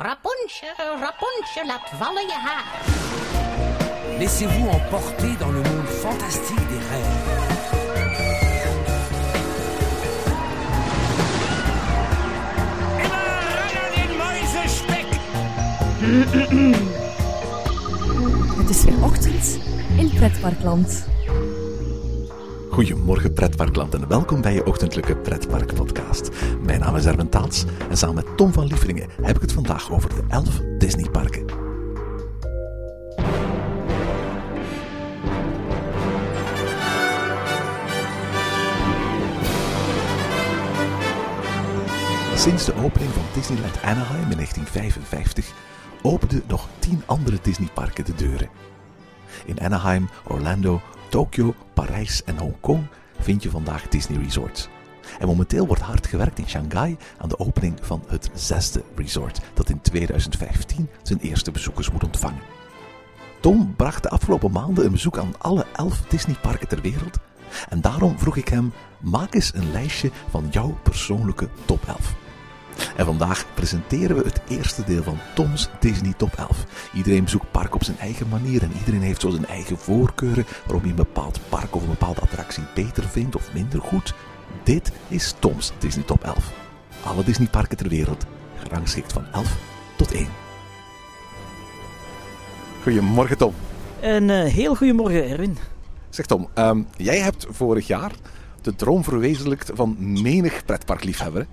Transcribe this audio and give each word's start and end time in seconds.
Rapunzel, 0.00 0.98
Rapunzel, 1.00 1.66
laat 1.66 1.90
vallen 1.98 2.26
je 2.26 2.32
haar. 2.32 2.64
Laissez-vous 4.18 4.68
emporter 4.68 5.36
dans 5.38 5.50
le 5.50 5.62
monde 5.62 5.88
fantastique 5.88 6.68
des 6.68 6.78
rêves. 6.90 7.26
Het 18.56 18.70
is 18.70 18.84
weer 18.84 19.04
ochtend 19.04 19.58
in 19.96 20.10
Pretparkland. 20.14 21.06
Goedemorgen 22.78 23.32
pretparkland 23.32 23.94
en 23.94 24.08
welkom 24.08 24.40
bij 24.40 24.52
je 24.52 24.66
ochtendelijke 24.66 25.16
pretpark 25.16 25.74
podcast. 25.74 26.30
Mijn 26.62 26.80
naam 26.80 26.96
is 26.96 27.04
Erwin 27.04 27.28
Taats 27.28 27.64
en 27.90 27.96
samen 27.96 28.14
met 28.14 28.36
Tom 28.36 28.52
van 28.52 28.66
Lieveringen 28.66 29.08
heb 29.22 29.36
ik 29.36 29.40
het 29.40 29.52
vandaag 29.52 29.90
over 29.90 30.08
de 30.08 30.22
11 30.28 30.60
Disneyparken. 30.78 31.44
Sinds 42.36 42.64
de 42.64 42.74
opening 42.74 43.10
van 43.10 43.24
Disneyland 43.34 43.82
Anaheim 43.82 44.30
in 44.30 44.36
1955 44.36 45.52
openden 46.02 46.42
nog 46.46 46.68
10 46.78 47.02
andere 47.06 47.38
Disneyparken 47.42 48.04
de 48.04 48.14
deuren. 48.14 48.48
In 49.44 49.60
Anaheim, 49.60 50.08
Orlando, 50.24 50.80
Tokio, 51.08 51.54
Parijs 51.74 52.24
en 52.24 52.38
Hongkong 52.38 52.86
vind 53.18 53.42
je 53.42 53.50
vandaag 53.50 53.88
Disney 53.88 54.22
Resorts. 54.22 54.68
En 55.18 55.26
momenteel 55.26 55.66
wordt 55.66 55.82
hard 55.82 56.06
gewerkt 56.06 56.38
in 56.38 56.48
Shanghai 56.48 56.96
aan 57.18 57.28
de 57.28 57.38
opening 57.38 57.78
van 57.80 58.02
het 58.08 58.30
zesde 58.34 58.82
resort, 58.96 59.40
dat 59.54 59.68
in 59.68 59.80
2015 59.80 60.88
zijn 61.02 61.18
eerste 61.18 61.50
bezoekers 61.50 61.90
moet 61.90 62.04
ontvangen. 62.04 62.42
Tom 63.40 63.74
bracht 63.76 64.02
de 64.02 64.08
afgelopen 64.08 64.52
maanden 64.52 64.84
een 64.84 64.92
bezoek 64.92 65.18
aan 65.18 65.34
alle 65.38 65.66
11 65.76 66.00
Disneyparken 66.08 66.68
ter 66.68 66.80
wereld. 66.80 67.18
En 67.68 67.80
daarom 67.80 68.18
vroeg 68.18 68.36
ik 68.36 68.48
hem: 68.48 68.72
maak 69.00 69.34
eens 69.34 69.54
een 69.54 69.72
lijstje 69.72 70.10
van 70.30 70.48
jouw 70.50 70.78
persoonlijke 70.82 71.48
top 71.64 71.84
11. 71.86 72.14
En 72.98 73.04
vandaag 73.04 73.46
presenteren 73.54 74.16
we 74.16 74.22
het 74.22 74.40
eerste 74.48 74.84
deel 74.84 75.02
van 75.02 75.18
Tom's 75.34 75.68
Disney 75.80 76.12
Top 76.16 76.34
11. 76.36 76.64
Iedereen 76.94 77.24
bezoekt 77.24 77.50
park 77.50 77.74
op 77.74 77.84
zijn 77.84 77.98
eigen 77.98 78.28
manier 78.28 78.62
en 78.62 78.72
iedereen 78.78 79.02
heeft 79.02 79.20
zo 79.20 79.30
zijn 79.30 79.46
eigen 79.46 79.78
voorkeuren 79.78 80.46
waarom 80.64 80.80
hij 80.80 80.90
een 80.90 80.96
bepaald 80.96 81.40
park 81.48 81.74
of 81.74 81.82
een 81.82 81.88
bepaalde 81.88 82.20
attractie 82.20 82.62
beter 82.74 83.08
vindt 83.08 83.36
of 83.36 83.52
minder 83.52 83.80
goed. 83.80 84.14
Dit 84.62 84.92
is 85.08 85.34
Tom's 85.38 85.72
Disney 85.78 86.04
Top 86.04 86.24
11. 86.24 86.52
Alle 87.04 87.24
Disneyparken 87.24 87.76
ter 87.76 87.88
wereld, 87.88 88.26
gerangschikt 88.56 89.12
van 89.12 89.24
11 89.32 89.56
tot 89.96 90.12
1. 90.12 90.26
Goedemorgen 92.82 93.38
Tom. 93.38 93.54
Een 94.00 94.28
uh, 94.28 94.44
heel 94.44 94.74
goedemorgen, 94.74 95.28
Erwin. 95.28 95.58
Zeg 96.08 96.26
Tom, 96.26 96.48
um, 96.54 96.86
jij 96.96 97.18
hebt 97.18 97.46
vorig 97.50 97.86
jaar 97.86 98.12
de 98.62 98.74
droom 98.76 99.04
verwezenlijkt 99.04 99.70
van 99.74 99.96
menig 100.22 100.64
pretparkliefhebber. 100.64 101.46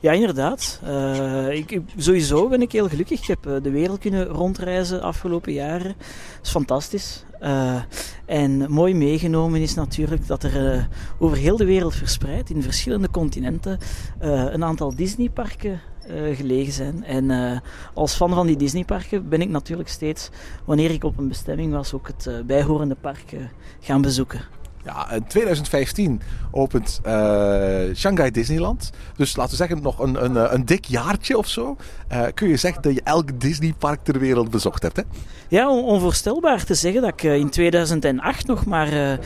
Ja, 0.00 0.12
inderdaad. 0.12 0.80
Uh, 0.84 1.48
ik, 1.48 1.80
sowieso 1.96 2.48
ben 2.48 2.62
ik 2.62 2.72
heel 2.72 2.88
gelukkig. 2.88 3.20
Ik 3.20 3.26
heb 3.26 3.62
de 3.62 3.70
wereld 3.70 3.98
kunnen 3.98 4.26
rondreizen 4.26 4.98
de 4.98 5.04
afgelopen 5.04 5.52
jaren. 5.52 5.94
Dat 6.36 6.42
is 6.42 6.50
fantastisch. 6.50 7.24
Uh, 7.42 7.82
en 8.26 8.70
mooi 8.70 8.94
meegenomen 8.94 9.60
is 9.60 9.74
natuurlijk 9.74 10.26
dat 10.26 10.42
er 10.42 10.88
over 11.18 11.36
heel 11.36 11.56
de 11.56 11.64
wereld 11.64 11.94
verspreid, 11.94 12.50
in 12.50 12.62
verschillende 12.62 13.10
continenten, 13.10 13.78
een 14.18 14.64
aantal 14.64 14.94
Disneyparken 14.94 15.80
gelegen 16.34 16.72
zijn. 16.72 17.04
En 17.04 17.60
als 17.94 18.14
fan 18.14 18.30
van 18.30 18.46
die 18.46 18.56
Disneyparken 18.56 19.28
ben 19.28 19.40
ik 19.40 19.48
natuurlijk 19.48 19.88
steeds, 19.88 20.30
wanneer 20.64 20.90
ik 20.90 21.04
op 21.04 21.18
een 21.18 21.28
bestemming 21.28 21.72
was, 21.72 21.92
ook 21.92 22.06
het 22.06 22.46
bijhorende 22.46 22.96
park 23.00 23.36
gaan 23.80 24.02
bezoeken. 24.02 24.40
Ja, 24.84 25.10
in 25.10 25.26
2015 25.26 26.20
opent 26.50 27.00
Shanghai 27.94 28.30
Disneyland. 28.30 28.90
Dus 29.16 29.36
laten 29.36 29.50
we 29.50 29.56
zeggen, 29.56 29.82
nog 29.82 29.98
een, 29.98 30.24
een, 30.24 30.54
een 30.54 30.64
dik 30.64 30.84
jaartje 30.84 31.38
of 31.38 31.48
zo. 31.48 31.76
Uh, 32.12 32.22
kun 32.34 32.48
je 32.48 32.56
zeggen 32.56 32.82
dat 32.82 32.94
je 32.94 33.00
elk 33.04 33.40
Disneypark 33.40 34.00
ter 34.02 34.18
wereld 34.18 34.50
bezocht 34.50 34.82
hebt, 34.82 34.96
hè? 34.96 35.02
Ja, 35.48 35.70
onvoorstelbaar 35.70 36.64
te 36.64 36.74
zeggen 36.74 37.02
dat 37.02 37.10
ik 37.10 37.22
in 37.22 37.50
2008 37.50 38.46
nog 38.46 38.64
maar 38.64 39.18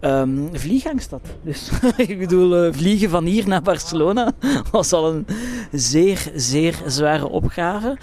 um, 0.00 0.48
vliegangst 0.52 1.10
had. 1.10 1.26
Dus 1.42 1.70
ik 1.96 2.18
bedoel, 2.18 2.72
vliegen 2.72 3.10
van 3.10 3.24
hier 3.24 3.48
naar 3.48 3.62
Barcelona 3.62 4.32
was 4.70 4.92
al 4.92 5.12
een 5.12 5.26
zeer, 5.72 6.30
zeer 6.34 6.82
zware 6.86 7.28
opgave. 7.28 7.98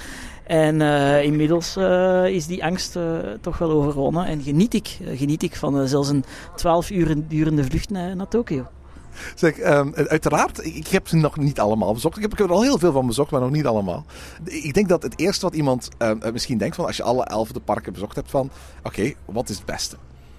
En 0.50 0.80
uh, 0.80 1.24
inmiddels 1.24 1.78
uh, 1.78 2.26
is 2.26 2.46
die 2.46 2.64
angst 2.64 2.96
uh, 2.96 3.20
toch 3.42 3.58
wel 3.58 3.72
overwonnen 3.72 4.26
en 4.26 4.42
geniet 4.42 4.74
ik, 4.74 4.98
geniet 5.16 5.44
ik 5.44 5.56
van 5.56 5.88
zelfs 5.88 6.10
een 6.10 6.24
12 6.56 6.90
uur 6.90 7.28
durende 7.28 7.64
vlucht 7.64 7.90
naar, 7.90 8.16
naar 8.16 8.28
Tokio. 8.28 8.68
Zeg, 9.36 9.60
um, 9.60 9.94
uiteraard, 9.96 10.66
ik, 10.66 10.88
heb 10.88 11.08
ze 11.08 11.16
nog 11.16 11.38
niet 11.38 11.60
allemaal 11.60 11.94
bezocht. 11.94 12.16
Ik 12.18 12.22
heb, 12.22 12.40
er 12.40 12.52
al 12.52 12.62
heel 12.62 12.78
veel 12.78 12.92
van 12.92 13.08
bezocht, 13.08 13.32
maar 13.32 13.42
nog 13.42 13.52
niet 13.52 13.66
allemaal. 13.66 14.06
Ik 14.44 14.74
denk 14.74 14.90
dat 14.90 15.04
het 15.04 15.20
eerste 15.20 15.46
wat 15.46 15.56
iemand 15.56 15.90
misschien 16.32 16.58
denkt 16.58 16.76
van 16.76 16.86
als 16.86 16.98
je 16.98 17.04
alle 17.04 17.24
elf 17.24 17.52
de 17.52 17.60
parken 17.60 17.94
bezocht 17.94 18.16
hebt 18.16 18.30
van 18.30 18.50
oké, 18.84 19.14
wat 19.26 19.50
is 19.50 19.56
het 19.56 19.66
beste? 19.66 19.96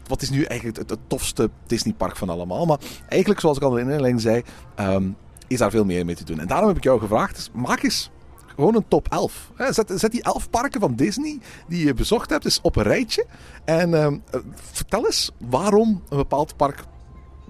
Wat 0.06 0.22
is 0.22 0.30
nu 0.30 0.42
eigenlijk 0.42 0.78
het, 0.78 0.90
het 0.90 0.98
tofste 1.06 1.50
Disneypark 1.66 2.16
van 2.16 2.28
allemaal? 2.28 2.66
Maar 2.66 2.78
eigenlijk, 3.08 3.40
zoals 3.40 3.56
ik 3.56 3.62
al 3.62 3.76
in 3.76 3.86
de 3.86 3.92
inleiding 3.92 4.20
zei, 4.20 4.42
um, 4.80 5.16
is 5.46 5.58
daar 5.58 5.70
veel 5.70 5.84
meer 5.84 6.04
mee 6.04 6.14
te 6.14 6.24
doen. 6.24 6.40
En 6.40 6.46
daarom 6.46 6.68
heb 6.68 6.76
ik 6.76 6.84
jou 6.84 7.00
gevraagd, 7.00 7.34
dus 7.34 7.50
maak 7.52 7.82
eens 7.82 8.10
gewoon 8.54 8.74
een 8.74 8.88
top 8.88 9.08
11. 9.08 9.50
Zet, 9.70 10.10
die 10.10 10.22
11 10.22 10.50
parken 10.50 10.80
van 10.80 10.94
Disney 10.94 11.38
die 11.68 11.86
je 11.86 11.94
bezocht 11.94 12.30
hebt 12.30 12.44
eens 12.44 12.60
op 12.60 12.76
een 12.76 12.82
rijtje. 12.82 13.26
En 13.64 13.90
uh, 13.90 14.08
vertel 14.54 15.06
eens 15.06 15.30
waarom 15.38 16.02
een 16.08 16.16
bepaald 16.16 16.56
park 16.56 16.84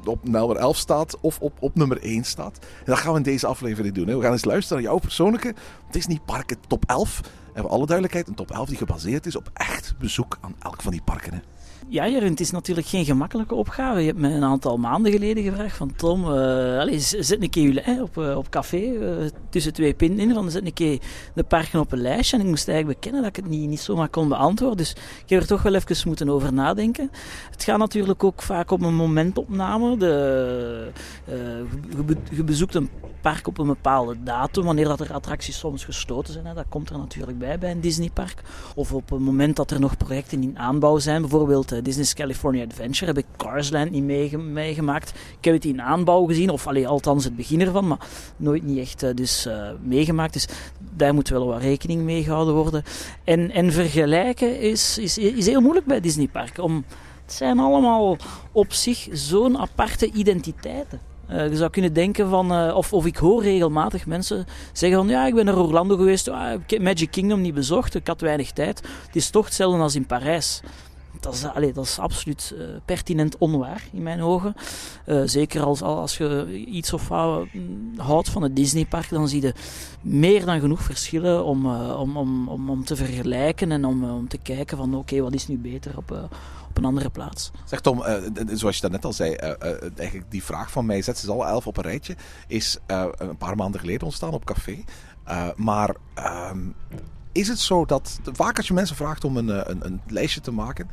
op 0.05 0.29
nummer 0.29 0.57
11 0.57 0.77
staat 0.77 1.21
of 1.21 1.39
op, 1.39 1.53
op 1.61 1.75
nummer 1.75 2.03
1 2.03 2.25
staat. 2.25 2.59
En 2.59 2.85
dat 2.85 2.99
gaan 2.99 3.13
we 3.13 3.19
in 3.19 3.25
deze 3.25 3.47
aflevering 3.47 3.95
doen. 3.95 4.09
Hè. 4.09 4.17
We 4.17 4.23
gaan 4.23 4.33
eens 4.33 4.45
luisteren 4.45 4.83
naar 4.83 4.93
jouw 4.93 5.01
persoonlijke 5.01 5.55
Disney 5.91 6.19
parken 6.27 6.57
top 6.69 6.85
11. 6.87 7.21
En 7.53 7.63
voor 7.63 7.71
alle 7.71 7.87
duidelijkheid 7.87 8.29
een 8.29 8.35
top 8.35 8.51
11 8.51 8.69
die 8.69 8.77
gebaseerd 8.77 9.27
is 9.27 9.37
op 9.37 9.51
echt 9.53 9.95
bezoek 9.99 10.39
aan 10.41 10.55
elk 10.59 10.83
van 10.83 10.93
die 10.93 11.03
parken. 11.03 11.43
Ja, 11.93 12.09
Jeroen, 12.09 12.31
het 12.31 12.41
is 12.41 12.51
natuurlijk 12.51 12.87
geen 12.87 13.05
gemakkelijke 13.05 13.55
opgave. 13.55 14.01
Je 14.01 14.07
hebt 14.07 14.19
me 14.19 14.29
een 14.29 14.45
aantal 14.45 14.77
maanden 14.77 15.13
geleden 15.13 15.43
gevraagd 15.43 15.77
van 15.77 15.95
Tom, 15.95 16.25
uh, 16.25 16.31
allez, 16.79 17.11
zet 17.11 17.43
een 17.43 17.51
keer 17.51 17.63
jullie 17.63 17.83
hè, 17.83 18.03
op, 18.03 18.17
uh, 18.17 18.37
op 18.37 18.49
café 18.49 18.77
uh, 18.77 19.29
tussen 19.49 19.73
twee 19.73 19.95
pinten 19.95 20.29
in, 20.29 20.35
van 20.35 20.51
zet 20.51 20.67
een 20.67 20.73
keer 20.73 20.99
de 21.35 21.43
parken 21.43 21.81
op 21.81 21.93
een 21.93 22.01
lijstje. 22.01 22.37
En 22.37 22.43
ik 22.43 22.49
moest 22.49 22.69
eigenlijk 22.69 23.01
bekennen 23.01 23.23
dat 23.23 23.37
ik 23.37 23.45
het 23.45 23.53
niet, 23.53 23.69
niet 23.69 23.81
zomaar 23.81 24.09
kon 24.09 24.29
beantwoorden. 24.29 24.77
Dus 24.77 24.91
ik 25.25 25.31
heb 25.31 25.41
er 25.41 25.47
toch 25.47 25.63
wel 25.63 25.75
even 25.75 26.09
moeten 26.09 26.29
over 26.29 26.53
nadenken. 26.53 27.11
Het 27.51 27.65
gaat 27.65 27.79
natuurlijk 27.79 28.25
ook 28.25 28.43
vaak 28.43 28.71
om 28.71 28.83
een 28.83 28.95
momentopname. 28.95 29.97
De, 29.97 30.91
je, 31.27 32.17
je 32.31 32.45
bezoekt 32.45 32.75
een 32.75 32.91
park 33.21 33.47
op 33.47 33.59
een 33.59 33.67
bepaalde 33.67 34.17
datum, 34.23 34.65
wanneer 34.65 34.85
dat 34.85 35.01
er 35.01 35.13
attracties 35.13 35.59
soms 35.59 35.85
gesloten 35.85 36.33
zijn. 36.33 36.47
Hè, 36.47 36.55
dat 36.55 36.65
komt 36.69 36.91
er 36.91 36.99
natuurlijk 36.99 37.39
bij 37.39 37.59
bij 37.59 37.71
een 37.71 37.81
Disneypark. 37.81 38.43
Of 38.75 38.93
op 38.93 39.11
een 39.11 39.23
moment 39.23 39.57
dat 39.57 39.71
er 39.71 39.81
nog 39.81 39.97
projecten 39.97 40.43
in 40.43 40.59
aanbouw 40.59 40.99
zijn, 40.99 41.21
bijvoorbeeld 41.21 41.80
Disney's 41.83 42.15
California 42.15 42.65
Adventure 42.65 43.07
heb 43.07 43.19
ik 43.19 43.27
Carsland 43.37 43.91
niet 43.91 44.05
meegemaakt. 44.37 45.13
Ik 45.39 45.45
heb 45.45 45.55
het 45.55 45.65
in 45.65 45.83
aanbouw 45.83 46.25
gezien, 46.25 46.51
of 46.51 46.67
allee, 46.67 46.89
althans 46.89 47.25
het 47.25 47.37
begin 47.37 47.61
ervan, 47.61 47.89
maar 47.89 47.99
nooit 48.37 48.63
niet 48.63 48.79
echt 48.79 49.03
uh, 49.03 49.11
dus, 49.15 49.47
uh, 49.47 49.69
meegemaakt. 49.83 50.33
Dus 50.33 50.49
daar 50.97 51.15
moet 51.15 51.29
wel 51.29 51.47
wat 51.47 51.61
rekening 51.61 52.03
mee 52.03 52.23
gehouden 52.23 52.55
worden. 52.55 52.83
En, 53.25 53.51
en 53.51 53.73
vergelijken 53.73 54.61
is, 54.61 54.99
is, 54.99 55.19
is 55.19 55.47
heel 55.47 55.61
moeilijk 55.61 55.87
bij 55.87 56.01
Disneyparken. 56.01 56.63
Om, 56.63 56.85
het 57.25 57.33
zijn 57.33 57.59
allemaal 57.59 58.17
op 58.53 58.73
zich 58.73 59.09
zo'n 59.13 59.59
aparte 59.59 60.11
identiteiten. 60.13 61.01
Je 61.29 61.57
zou 61.57 61.71
kunnen 61.71 61.93
denken 61.93 62.29
van, 62.29 62.73
of, 62.73 62.93
of 62.93 63.07
ik 63.07 63.17
hoor 63.17 63.43
regelmatig 63.43 64.07
mensen 64.07 64.47
zeggen 64.73 64.99
van 64.99 65.09
ja, 65.09 65.27
ik 65.27 65.35
ben 65.35 65.45
naar 65.45 65.59
Orlando 65.59 65.97
geweest, 65.97 66.29
ah, 66.29 66.53
ik 66.53 66.71
heb 66.71 66.83
Magic 66.83 67.11
Kingdom 67.11 67.41
niet 67.41 67.55
bezocht, 67.55 67.95
ik 67.95 68.07
had 68.07 68.21
weinig 68.21 68.51
tijd. 68.51 68.81
Het 69.07 69.17
is 69.17 69.31
toch 69.31 69.45
hetzelfde 69.45 69.83
als 69.83 69.95
in 69.95 70.07
Parijs. 70.07 70.61
Dat 71.21 71.35
is, 71.35 71.73
dat 71.75 71.85
is 71.85 71.99
absoluut 71.99 72.55
uh, 72.55 72.65
pertinent 72.85 73.39
onwaar 73.39 73.85
in 73.93 74.03
mijn 74.03 74.23
ogen. 74.23 74.55
Uh, 75.07 75.23
zeker 75.25 75.63
als, 75.63 75.83
als 75.83 76.17
je 76.17 76.65
iets 76.67 76.93
of 76.93 77.09
wat 77.09 77.47
houdt 77.97 78.29
van 78.29 78.43
het 78.43 78.57
Disneypark, 78.57 79.09
dan 79.09 79.29
zie 79.29 79.43
je 79.43 79.55
meer 80.01 80.45
dan 80.45 80.61
genoeg 80.61 80.83
verschillen 80.83 81.45
om, 81.45 81.67
uh, 81.67 82.01
om, 82.01 82.17
om, 82.17 82.69
om, 82.69 82.85
te 82.85 82.97
vergelijken 82.97 83.73
en 83.73 83.85
om, 83.85 84.11
om 84.11 84.29
te 84.29 84.39
kijken 84.39 84.77
van 84.77 84.95
oké, 84.95 85.21
wat 85.21 85.35
is 85.35 85.47
nu 85.47 85.59
beter 85.59 85.97
op, 85.97 86.11
op 86.69 86.77
een 86.77 86.85
andere 86.85 87.11
plaats. 87.11 87.51
Zeg 87.65 87.81
Tom, 87.81 88.03
zoals 88.53 88.75
je 88.75 88.81
daarnet 88.81 89.05
al 89.05 89.13
zei, 89.13 89.35
eigenlijk 89.35 90.31
die 90.31 90.45
vraag 90.45 90.71
van 90.71 90.87
mij, 90.87 91.03
zet 91.03 91.19
ze 91.19 91.31
al 91.31 91.47
elf 91.47 91.67
op 91.67 91.77
een 91.77 91.83
rijtje, 91.83 92.17
is 92.47 92.79
een 92.87 93.37
paar 93.37 93.57
maanden 93.57 93.81
geleden 93.81 94.03
ontstaan 94.03 94.33
op 94.33 94.45
café. 94.45 94.85
maar 95.57 95.95
um, 96.51 96.75
is 97.33 97.49
het 97.49 97.59
zo 97.59 97.85
dat 97.85 98.21
vaak 98.33 98.57
als 98.57 98.67
je 98.67 98.75
mensen 98.75 98.97
vraagt 98.97 99.25
om 99.25 99.37
een, 99.37 99.71
een, 99.71 99.87
een 99.87 100.01
lijstje 100.07 100.41
te 100.41 100.51
maken, 100.51 100.89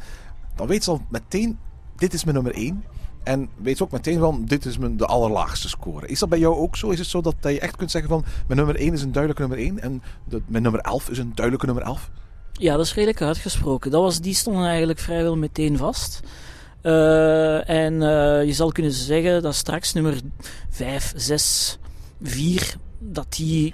dan 0.56 0.68
weet 0.68 0.84
ze 0.84 0.92
al 0.92 1.02
meteen, 1.10 1.60
dit 1.96 2.14
is 2.14 2.24
mijn 2.24 2.36
nummer 2.36 2.54
1. 2.54 2.84
En 3.24 3.50
weet 3.56 3.82
ook 3.82 3.92
meteen 3.92 4.20
van, 4.20 4.46
dit 4.46 4.66
is 4.66 4.78
mijn, 4.78 4.98
de 4.98 5.06
allerlaagste 5.06 5.70
score. 5.70 6.08
Is 6.08 6.20
dat 6.20 6.30
bij 6.30 6.40
jou 6.40 6.56
ook 6.56 6.76
zo? 6.76 6.90
Is 6.90 7.00
het 7.00 7.08
zo 7.08 7.22
dat, 7.22 7.36
dat 7.40 7.52
je 7.52 7.60
echt 7.60 7.76
kunt 7.76 7.92
zeggen 7.92 8.10
van, 8.10 8.26
mijn 8.48 8.60
nummer 8.60 8.76
1 8.76 8.94
is 8.94 9.02
een 9.02 9.12
duidelijke 9.12 9.48
nummer 9.48 9.68
1 9.68 9.80
en 9.80 10.04
de, 10.24 10.42
mijn 10.46 10.64
nummer 10.64 10.82
11 10.82 11.10
is 11.10 11.18
een 11.18 11.32
duidelijke 11.36 11.66
nummer 11.66 11.84
11? 11.84 12.10
Ja, 12.52 12.76
dat 12.76 12.86
is 12.86 12.94
redelijk 12.94 13.22
uitgesproken. 13.22 13.92
Dat 13.92 14.02
was, 14.02 14.20
die 14.20 14.34
stonden 14.34 14.66
eigenlijk 14.66 15.00
vrijwel 15.00 15.38
meteen 15.38 15.78
vast. 15.78 16.20
Uh, 16.84 17.70
en 17.70 17.94
uh, 17.94 18.46
je 18.46 18.54
zal 18.54 18.72
kunnen 18.72 18.92
zeggen 18.92 19.42
dat 19.42 19.56
straks 19.56 19.94
nummer 19.94 20.20
5, 20.70 21.14
6, 21.16 21.78
4, 22.22 22.76
dat 23.00 23.34
die 23.34 23.74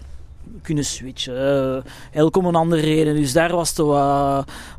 kunnen 0.61 0.85
switchen. 0.85 1.33
Uh, 1.33 1.83
elk 2.11 2.37
om 2.37 2.45
een 2.45 2.55
andere 2.55 2.81
reden. 2.81 3.15
Dus 3.15 3.33
daar 3.33 3.51
was, 3.51 3.73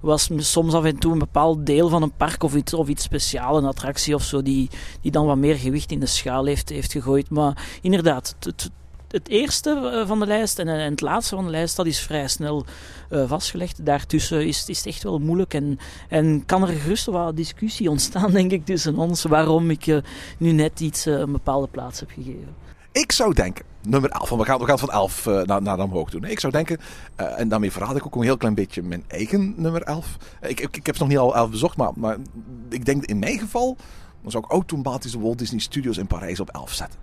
was 0.00 0.28
soms 0.36 0.74
af 0.74 0.84
en 0.84 0.98
toe 0.98 1.12
een 1.12 1.18
bepaald 1.18 1.66
deel 1.66 1.88
van 1.88 2.02
een 2.02 2.16
park 2.16 2.42
of 2.42 2.54
iets, 2.54 2.74
of 2.74 2.88
iets 2.88 3.02
speciaals, 3.02 3.58
een 3.58 3.68
attractie 3.68 4.14
of 4.14 4.22
zo, 4.22 4.42
die, 4.42 4.70
die 5.00 5.10
dan 5.10 5.26
wat 5.26 5.36
meer 5.36 5.56
gewicht 5.56 5.90
in 5.90 6.00
de 6.00 6.06
schaal 6.06 6.44
heeft, 6.44 6.68
heeft 6.68 6.92
gegooid. 6.92 7.30
Maar 7.30 7.78
inderdaad, 7.82 8.34
het, 8.40 8.70
het 9.08 9.28
eerste 9.28 10.02
van 10.06 10.18
de 10.18 10.26
lijst 10.26 10.58
en, 10.58 10.66
het 10.68 11.00
laatste 11.00 11.34
van 11.34 11.44
de 11.44 11.50
lijst, 11.50 11.76
dat 11.76 11.86
is 11.86 12.00
vrij 12.00 12.28
snel 12.28 12.64
uh, 13.10 13.28
vastgelegd. 13.28 13.86
Daartussen 13.86 14.46
is, 14.46 14.68
is 14.68 14.78
het 14.78 14.86
echt 14.86 15.02
wel 15.02 15.18
moeilijk 15.18 15.54
en, 15.54 15.78
en 16.08 16.42
kan 16.46 16.62
er 16.62 16.68
gerust 16.68 17.06
wat 17.06 17.36
discussie 17.36 17.90
ontstaan, 17.90 18.30
denk 18.30 18.50
ik, 18.50 18.64
tussen 18.64 18.98
ons, 18.98 19.22
waarom 19.22 19.70
ik 19.70 20.00
nu 20.38 20.52
net 20.52 20.80
iets 20.80 21.04
een 21.04 21.32
bepaalde 21.32 21.68
plaats 21.70 22.00
heb 22.00 22.10
gegeven. 22.10 22.54
Ik 22.92 23.12
zou 23.12 23.34
denken, 23.34 23.64
nummer 23.86 24.10
11, 24.10 24.28
we 24.28 24.44
gaan, 24.44 24.58
we 24.58 24.66
gaan 24.66 24.78
van 24.78 24.90
11 24.90 25.26
uh, 25.26 25.42
naar, 25.42 25.62
naar 25.62 25.78
omhoog 25.78 26.10
doen. 26.10 26.24
Ik 26.24 26.40
zou 26.40 26.52
denken, 26.52 26.78
uh, 27.20 27.40
en 27.40 27.48
daarmee 27.48 27.72
verraad 27.72 27.96
ik 27.96 28.06
ook 28.06 28.14
een 28.14 28.22
heel 28.22 28.36
klein 28.36 28.54
beetje 28.54 28.82
mijn 28.82 29.04
eigen 29.08 29.54
nummer 29.56 29.82
11. 29.82 30.16
Ik, 30.40 30.60
ik, 30.60 30.76
ik 30.76 30.86
heb 30.86 30.98
nog 30.98 31.08
niet 31.08 31.18
al 31.18 31.36
11 31.36 31.50
bezocht, 31.50 31.76
maar, 31.76 31.90
maar 31.94 32.16
ik 32.68 32.84
denk 32.84 33.04
in 33.04 33.18
mijn 33.18 33.38
geval, 33.38 33.76
dan 34.22 34.30
zou 34.30 34.44
ik 34.44 34.50
automatisch 34.50 35.12
de 35.12 35.18
Walt 35.18 35.38
Disney 35.38 35.60
Studios 35.60 35.98
in 35.98 36.06
Parijs 36.06 36.40
op 36.40 36.50
11 36.50 36.72
zetten. 36.72 36.98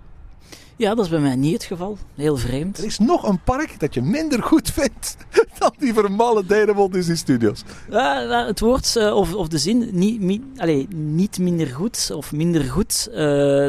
Ja, 0.76 0.94
dat 0.94 1.04
is 1.04 1.10
bij 1.10 1.20
mij 1.20 1.36
niet 1.36 1.52
het 1.52 1.64
geval. 1.64 1.98
Heel 2.14 2.36
vreemd. 2.36 2.78
Er 2.78 2.84
is 2.84 2.98
nog 2.98 3.28
een 3.28 3.42
park 3.42 3.80
dat 3.80 3.94
je 3.94 4.02
minder 4.02 4.42
goed 4.42 4.70
vindt 4.70 5.16
dan 5.58 5.72
die 5.78 5.94
vermaledijde 5.94 6.74
Walt 6.74 6.92
Disney 6.92 7.16
Studios. 7.16 7.62
Ja, 7.90 8.46
het 8.46 8.60
woord 8.60 8.94
uh, 8.96 9.16
of, 9.16 9.34
of 9.34 9.48
de 9.48 9.58
zin 9.58 9.88
niet, 9.92 10.20
mi, 10.20 10.42
allez, 10.56 10.84
niet 10.94 11.38
minder 11.38 11.66
goed 11.66 12.10
of 12.14 12.32
minder 12.32 12.62
goed, 12.62 13.08
uh, 13.10 13.16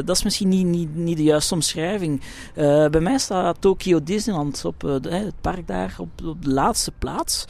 dat 0.04 0.16
is 0.16 0.22
misschien 0.22 0.48
niet, 0.48 0.66
niet, 0.66 0.96
niet 0.96 1.16
de 1.16 1.22
juiste 1.22 1.54
omschrijving. 1.54 2.20
Uh, 2.56 2.88
bij 2.88 3.00
mij 3.00 3.18
staat 3.18 3.56
Tokyo 3.60 4.02
Disneyland 4.02 4.64
op 4.64 4.82
het 4.82 5.40
park 5.40 5.66
daar 5.66 5.94
op, 5.98 6.08
op 6.24 6.44
de 6.44 6.50
laatste 6.50 6.92
plaats. 6.98 7.44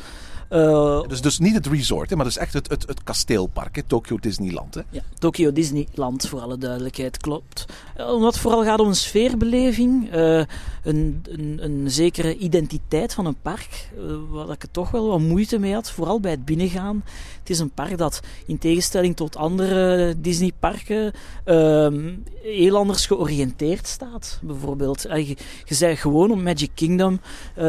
Uh, 0.54 1.02
dus, 1.08 1.20
dus 1.20 1.38
niet 1.38 1.54
het 1.54 1.66
resort, 1.66 2.10
hè, 2.10 2.16
maar 2.16 2.24
dus 2.24 2.36
echt 2.36 2.52
het, 2.52 2.68
het, 2.68 2.86
het 2.86 3.02
kasteelpark, 3.02 3.76
hè, 3.76 3.82
Tokyo 3.82 4.16
Disneyland. 4.20 4.74
Hè? 4.74 4.80
Ja, 4.90 5.02
Tokyo 5.18 5.52
Disneyland, 5.52 6.28
voor 6.28 6.40
alle 6.40 6.58
duidelijkheid, 6.58 7.16
klopt. 7.16 7.64
Uh, 7.98 8.08
omdat 8.08 8.32
het 8.32 8.42
vooral 8.42 8.64
gaat 8.64 8.80
om 8.80 8.88
een 8.88 8.94
sfeerbeleving, 8.94 10.14
uh, 10.14 10.42
een, 10.84 11.22
een, 11.28 11.58
een, 11.62 11.90
zekere 11.90 12.36
identiteit 12.36 13.14
van 13.14 13.26
een 13.26 13.40
park, 13.42 13.90
waar 14.30 14.50
ik 14.50 14.62
er 14.62 14.70
toch 14.70 14.90
wel 14.90 15.08
wat 15.08 15.20
moeite 15.20 15.58
mee 15.58 15.72
had, 15.72 15.90
vooral 15.90 16.20
bij 16.20 16.30
het 16.30 16.44
binnengaan. 16.44 17.04
Het 17.38 17.50
is 17.50 17.58
een 17.58 17.70
park 17.70 17.98
dat, 17.98 18.20
in 18.46 18.58
tegenstelling 18.58 19.16
tot 19.16 19.36
andere 19.36 20.14
Disneyparken, 20.18 21.12
ehm, 21.44 22.14
heel 22.42 22.76
anders 22.76 23.06
georiënteerd 23.06 23.86
staat. 23.86 24.40
Bijvoorbeeld, 24.42 25.02
je, 25.02 25.36
je 25.64 25.74
zei 25.74 25.96
gewoon 25.96 26.30
om 26.30 26.42
Magic 26.42 26.70
Kingdom 26.74 27.20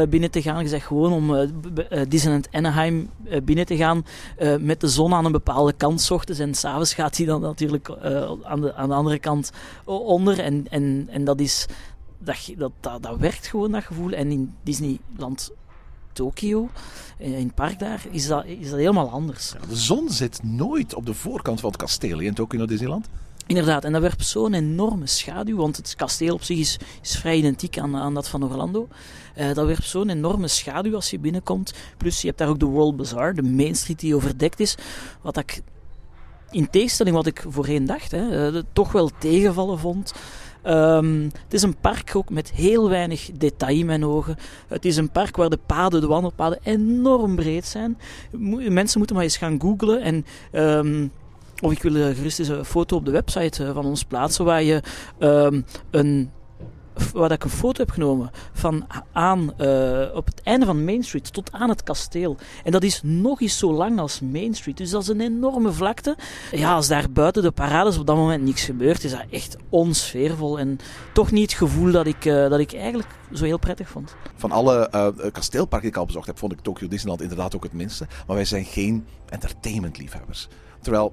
binnen 0.08 0.30
te 0.30 0.42
gaan, 0.42 0.62
je 0.62 0.68
zegt 0.68 0.86
gewoon 0.86 1.12
om 1.12 1.50
Disneyland 2.08 2.48
Anaheim 2.52 3.10
binnen 3.44 3.66
te 3.66 3.76
gaan 3.76 4.04
uh, 4.38 4.56
met 4.56 4.80
de 4.80 4.88
zon 4.88 5.14
aan 5.14 5.24
een 5.24 5.32
bepaalde 5.32 5.72
kant 5.72 6.00
s 6.00 6.10
ochtends 6.10 6.40
en 6.40 6.54
s'avonds 6.54 6.94
gaat 6.94 7.16
hij 7.16 7.26
dan 7.26 7.40
natuurlijk 7.40 7.88
uh, 7.88 8.30
aan, 8.42 8.60
de, 8.60 8.74
aan 8.74 8.88
de 8.88 8.94
andere 8.94 9.18
kant 9.18 9.52
onder 9.84 10.38
en, 10.38 10.66
en, 10.70 11.08
en 11.10 11.24
dat 11.24 11.40
is 11.40 11.66
dat, 12.26 12.52
dat, 12.56 12.72
dat, 12.80 13.02
dat 13.02 13.18
werkt 13.18 13.46
gewoon 13.46 13.72
dat 13.72 13.84
gevoel 13.84 14.12
en 14.12 14.30
in 14.30 14.54
Disneyland 14.62 15.50
Tokio, 16.12 16.68
in 17.18 17.32
het 17.32 17.54
park 17.54 17.78
daar, 17.78 18.04
is 18.10 18.26
dat, 18.26 18.44
is 18.44 18.70
dat 18.70 18.78
helemaal 18.78 19.10
anders. 19.10 19.52
Ja, 19.60 19.66
de 19.68 19.76
zon 19.76 20.10
zit 20.10 20.42
nooit 20.42 20.94
op 20.94 21.06
de 21.06 21.14
voorkant 21.14 21.60
van 21.60 21.70
het 21.70 21.78
kasteel 21.78 22.18
in 22.18 22.34
Tokio 22.34 22.66
Disneyland. 22.66 23.08
Inderdaad, 23.46 23.84
en 23.84 23.92
dat 23.92 24.00
werpt 24.00 24.26
zo'n 24.26 24.54
enorme 24.54 25.06
schaduw, 25.06 25.56
want 25.56 25.76
het 25.76 25.94
kasteel 25.94 26.34
op 26.34 26.42
zich 26.42 26.58
is, 26.58 26.78
is 27.02 27.16
vrij 27.16 27.36
identiek 27.36 27.78
aan, 27.78 27.96
aan 27.96 28.14
dat 28.14 28.28
van 28.28 28.44
Orlando. 28.44 28.88
Uh, 29.36 29.54
dat 29.54 29.66
werpt 29.66 29.84
zo'n 29.84 30.08
enorme 30.08 30.48
schaduw 30.48 30.94
als 30.94 31.10
je 31.10 31.18
binnenkomt. 31.18 31.72
Plus 31.96 32.20
je 32.20 32.26
hebt 32.26 32.38
daar 32.38 32.48
ook 32.48 32.58
de 32.58 32.66
World 32.66 32.96
Bazaar, 32.96 33.34
de 33.34 33.42
Main 33.42 33.74
Street 33.76 34.00
die 34.00 34.14
overdekt 34.14 34.60
is. 34.60 34.76
Wat 35.22 35.36
ik, 35.36 35.62
in 36.50 36.70
tegenstelling 36.70 37.16
wat 37.16 37.26
ik 37.26 37.44
voorheen 37.48 37.86
dacht, 37.86 38.10
hè, 38.10 38.52
uh, 38.52 38.62
toch 38.72 38.92
wel 38.92 39.10
tegenvallen 39.18 39.78
vond. 39.78 40.12
Um, 40.68 41.22
het 41.22 41.54
is 41.54 41.62
een 41.62 41.76
park 41.80 42.16
ook 42.16 42.30
met 42.30 42.50
heel 42.50 42.88
weinig 42.88 43.30
detail 43.32 43.78
in 43.78 43.86
mijn 43.86 44.04
ogen. 44.04 44.36
Het 44.68 44.84
is 44.84 44.96
een 44.96 45.10
park 45.10 45.36
waar 45.36 45.50
de 45.50 45.58
paden, 45.66 46.00
de 46.00 46.06
wandelpaden 46.06 46.58
enorm 46.62 47.34
breed 47.34 47.66
zijn. 47.66 47.98
Mensen 48.68 48.98
moeten 48.98 49.16
maar 49.16 49.24
eens 49.24 49.36
gaan 49.36 49.60
googlen 49.60 50.02
en... 50.02 50.24
Um, 50.52 51.12
of 51.62 51.72
ik 51.72 51.82
wil 51.82 51.92
gerust 52.14 52.38
eens 52.38 52.48
een 52.48 52.64
foto 52.64 52.96
op 52.96 53.04
de 53.04 53.10
website 53.10 53.72
van 53.72 53.84
ons 53.84 54.04
plaatsen 54.04 54.44
waar 54.44 54.62
je 54.62 54.82
um, 55.18 55.64
een 55.90 56.30
waar 57.12 57.32
ik 57.32 57.44
een 57.44 57.50
foto 57.50 57.80
heb 57.80 57.90
genomen 57.90 58.30
van 58.52 58.86
aan 59.12 59.52
uh, 59.58 60.14
op 60.14 60.26
het 60.26 60.42
einde 60.42 60.66
van 60.66 60.84
Main 60.84 61.02
Street 61.02 61.32
tot 61.32 61.52
aan 61.52 61.68
het 61.68 61.82
kasteel. 61.82 62.36
En 62.64 62.72
dat 62.72 62.82
is 62.82 63.00
nog 63.02 63.40
eens 63.40 63.58
zo 63.58 63.72
lang 63.72 63.98
als 63.98 64.20
Main 64.20 64.54
Street. 64.54 64.76
Dus 64.76 64.90
dat 64.90 65.02
is 65.02 65.08
een 65.08 65.20
enorme 65.20 65.72
vlakte. 65.72 66.16
Ja, 66.52 66.74
als 66.74 66.88
daar 66.88 67.10
buiten 67.10 67.42
de 67.42 67.50
parades 67.50 67.98
op 67.98 68.06
dat 68.06 68.16
moment 68.16 68.42
niks 68.42 68.64
gebeurt, 68.64 69.04
is 69.04 69.10
dat 69.10 69.24
echt 69.30 69.56
onsfeervol. 69.68 70.58
En 70.58 70.78
toch 71.12 71.30
niet 71.30 71.50
het 71.50 71.58
gevoel 71.58 71.92
dat 71.92 72.06
ik, 72.06 72.24
uh, 72.24 72.48
dat 72.48 72.58
ik 72.58 72.72
eigenlijk 72.72 73.08
zo 73.32 73.44
heel 73.44 73.58
prettig 73.58 73.88
vond. 73.88 74.14
Van 74.34 74.52
alle 74.52 74.90
uh, 74.94 75.30
kasteelparken 75.32 75.80
die 75.80 75.90
ik 75.90 75.96
al 75.96 76.06
bezocht 76.06 76.26
heb, 76.26 76.38
vond 76.38 76.52
ik 76.52 76.60
Tokyo 76.60 76.88
Disneyland 76.88 77.22
inderdaad 77.22 77.54
ook 77.56 77.62
het 77.62 77.72
minste. 77.72 78.06
Maar 78.26 78.36
wij 78.36 78.44
zijn 78.44 78.64
geen 78.64 79.06
entertainmentliefhebbers. 79.28 80.48
Terwijl 80.80 81.12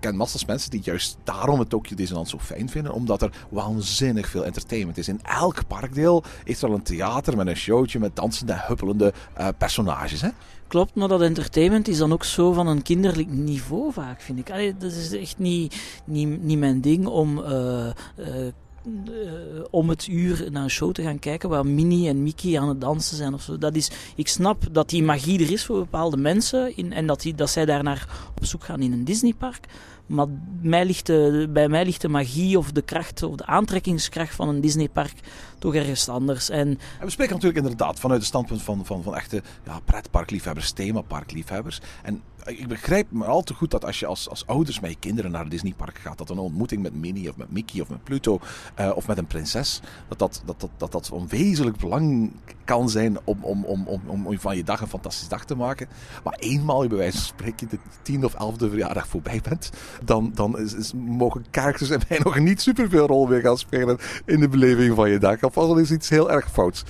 ken 0.00 0.16
massas 0.16 0.44
mensen 0.44 0.70
die 0.70 0.80
juist 0.84 1.16
daarom 1.24 1.58
het 1.58 1.68
Tokyo 1.68 1.96
Disneyland 1.96 2.28
zo 2.28 2.38
fijn 2.38 2.68
vinden. 2.68 2.92
Omdat 2.92 3.22
er 3.22 3.46
waanzinnig 3.48 4.28
veel 4.28 4.44
entertainment 4.44 4.98
is. 4.98 5.08
In 5.08 5.20
elk 5.22 5.66
parkdeel 5.66 6.24
is 6.44 6.62
er 6.62 6.68
al 6.68 6.74
een 6.74 6.82
theater 6.82 7.36
met 7.36 7.46
een 7.46 7.56
showtje 7.56 7.98
met 7.98 8.16
dansende, 8.16 8.62
huppelende 8.66 9.12
uh, 9.38 9.48
personages. 9.58 10.20
Hè? 10.20 10.28
Klopt, 10.68 10.94
maar 10.94 11.08
dat 11.08 11.20
entertainment 11.20 11.88
is 11.88 11.98
dan 11.98 12.12
ook 12.12 12.24
zo 12.24 12.52
van 12.52 12.66
een 12.66 12.82
kinderlijk 12.82 13.28
niveau 13.28 13.92
vaak, 13.92 14.20
vind 14.20 14.38
ik. 14.38 14.80
Dat 14.80 14.92
is 14.92 15.12
echt 15.12 15.38
niet, 15.38 15.76
niet, 16.04 16.42
niet 16.42 16.58
mijn 16.58 16.80
ding 16.80 17.06
om... 17.06 17.38
Uh, 17.38 17.86
uh, 18.16 18.46
uh, 18.86 19.64
om 19.70 19.88
het 19.88 20.06
uur 20.06 20.48
naar 20.50 20.62
een 20.62 20.70
show 20.70 20.92
te 20.92 21.02
gaan 21.02 21.18
kijken 21.18 21.48
waar 21.48 21.66
Minnie 21.66 22.08
en 22.08 22.22
Mickey 22.22 22.60
aan 22.60 22.68
het 22.68 22.80
dansen 22.80 23.16
zijn 23.16 23.34
of 23.34 23.42
zo. 23.42 23.58
Dat 23.58 23.74
is, 23.74 23.90
ik 24.14 24.28
snap 24.28 24.64
dat 24.72 24.88
die 24.88 25.02
magie 25.02 25.44
er 25.44 25.52
is 25.52 25.64
voor 25.64 25.78
bepaalde 25.78 26.16
mensen 26.16 26.76
in, 26.76 26.92
en 26.92 27.06
dat, 27.06 27.20
die, 27.20 27.34
dat 27.34 27.50
zij 27.50 27.64
daar 27.64 27.82
naar 27.82 28.30
op 28.36 28.44
zoek 28.44 28.64
gaan 28.64 28.80
in 28.80 28.92
een 28.92 29.04
Disneypark. 29.04 29.66
Maar 30.06 30.26
mij 30.60 30.84
ligt 30.84 31.06
bij 31.52 31.68
mij 31.68 31.84
ligt 31.84 32.00
de 32.00 32.08
magie 32.08 32.58
of 32.58 32.72
de 32.72 32.82
kracht 32.82 33.22
of 33.22 33.36
de 33.36 33.46
aantrekkingskracht 33.46 34.34
van 34.34 34.48
een 34.48 34.60
Disneypark 34.60 35.14
toch 35.58 35.74
ergens 35.74 36.08
anders. 36.08 36.50
En, 36.50 36.68
en 36.68 37.04
we 37.04 37.10
spreken 37.10 37.34
natuurlijk 37.34 37.62
inderdaad 37.62 38.00
vanuit 38.00 38.20
het 38.20 38.28
standpunt 38.28 38.62
van, 38.62 38.86
van, 38.86 39.02
van 39.02 39.14
echte 39.14 39.42
ja, 39.64 39.80
pretparkliefhebbers, 39.84 40.70
themaparkliefhebbers. 40.70 41.80
En 42.02 42.22
ik 42.48 42.68
begrijp 42.68 43.06
me 43.10 43.24
al 43.24 43.42
te 43.42 43.54
goed 43.54 43.70
dat 43.70 43.84
als 43.84 44.00
je 44.00 44.06
als, 44.06 44.28
als 44.28 44.46
ouders 44.46 44.80
met 44.80 44.90
je 44.90 44.96
kinderen 44.98 45.30
naar 45.30 45.42
een 45.42 45.48
Disneypark 45.48 45.98
gaat, 45.98 46.18
dat 46.18 46.30
een 46.30 46.38
ontmoeting 46.38 46.82
met 46.82 46.94
Minnie 46.94 47.28
of 47.28 47.36
met 47.36 47.52
Mickey 47.52 47.80
of 47.80 47.88
met 47.88 48.04
Pluto 48.04 48.40
uh, 48.80 48.90
of 48.94 49.06
met 49.06 49.18
een 49.18 49.26
prinses, 49.26 49.80
dat 50.08 50.18
dat, 50.18 50.42
dat, 50.44 50.60
dat, 50.60 50.70
dat, 50.76 50.92
dat 50.92 51.06
van 51.06 51.28
wezenlijk 51.28 51.76
belang 51.76 52.32
kan 52.64 52.88
zijn 52.88 53.18
om, 53.24 53.38
om, 53.44 53.64
om, 53.64 53.86
om, 53.86 54.26
om 54.26 54.38
van 54.38 54.56
je 54.56 54.64
dag 54.64 54.80
een 54.80 54.88
fantastische 54.88 55.28
dag 55.28 55.44
te 55.44 55.54
maken. 55.54 55.88
Maar 56.24 56.36
eenmaal 56.38 56.82
je 56.82 56.88
bij 56.88 56.98
wijze 56.98 57.16
van 57.16 57.26
spreken 57.26 57.68
de 57.68 57.78
tiende 58.02 58.26
of 58.26 58.34
elfde 58.34 58.68
verjaardag 58.68 59.08
voorbij 59.08 59.40
bent, 59.48 59.70
dan, 60.04 60.30
dan 60.34 60.68
mogen 60.94 61.44
karakters 61.50 61.90
en 61.90 62.00
mij 62.08 62.20
nog 62.24 62.38
niet 62.38 62.60
superveel 62.60 63.06
rol 63.06 63.26
meer 63.26 63.40
gaan 63.40 63.58
spelen 63.58 63.98
in 64.24 64.40
de 64.40 64.48
beleving 64.48 64.94
van 64.94 65.10
je 65.10 65.18
dag. 65.18 65.42
Of 65.42 65.56
al 65.56 65.76
is 65.76 65.90
iets 65.90 66.08
heel 66.08 66.30
erg 66.30 66.50
fouts. 66.50 66.84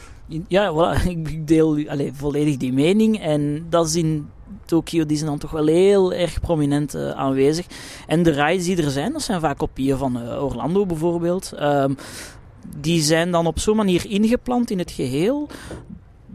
Ja, 0.48 0.92
ik 1.04 1.46
deel 1.46 1.88
allez, 1.88 2.10
volledig 2.14 2.56
die 2.56 2.72
mening. 2.72 3.20
En 3.20 3.66
dat 3.68 3.86
is 3.86 3.94
in 3.94 4.28
Tokyo 4.64 5.06
Disneyland 5.06 5.40
toch 5.40 5.50
wel 5.50 5.66
heel 5.66 6.12
erg 6.12 6.40
prominent 6.40 6.94
uh, 6.94 7.10
aanwezig. 7.10 7.66
En 8.06 8.22
de 8.22 8.30
rides 8.30 8.64
die 8.64 8.82
er 8.82 8.90
zijn, 8.90 9.12
dat 9.12 9.22
zijn 9.22 9.40
vaak 9.40 9.58
kopieën 9.58 9.96
van 9.96 10.22
uh, 10.22 10.44
Orlando 10.44 10.86
bijvoorbeeld. 10.86 11.52
Um, 11.60 11.96
die 12.76 13.02
zijn 13.02 13.30
dan 13.30 13.46
op 13.46 13.58
zo'n 13.58 13.76
manier 13.76 14.06
ingeplant 14.10 14.70
in 14.70 14.78
het 14.78 14.90
geheel 14.90 15.48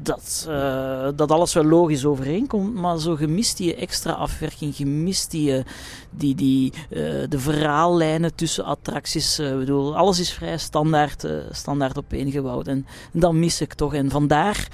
dat, 0.04 0.46
uh, 0.50 1.08
dat 1.16 1.32
alles 1.32 1.54
wel 1.54 1.66
logisch 1.66 2.06
overeenkomt, 2.06 2.74
maar 2.74 3.00
zo 3.00 3.16
gemist 3.16 3.58
die 3.58 3.76
extra 3.76 4.12
afwerking, 4.12 4.76
gemist 4.76 5.32
die, 5.32 5.64
die, 6.10 6.36
die 6.36 6.74
uh, 6.90 7.00
de 7.30 7.40
verhaallijnen 7.40 8.36
tussen 8.36 8.66
attracties. 8.66 9.40
Uh, 9.40 9.58
bedoel, 9.58 9.98
alles 9.98 10.20
is 10.20 10.34
vrij 10.34 10.58
standaard, 10.58 11.28
standaard 11.52 11.98
opeengebouwd 11.98 12.68
en, 12.68 12.86
en 13.14 13.20
dat 13.20 13.34
mis 13.34 13.62
ik 13.62 13.74
toch. 13.74 13.94
En 13.94 14.10
vandaar, 14.10 14.68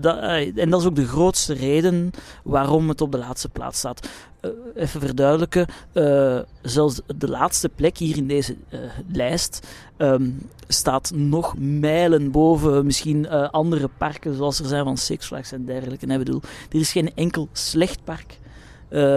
dat, 0.00 0.18
en 0.54 0.70
dat 0.70 0.80
is 0.80 0.86
ook 0.86 0.96
de 0.96 1.06
grootste 1.06 1.54
reden 1.54 2.10
waarom 2.44 2.88
het 2.88 3.00
op 3.00 3.12
de 3.12 3.18
laatste 3.18 3.48
plaats 3.48 3.78
staat. 3.78 4.08
Eh, 4.42 4.50
even 4.74 5.00
verduidelijken, 5.00 5.66
eh, 5.92 6.38
zelfs 6.62 7.00
de 7.16 7.28
laatste 7.28 7.68
plek 7.68 7.98
hier 7.98 8.16
in 8.16 8.26
deze 8.26 8.56
eh, 8.68 8.80
lijst 9.12 9.66
ehm, 9.96 10.30
staat 10.68 11.12
nog 11.14 11.54
mijlen 11.58 12.30
boven 12.30 12.86
misschien 12.86 13.28
andere 13.50 13.88
parken 13.98 14.34
zoals 14.34 14.58
er 14.58 14.66
zijn 14.66 14.84
van 14.84 14.96
Six 14.96 15.26
Flags 15.26 15.52
en 15.52 15.64
dergelijke. 15.64 16.06
En 16.06 16.12
ik 16.12 16.18
bedoel, 16.18 16.40
er 16.70 16.80
is 16.80 16.92
geen 16.92 17.14
enkel 17.14 17.48
slecht 17.52 18.04
park 18.04 18.38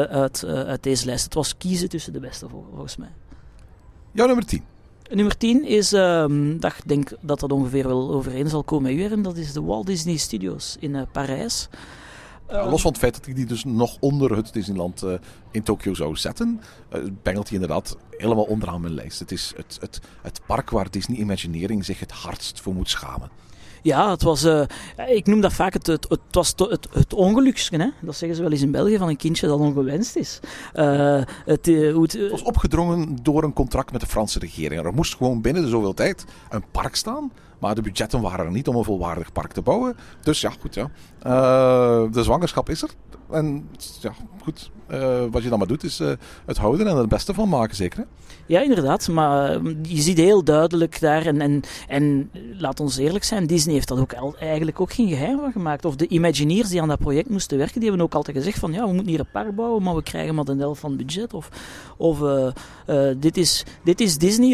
uit, 0.10 0.46
uit 0.46 0.84
deze 0.84 1.06
lijst. 1.06 1.24
Het 1.24 1.34
was 1.34 1.58
kiezen 1.58 1.90
tussen 1.90 2.14
de 2.14 2.20
beste 2.20 2.50
vol- 2.50 2.66
volgens 2.72 2.98
mij. 2.98 3.12
Jouw 4.12 4.28
nummer 4.28 4.46
10. 4.46 4.64
Nummer 5.12 5.38
10 5.38 5.66
is, 5.66 5.94
ehm, 5.94 6.58
dat, 6.60 6.72
ik 6.72 6.88
denk 6.88 7.10
dat 7.22 7.40
dat 7.40 7.52
ongeveer 7.52 7.88
wel 7.88 8.14
overeen 8.14 8.50
zal 8.50 8.64
komen 8.64 8.96
met 8.96 9.12
u, 9.12 9.14
en 9.14 9.22
dat 9.22 9.38
is 9.38 9.54
de 9.54 9.62
Walt 9.62 9.86
Disney 9.86 10.18
Studios 10.18 10.76
in 10.80 11.08
Parijs. 11.12 11.68
Los 12.48 12.82
van 12.82 12.92
het 12.92 13.00
feit 13.00 13.14
dat 13.14 13.28
ik 13.28 13.36
die 13.36 13.46
dus 13.46 13.64
nog 13.64 13.98
onder 14.00 14.36
het 14.36 14.54
Disneyland 14.54 15.04
eh, 15.04 15.14
in 15.52 15.64
Tokio 15.64 15.94
zou 15.94 16.16
zetten, 16.16 16.62
eh, 16.90 17.02
bengelt 17.24 17.50
hij 17.50 17.58
inderdaad 17.60 17.98
helemaal 18.10 18.44
onderaan 18.44 18.82
mijn 18.82 18.94
lijst. 18.94 19.20
Het 19.20 19.32
is 19.32 19.54
het, 19.56 19.78
het, 19.82 20.02
het 20.22 20.42
park 20.46 20.70
waar 20.70 20.92
Disney 20.92 21.18
Imagineering 21.18 21.86
zich 21.86 22.00
het 22.00 22.12
hardst 22.12 22.62
voor 22.62 22.74
moet 22.74 22.90
schamen. 22.90 23.30
Ja, 23.86 24.10
het 24.10 24.22
was, 24.22 24.44
eh, 24.44 24.62
ik 25.08 25.26
noem 25.26 25.42
dat 25.42 25.54
vaak 25.54 25.74
het, 25.74 25.88
het, 25.88 26.08
was 26.32 26.54
het, 26.56 26.88
het. 26.92 27.14
Hè? 27.70 27.90
Dat 28.02 28.16
zeggen 28.16 28.36
ze 28.36 28.42
wel 28.42 28.52
eens 28.52 28.62
in 28.62 28.72
België 28.72 28.98
van 28.98 29.08
een 29.08 29.18
kindje 29.18 29.48
dat 29.48 29.60
ongewenst 29.60 30.16
is. 30.16 30.40
Eh, 30.74 31.22
het, 31.46 31.68
eh, 31.68 32.02
het, 32.02 32.30
was 32.30 32.42
opgedrongen 32.42 33.18
door 33.22 33.44
een 33.44 33.54
contract 33.54 33.92
met 33.92 34.02
de 34.02 34.08
Franse 34.08 34.40
regering. 34.40 34.86
Er 34.86 34.94
moest 34.94 35.16
gewoon 35.16 35.42
binnen 35.42 35.64
de 35.64 35.70
zoveel 35.70 35.94
tijd 35.94 36.26
een 36.50 36.64
park 36.72 36.96
staan. 36.96 37.32
Maar 37.60 37.76
de 37.76 37.82
budgetten 37.82 38.22
waren 38.22 38.46
er 38.46 38.52
niet 38.52 38.68
om 38.68 38.76
een 38.76 38.84
volwaardig 38.84 39.32
park 39.32 39.52
te 39.52 39.62
bouwen. 39.62 39.96
Dus 40.22 40.42
ja, 40.42 40.52
goed 40.60 40.74
ja. 40.74 40.90
De 42.08 42.24
zwangerschap 42.24 42.70
is 42.70 42.82
er. 42.82 42.90
En 43.32 43.70
ja, 44.02 44.14
goed. 44.44 44.72
Eh, 44.88 45.24
wat 45.32 45.44
je 45.44 45.50
dan 45.50 45.58
maar 45.58 45.68
doet 45.68 45.84
is 45.84 46.00
eh, 46.00 46.12
het 46.46 46.58
houden 46.58 46.88
en 46.88 46.94
er 46.94 47.00
het 47.00 47.10
beste 47.10 47.34
van 47.34 47.50
maken, 47.50 47.76
zeker. 47.76 48.00
Hè? 48.00 48.06
Ja, 48.48 48.62
inderdaad. 48.62 49.08
Maar 49.08 49.52
eh, 49.52 49.62
je 49.82 50.02
ziet 50.02 50.18
heel 50.18 50.44
duidelijk 50.44 51.00
daar. 51.00 51.26
En, 51.26 51.42
en, 51.42 51.62
en 51.88 52.32
laat 52.58 52.80
ons 52.80 52.98
eerlijk 52.98 53.24
zijn, 53.24 53.48
Disney 53.48 53.74
heeft 53.74 53.88
dat 53.88 54.00
ook 54.00 54.36
eigenlijk 54.40 54.80
ook 54.80 54.94
geen 54.94 55.08
geheim 55.08 55.40
van 55.40 55.52
gemaakt. 55.52 55.86
Of 55.86 55.96
de 55.96 56.08
Imagineers 56.08 56.70
die 56.70 56.82
aan 56.82 56.88
dat 56.88 57.00
project 57.00 57.30
moesten 57.30 57.58
werken, 57.58 57.80
die 57.80 57.90
hebben 57.90 58.06
ook 58.06 58.14
altijd 58.14 58.38
gezegd 58.38 58.60
van 58.60 58.72
ja, 58.72 58.86
we 58.86 58.94
moeten 58.94 59.08
hier 59.08 59.20
een 59.20 59.32
park 59.32 59.56
bouwen, 59.56 59.84
maar 59.84 59.96
we 59.96 60.04
krijgen 60.04 60.36
maar 60.36 60.46
de 60.46 60.56
helft 60.56 60.80
van 60.80 60.92
het 60.92 61.06
budget. 61.06 61.34
Of, 61.34 61.50
of 61.98 62.22
eh, 62.86 63.08
dit, 63.18 63.38
is, 63.38 63.64
dit 63.84 64.02
is 64.02 64.18
Disney 64.18 64.52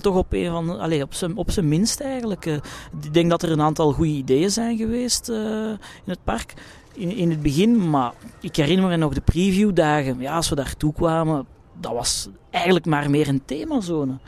toch 0.00 0.16
op 0.16 0.32
een 0.32 0.50
van, 0.50 0.80
allez, 0.80 1.02
op 1.02 1.14
zijn, 1.14 1.36
op 1.36 1.50
zijn 1.50 1.68
minst 1.68 2.00
eigenlijk. 2.00 2.44
Ik 3.02 3.14
denk 3.14 3.30
dat 3.30 3.42
er 3.42 3.50
een 3.50 3.62
aantal 3.62 3.92
goede 3.92 4.12
ideeën 4.12 4.50
zijn 4.50 4.76
geweest 4.76 5.28
in 5.28 5.78
het 6.04 6.24
park. 6.24 6.54
In, 7.00 7.16
in 7.16 7.30
het 7.30 7.42
begin, 7.42 7.90
maar 7.90 8.12
ik 8.40 8.56
herinner 8.56 8.88
me 8.88 8.96
nog 8.96 9.14
de 9.14 9.20
previewdagen. 9.20 10.20
Ja, 10.20 10.36
als 10.36 10.48
we 10.48 10.54
daartoe 10.54 10.92
kwamen, 10.92 11.46
dat 11.80 11.92
was 11.92 12.28
eigenlijk 12.50 12.86
maar 12.86 13.10
meer 13.10 13.28
een 13.28 13.44
themazone. 13.44 14.18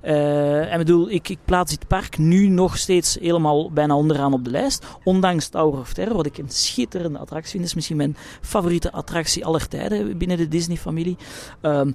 Eh, 0.00 0.72
en 0.72 0.78
bedoel, 0.78 1.10
ik, 1.10 1.28
ik 1.28 1.38
plaats 1.44 1.70
dit 1.70 1.86
park 1.86 2.18
nu 2.18 2.48
nog 2.48 2.78
steeds 2.78 3.18
helemaal 3.20 3.70
bijna 3.72 3.96
onderaan 3.96 4.32
op 4.32 4.44
de 4.44 4.50
lijst. 4.50 4.86
Ondanks 5.04 5.48
Tower 5.48 5.80
of 5.80 5.92
Terror, 5.92 6.16
wat 6.16 6.26
ik 6.26 6.38
een 6.38 6.50
schitterende 6.50 7.18
attractie 7.18 7.50
vind. 7.50 7.64
is 7.64 7.74
misschien 7.74 7.96
mijn 7.96 8.16
favoriete 8.40 8.92
attractie 8.92 9.44
aller 9.44 9.68
tijden 9.68 10.18
binnen 10.18 10.36
de 10.36 10.48
Disney-familie. 10.48 11.16
Ehm, 11.60 11.92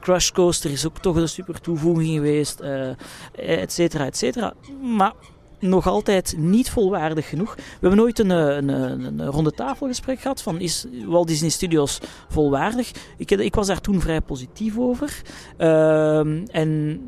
Crush 0.00 0.30
Coaster 0.30 0.70
is 0.70 0.86
ook 0.86 0.98
toch 0.98 1.16
een 1.16 1.28
super 1.28 1.60
toevoeging 1.60 2.14
geweest, 2.14 2.60
eh 2.60 2.88
et 3.36 3.72
cetera, 3.72 4.04
et 4.06 4.16
cetera. 4.16 4.54
Maar 4.96 5.12
nog 5.58 5.86
altijd 5.86 6.34
niet 6.36 6.70
volwaardig 6.70 7.28
genoeg. 7.28 7.54
We 7.54 7.62
hebben 7.80 8.00
ooit 8.00 8.18
een, 8.18 8.30
eh, 8.30 8.56
een, 8.56 8.68
een, 8.68 9.18
een 9.18 9.26
ronde 9.26 9.52
tafelgesprek 9.52 10.20
gehad 10.20 10.42
van 10.42 10.60
is 10.60 10.86
Walt 11.06 11.28
Disney 11.28 11.50
Studios 11.50 12.00
volwaardig? 12.28 12.90
Ik, 13.16 13.30
ik 13.30 13.54
was 13.54 13.66
daar 13.66 13.80
toen 13.80 14.00
vrij 14.00 14.20
positief 14.20 14.78
over. 14.78 15.22
Ehm, 15.56 16.44
en 16.50 17.00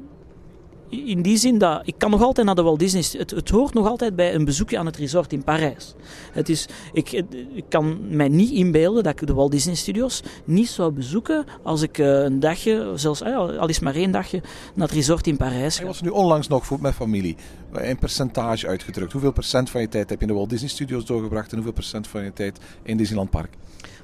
in 0.89 1.23
die 1.23 1.37
zin 1.37 1.59
dat 1.59 1.83
ik 1.85 1.95
kan 1.99 2.11
nog 2.11 2.23
altijd 2.23 2.47
naar 2.47 2.55
de 2.55 2.63
Walt 2.63 2.79
Disney. 2.79 3.05
Het, 3.21 3.31
het 3.31 3.49
hoort 3.49 3.75
nog 3.75 3.87
altijd 3.87 4.17
bij 4.17 4.35
een 4.35 4.45
bezoekje 4.45 4.79
aan 4.79 4.87
het 4.87 4.97
resort 4.97 5.33
in 5.33 5.45
Parijs. 5.45 5.95
Het 6.33 6.49
is, 6.49 6.67
ik, 6.93 7.13
ik 7.55 7.65
kan 7.69 8.17
mij 8.17 8.29
niet 8.29 8.51
inbeelden 8.51 9.03
dat 9.03 9.21
ik 9.21 9.27
de 9.27 9.35
Walt 9.35 9.51
Disney 9.51 9.75
Studios 9.75 10.23
niet 10.45 10.69
zou 10.69 10.93
bezoeken 10.93 11.45
als 11.63 11.83
ik 11.83 11.99
eh, 11.99 12.07
een 12.07 12.41
dagje, 12.41 12.93
zelfs 12.95 13.21
eh, 13.23 13.37
al 13.37 13.69
is 13.69 13.79
maar 13.79 13.95
één 13.95 14.11
dagje, 14.11 14.41
naar 14.75 14.87
het 14.87 14.97
resort 14.97 15.27
in 15.27 15.37
Parijs 15.37 15.75
Ik 15.75 15.81
ga. 15.81 15.87
was 15.87 16.01
nu 16.01 16.09
onlangs 16.09 16.49
nog 16.49 16.67
voor 16.67 16.81
met 16.81 16.95
familie. 16.95 17.37
In 17.81 17.99
percentage 17.99 18.67
uitgedrukt. 18.67 19.13
Hoeveel 19.13 19.33
procent 19.33 19.71
van 19.71 19.81
je 19.81 19.89
tijd 19.89 20.09
heb 20.11 20.19
je 20.19 20.27
in 20.27 20.33
de 20.33 20.39
Walt 20.39 20.51
Disney 20.51 20.69
Studios 20.69 21.05
doorgebracht 21.05 21.49
en 21.49 21.55
hoeveel 21.55 21.73
procent 21.73 22.07
van 22.07 22.25
je 22.25 22.33
tijd 22.33 22.59
in 22.83 22.97
Disneyland 22.97 23.31
Park? 23.31 23.51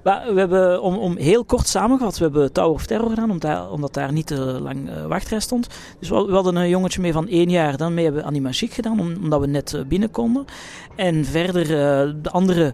We 0.04 0.32
hebben, 0.34 0.82
om, 0.82 0.96
om 0.96 1.16
heel 1.16 1.44
kort 1.44 1.66
samengevat, 1.68 2.16
we 2.18 2.24
hebben 2.24 2.52
Tower 2.52 2.70
of 2.70 2.86
Terror 2.86 3.08
gedaan, 3.08 3.30
omdat, 3.30 3.50
daar- 3.50 3.70
omdat 3.70 3.94
daar 3.94 4.12
niet 4.12 4.26
te 4.26 4.36
lang 4.36 4.88
eh, 4.90 5.06
wachtrij 5.06 5.40
stond. 5.40 5.66
Dus 5.98 6.08
we, 6.08 6.14
hadden 6.14 6.56
een 6.56 6.68
jongetje 6.68 7.00
mee 7.00 7.12
van 7.12 7.28
één 7.28 7.50
jaar, 7.50 7.76
dan 7.76 7.96
hebben 7.96 8.20
we 8.22 8.26
Animagique 8.28 8.74
gedaan, 8.74 9.00
om- 9.00 9.16
omdat 9.22 9.40
we 9.40 9.46
net 9.46 9.74
eh, 9.74 9.80
binnen 9.84 10.10
konden. 10.10 10.44
En 10.96 11.24
verder, 11.24 11.62
eh, 11.62 12.12
de 12.22 12.30
andere 12.30 12.72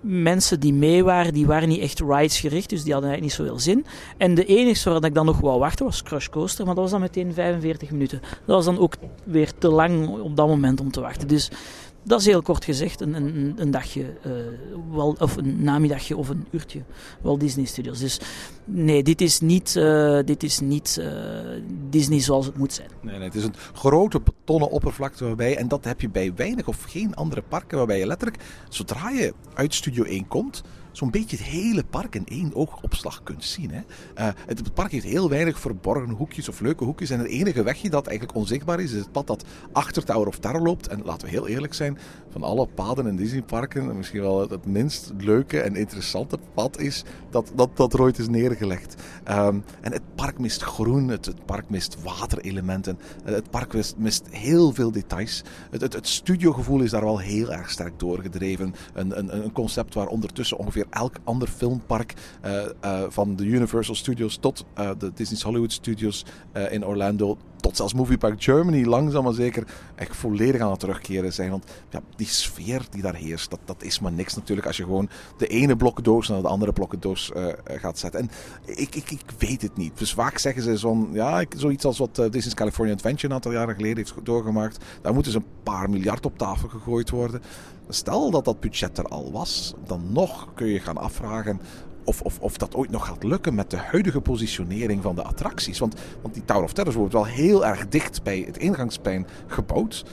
mensen 0.00 0.60
die 0.60 0.72
mee 0.72 1.04
waren, 1.04 1.32
die 1.32 1.46
waren 1.46 1.68
niet 1.68 1.80
echt 1.80 2.00
rides 2.00 2.40
gericht, 2.40 2.68
dus 2.70 2.82
die 2.82 2.92
hadden 2.92 3.10
eigenlijk 3.10 3.38
niet 3.38 3.46
zoveel 3.48 3.62
zin. 3.72 3.86
En 4.16 4.34
de 4.34 4.44
enige 4.44 4.90
waar 4.90 5.04
ik 5.04 5.14
dan 5.14 5.26
nog 5.26 5.40
wou 5.40 5.58
wachten 5.58 5.84
was 5.84 6.02
Crush 6.02 6.28
Coaster, 6.28 6.64
maar 6.66 6.74
dat 6.74 6.82
was 6.82 6.92
dan 6.92 7.00
meteen 7.00 7.32
45 7.34 7.90
minuten. 7.90 8.20
Dat 8.20 8.56
was 8.56 8.64
dan 8.64 8.78
ook 8.78 8.94
weer 9.24 9.52
te 9.58 9.68
lang 9.68 10.08
op 10.20 10.36
dat 10.36 10.46
moment 10.48 10.80
om 10.80 10.90
te 10.90 11.00
wachten. 11.00 11.28
Dus 11.28 11.50
dat 12.06 12.20
is 12.20 12.26
heel 12.26 12.42
kort 12.42 12.64
gezegd 12.64 13.00
een, 13.00 13.14
een, 13.14 13.54
een 13.56 13.70
dagje, 13.70 14.04
eh, 14.22 14.30
wel, 14.90 15.16
of 15.18 15.36
een 15.36 15.62
namiddagje 15.62 16.16
of 16.16 16.28
een 16.28 16.46
uurtje 16.50 16.82
Walt 17.22 17.40
Disney 17.40 17.64
Studios. 17.64 17.98
Dus 17.98 18.20
nee, 18.64 19.02
dit 19.02 19.20
is 19.20 19.40
niet, 19.40 19.76
eh, 19.76 20.18
dit 20.24 20.42
is 20.42 20.60
niet 20.60 20.98
eh, 21.00 21.10
Disney 21.90 22.20
zoals 22.20 22.46
het 22.46 22.56
moet 22.56 22.72
zijn. 22.72 22.88
Nee, 23.00 23.16
nee, 23.16 23.24
het 23.24 23.34
is 23.34 23.44
een 23.44 23.54
grote 23.72 24.20
betonnen 24.20 24.70
oppervlakte 24.70 25.24
waarbij, 25.24 25.56
en 25.56 25.68
dat 25.68 25.84
heb 25.84 26.00
je 26.00 26.08
bij 26.08 26.34
weinig 26.34 26.68
of 26.68 26.82
geen 26.82 27.14
andere 27.14 27.42
parken, 27.42 27.78
waarbij 27.78 27.98
je 27.98 28.06
letterlijk, 28.06 28.42
zodra 28.68 29.10
je 29.10 29.34
uit 29.54 29.74
Studio 29.74 30.04
1 30.04 30.28
komt, 30.28 30.62
zo'n 30.96 31.10
beetje 31.10 31.36
het 31.36 31.46
hele 31.46 31.84
park 31.84 32.14
in 32.14 32.26
één 32.26 32.54
oogopslag 32.54 33.22
kunt 33.22 33.44
zien. 33.44 33.70
Hè. 33.70 33.80
Eh, 34.14 34.28
het, 34.46 34.74
park 34.74 34.90
heeft 34.90 35.04
heel 35.04 35.28
weinig 35.28 35.60
verborgen 35.60 36.10
hoekjes 36.10 36.48
of 36.48 36.60
leuke 36.60 36.84
hoekjes. 36.84 37.10
En 37.10 37.18
het 37.18 37.28
enige 37.28 37.62
wegje 37.62 37.90
dat 37.90 38.06
eigenlijk 38.06 38.38
onzichtbaar 38.38 38.80
is, 38.80 38.92
is 38.92 38.98
het 38.98 39.12
pad 39.12 39.26
dat 39.26 39.44
achter 39.72 40.04
Tower 40.04 40.26
of 40.26 40.38
Terror 40.38 40.62
loopt. 40.62 40.88
En 40.88 41.02
laten 41.04 41.26
we 41.26 41.34
heel 41.34 41.48
eerlijk 41.48 41.74
zijn, 41.74 41.98
van 42.28 42.42
alle 42.42 42.66
paden 42.66 43.06
in 43.06 43.16
Disneyparken, 43.16 43.96
misschien 43.96 44.20
wel 44.20 44.40
het, 44.50 44.66
minst 44.66 45.12
leuke 45.18 45.60
en 45.60 45.76
interessante 45.76 46.38
pad 46.54 46.80
is 46.80 47.04
dat, 47.30 47.52
dat, 47.54 47.76
dat 47.76 47.92
er 47.92 48.18
is 48.18 48.28
neergelegd. 48.28 48.94
Ehm, 49.24 49.58
en 49.80 49.92
het 49.92 50.14
park 50.14 50.38
mist 50.38 50.62
groen, 50.62 51.08
het, 51.08 51.44
park 51.44 51.68
mist 51.68 52.02
waterelementen, 52.02 52.98
het 53.24 53.50
park 53.50 53.74
mist, 53.74 53.96
mist 53.96 54.26
heel 54.30 54.72
veel 54.72 54.90
details. 54.90 55.42
Het, 55.70 55.80
het, 55.80 55.92
het 55.92 56.08
studiogevoel 56.08 56.80
is 56.80 56.90
daar 56.90 57.04
wel 57.04 57.18
heel 57.18 57.52
erg 57.52 57.70
sterk 57.70 57.98
doorgedreven. 57.98 58.74
Een, 58.94 59.18
een, 59.18 59.44
een 59.44 59.52
concept 59.52 59.94
waar 59.94 60.06
ondertussen 60.06 60.58
ongeveer 60.58 60.85
elk 60.90 61.18
ander 61.24 61.48
filmpark 61.48 62.14
eh, 62.40 62.64
eh, 62.80 63.02
van 63.08 63.36
de 63.36 63.44
Universal 63.44 63.94
Studios 63.94 64.36
tot 64.36 64.64
eh, 64.74 64.90
de 64.98 65.12
Disney's 65.14 65.42
Hollywood 65.42 65.72
Studios 65.72 66.24
in 66.70 66.84
Orlando, 66.84 67.38
tot 67.60 67.76
zelfs 67.76 67.94
Movie 67.94 68.18
Park 68.18 68.42
Germany, 68.42 68.84
langzaam 68.84 69.24
maar 69.24 69.32
zeker 69.32 69.66
echt 69.94 70.16
volledig 70.16 70.60
aan 70.60 70.70
het 70.70 70.80
terugkeren 70.80 71.32
zijn. 71.32 71.50
Want 71.50 71.64
ja, 71.90 72.00
die 72.16 72.26
sfeer 72.26 72.86
die 72.90 73.02
daar 73.02 73.14
heerst, 73.14 73.50
dat, 73.50 73.60
dat 73.64 73.82
is 73.82 74.00
maar 74.00 74.12
niks 74.12 74.34
natuurlijk 74.34 74.66
als 74.66 74.76
je 74.76 74.82
gewoon 74.82 75.08
de 75.36 75.46
ene 75.46 75.76
blokkendoos 75.76 76.28
naar 76.28 76.42
de 76.42 76.48
andere 76.48 76.72
blokkendoos 76.72 77.32
eh, 77.32 77.46
gaat 77.64 77.98
zetten. 77.98 78.20
En 78.20 78.30
ik, 78.64 78.94
ik, 78.94 79.10
ik 79.10 79.30
weet 79.38 79.62
het 79.62 79.76
niet. 79.76 79.98
Dus 79.98 80.12
vaak 80.14 80.38
zeggen 80.38 80.62
ze 80.62 80.76
zo'n, 80.76 81.08
ja, 81.12 81.44
zoiets 81.56 81.84
als 81.84 81.98
wat 81.98 82.18
eh, 82.18 82.30
Disney's 82.30 82.54
California 82.54 82.94
Adventure 82.94 83.26
een 83.26 83.34
aantal 83.34 83.52
jaren 83.52 83.74
geleden 83.74 83.96
heeft 83.96 84.14
doorgemaakt. 84.22 84.84
Daar 85.02 85.14
moeten 85.14 85.32
ze 85.32 85.38
een 85.38 85.62
paar 85.62 85.90
miljard 85.90 86.26
op 86.26 86.38
tafel 86.38 86.68
gegooid 86.68 87.10
worden. 87.10 87.42
Stel 87.88 88.30
dat 88.30 88.44
dat 88.44 88.60
budget 88.60 88.98
er 88.98 89.04
al 89.04 89.32
was, 89.32 89.74
dan 89.86 90.02
nog 90.12 90.48
kun 90.54 90.66
je 90.66 90.80
gaan 90.80 90.96
afvragen 90.96 91.60
of, 92.06 92.20
of, 92.20 92.38
of 92.40 92.56
dat 92.56 92.74
ooit 92.74 92.90
nog 92.90 93.06
gaat 93.06 93.22
lukken 93.22 93.54
met 93.54 93.70
de 93.70 93.76
huidige 93.76 94.20
positionering 94.20 95.02
van 95.02 95.14
de 95.14 95.22
attracties. 95.22 95.78
Want, 95.78 95.94
want 96.22 96.34
die 96.34 96.44
Tower 96.44 96.64
of 96.64 96.72
Terror 96.72 96.94
wordt 96.94 97.12
wel 97.12 97.24
heel 97.24 97.66
erg 97.66 97.88
dicht 97.88 98.22
bij 98.22 98.44
het 98.46 98.58
ingangsplein 98.58 99.26
gebouwd. 99.46 100.04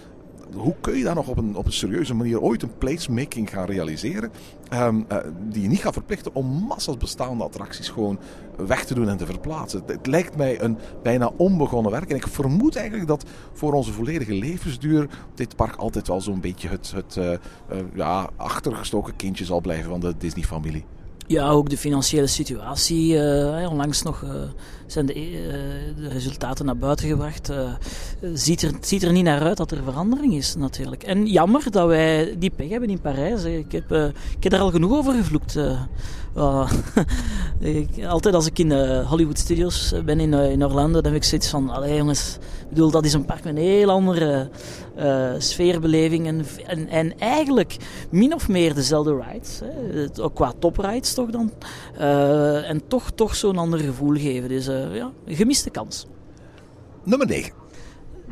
Hoe 0.55 0.75
kun 0.81 0.97
je 0.97 1.03
daar 1.03 1.15
nog 1.15 1.27
op 1.27 1.37
een, 1.37 1.55
op 1.55 1.65
een 1.65 1.73
serieuze 1.73 2.13
manier 2.13 2.41
ooit 2.41 2.63
een 2.63 2.77
placemaking 2.77 3.49
gaan 3.49 3.65
realiseren? 3.65 4.31
ehm, 4.73 5.01
eh, 5.07 5.17
die 5.49 5.61
je 5.61 5.67
niet 5.67 5.81
gaat 5.81 5.93
verplichten 5.93 6.35
om 6.35 6.45
massas 6.47 6.97
bestaande 6.97 7.43
attracties 7.43 7.89
gewoon 7.89 8.19
weg 8.57 8.85
te 8.85 8.93
doen 8.93 9.09
en 9.09 9.17
te 9.17 9.25
verplaatsen. 9.25 9.79
Het, 9.79 9.89
het 9.89 10.07
lijkt 10.07 10.37
mij 10.37 10.61
een 10.61 10.77
bijna 11.03 11.31
onbegonnen 11.37 11.91
werk. 11.91 12.09
En 12.09 12.15
ik 12.15 12.27
vermoed 12.27 12.75
eigenlijk 12.75 13.07
dat 13.07 13.25
voor 13.53 13.73
onze 13.73 13.93
volledige 13.93 14.33
levensduur 14.33 15.09
dit 15.35 15.55
park 15.55 15.75
altijd 15.75 16.07
wel 16.07 16.21
zo'n 16.21 16.41
beetje 16.41 16.69
het, 16.69 16.91
het 16.95 17.17
eh, 17.17 17.33
eh, 17.33 17.39
ja, 17.93 18.29
achtergestoken 18.35 19.15
kindje 19.15 19.45
zal 19.45 19.61
blijven 19.61 19.89
van 19.89 19.99
de 19.99 20.13
Disney-familie. 20.17 20.85
Ja, 21.27 21.49
ook 21.49 21.69
de 21.69 21.77
financiële 21.77 22.27
situatie. 22.27 23.19
eh, 23.19 23.71
onlangs 23.71 24.01
nog 24.01 24.23
eh, 24.23 24.29
zijn 24.85 25.05
de, 25.05 25.13
eh, 25.13 25.21
de 25.95 26.07
resultaten 26.09 26.65
naar 26.65 26.77
buiten 26.77 27.07
gebracht. 27.07 27.51
Ziet, 28.33 28.61
er, 28.61 28.71
ziet 28.81 29.03
er 29.03 29.11
niet 29.11 29.23
naar 29.23 29.41
uit 29.41 29.57
dat 29.57 29.71
er 29.71 29.83
verandering 29.83 30.33
is, 30.33 30.55
natuurlijk. 30.55 31.03
En 31.03 31.25
jammer 31.25 31.71
dat 31.71 31.87
wij 31.87 32.35
die 32.37 32.51
pech 32.55 32.69
hebben 32.69 32.89
in 32.89 33.01
Parijs. 33.01 33.43
Ik 33.43 33.71
heb, 33.71 33.91
ik 34.37 34.43
heb 34.43 34.53
er 34.53 34.59
al 34.59 34.71
genoeg 34.71 34.91
over 34.91 35.13
gevloekt. 35.13 35.59
Eh, 36.35 36.71
ik, 37.77 38.05
altijd 38.05 38.35
als 38.35 38.45
ik 38.45 38.59
in 38.59 38.69
de 38.69 39.03
Hollywood 39.07 39.39
Studios 39.39 39.93
ben 40.05 40.19
in, 40.19 40.33
uh, 40.33 40.51
in 40.51 40.65
Orlando, 40.65 41.01
dan 41.01 41.11
heb 41.11 41.21
ik 41.21 41.27
zoiets 41.27 41.49
van, 41.49 41.69
allee 41.69 41.95
jongens, 41.95 42.37
bedoel, 42.69 42.91
dat 42.91 43.05
is 43.05 43.13
een 43.13 43.25
park 43.25 43.43
met 43.43 43.55
een 43.55 43.61
heel 43.61 43.89
andere 43.89 44.49
sfeerbeleving 45.37 46.27
en, 46.27 46.45
en, 46.67 46.87
en, 46.87 47.19
eigenlijk 47.19 47.77
min 48.09 48.33
of 48.33 48.47
meer 48.47 48.73
dezelfde 48.73 49.21
rides. 49.27 49.61
Hè. 49.63 50.23
Ook 50.23 50.35
qua 50.35 50.53
toprides 50.59 51.13
toch 51.13 51.29
dan. 51.29 51.51
En 52.63 52.87
toch, 52.87 53.11
toch 53.11 53.35
zo'n 53.35 53.57
ander 53.57 53.79
gevoel 53.79 54.15
geven. 54.15 54.49
Dus 54.49 54.65
ja, 54.91 55.11
gemiste 55.25 55.69
kans. 55.69 56.05
Nummer 57.03 57.27
9. 57.27 57.62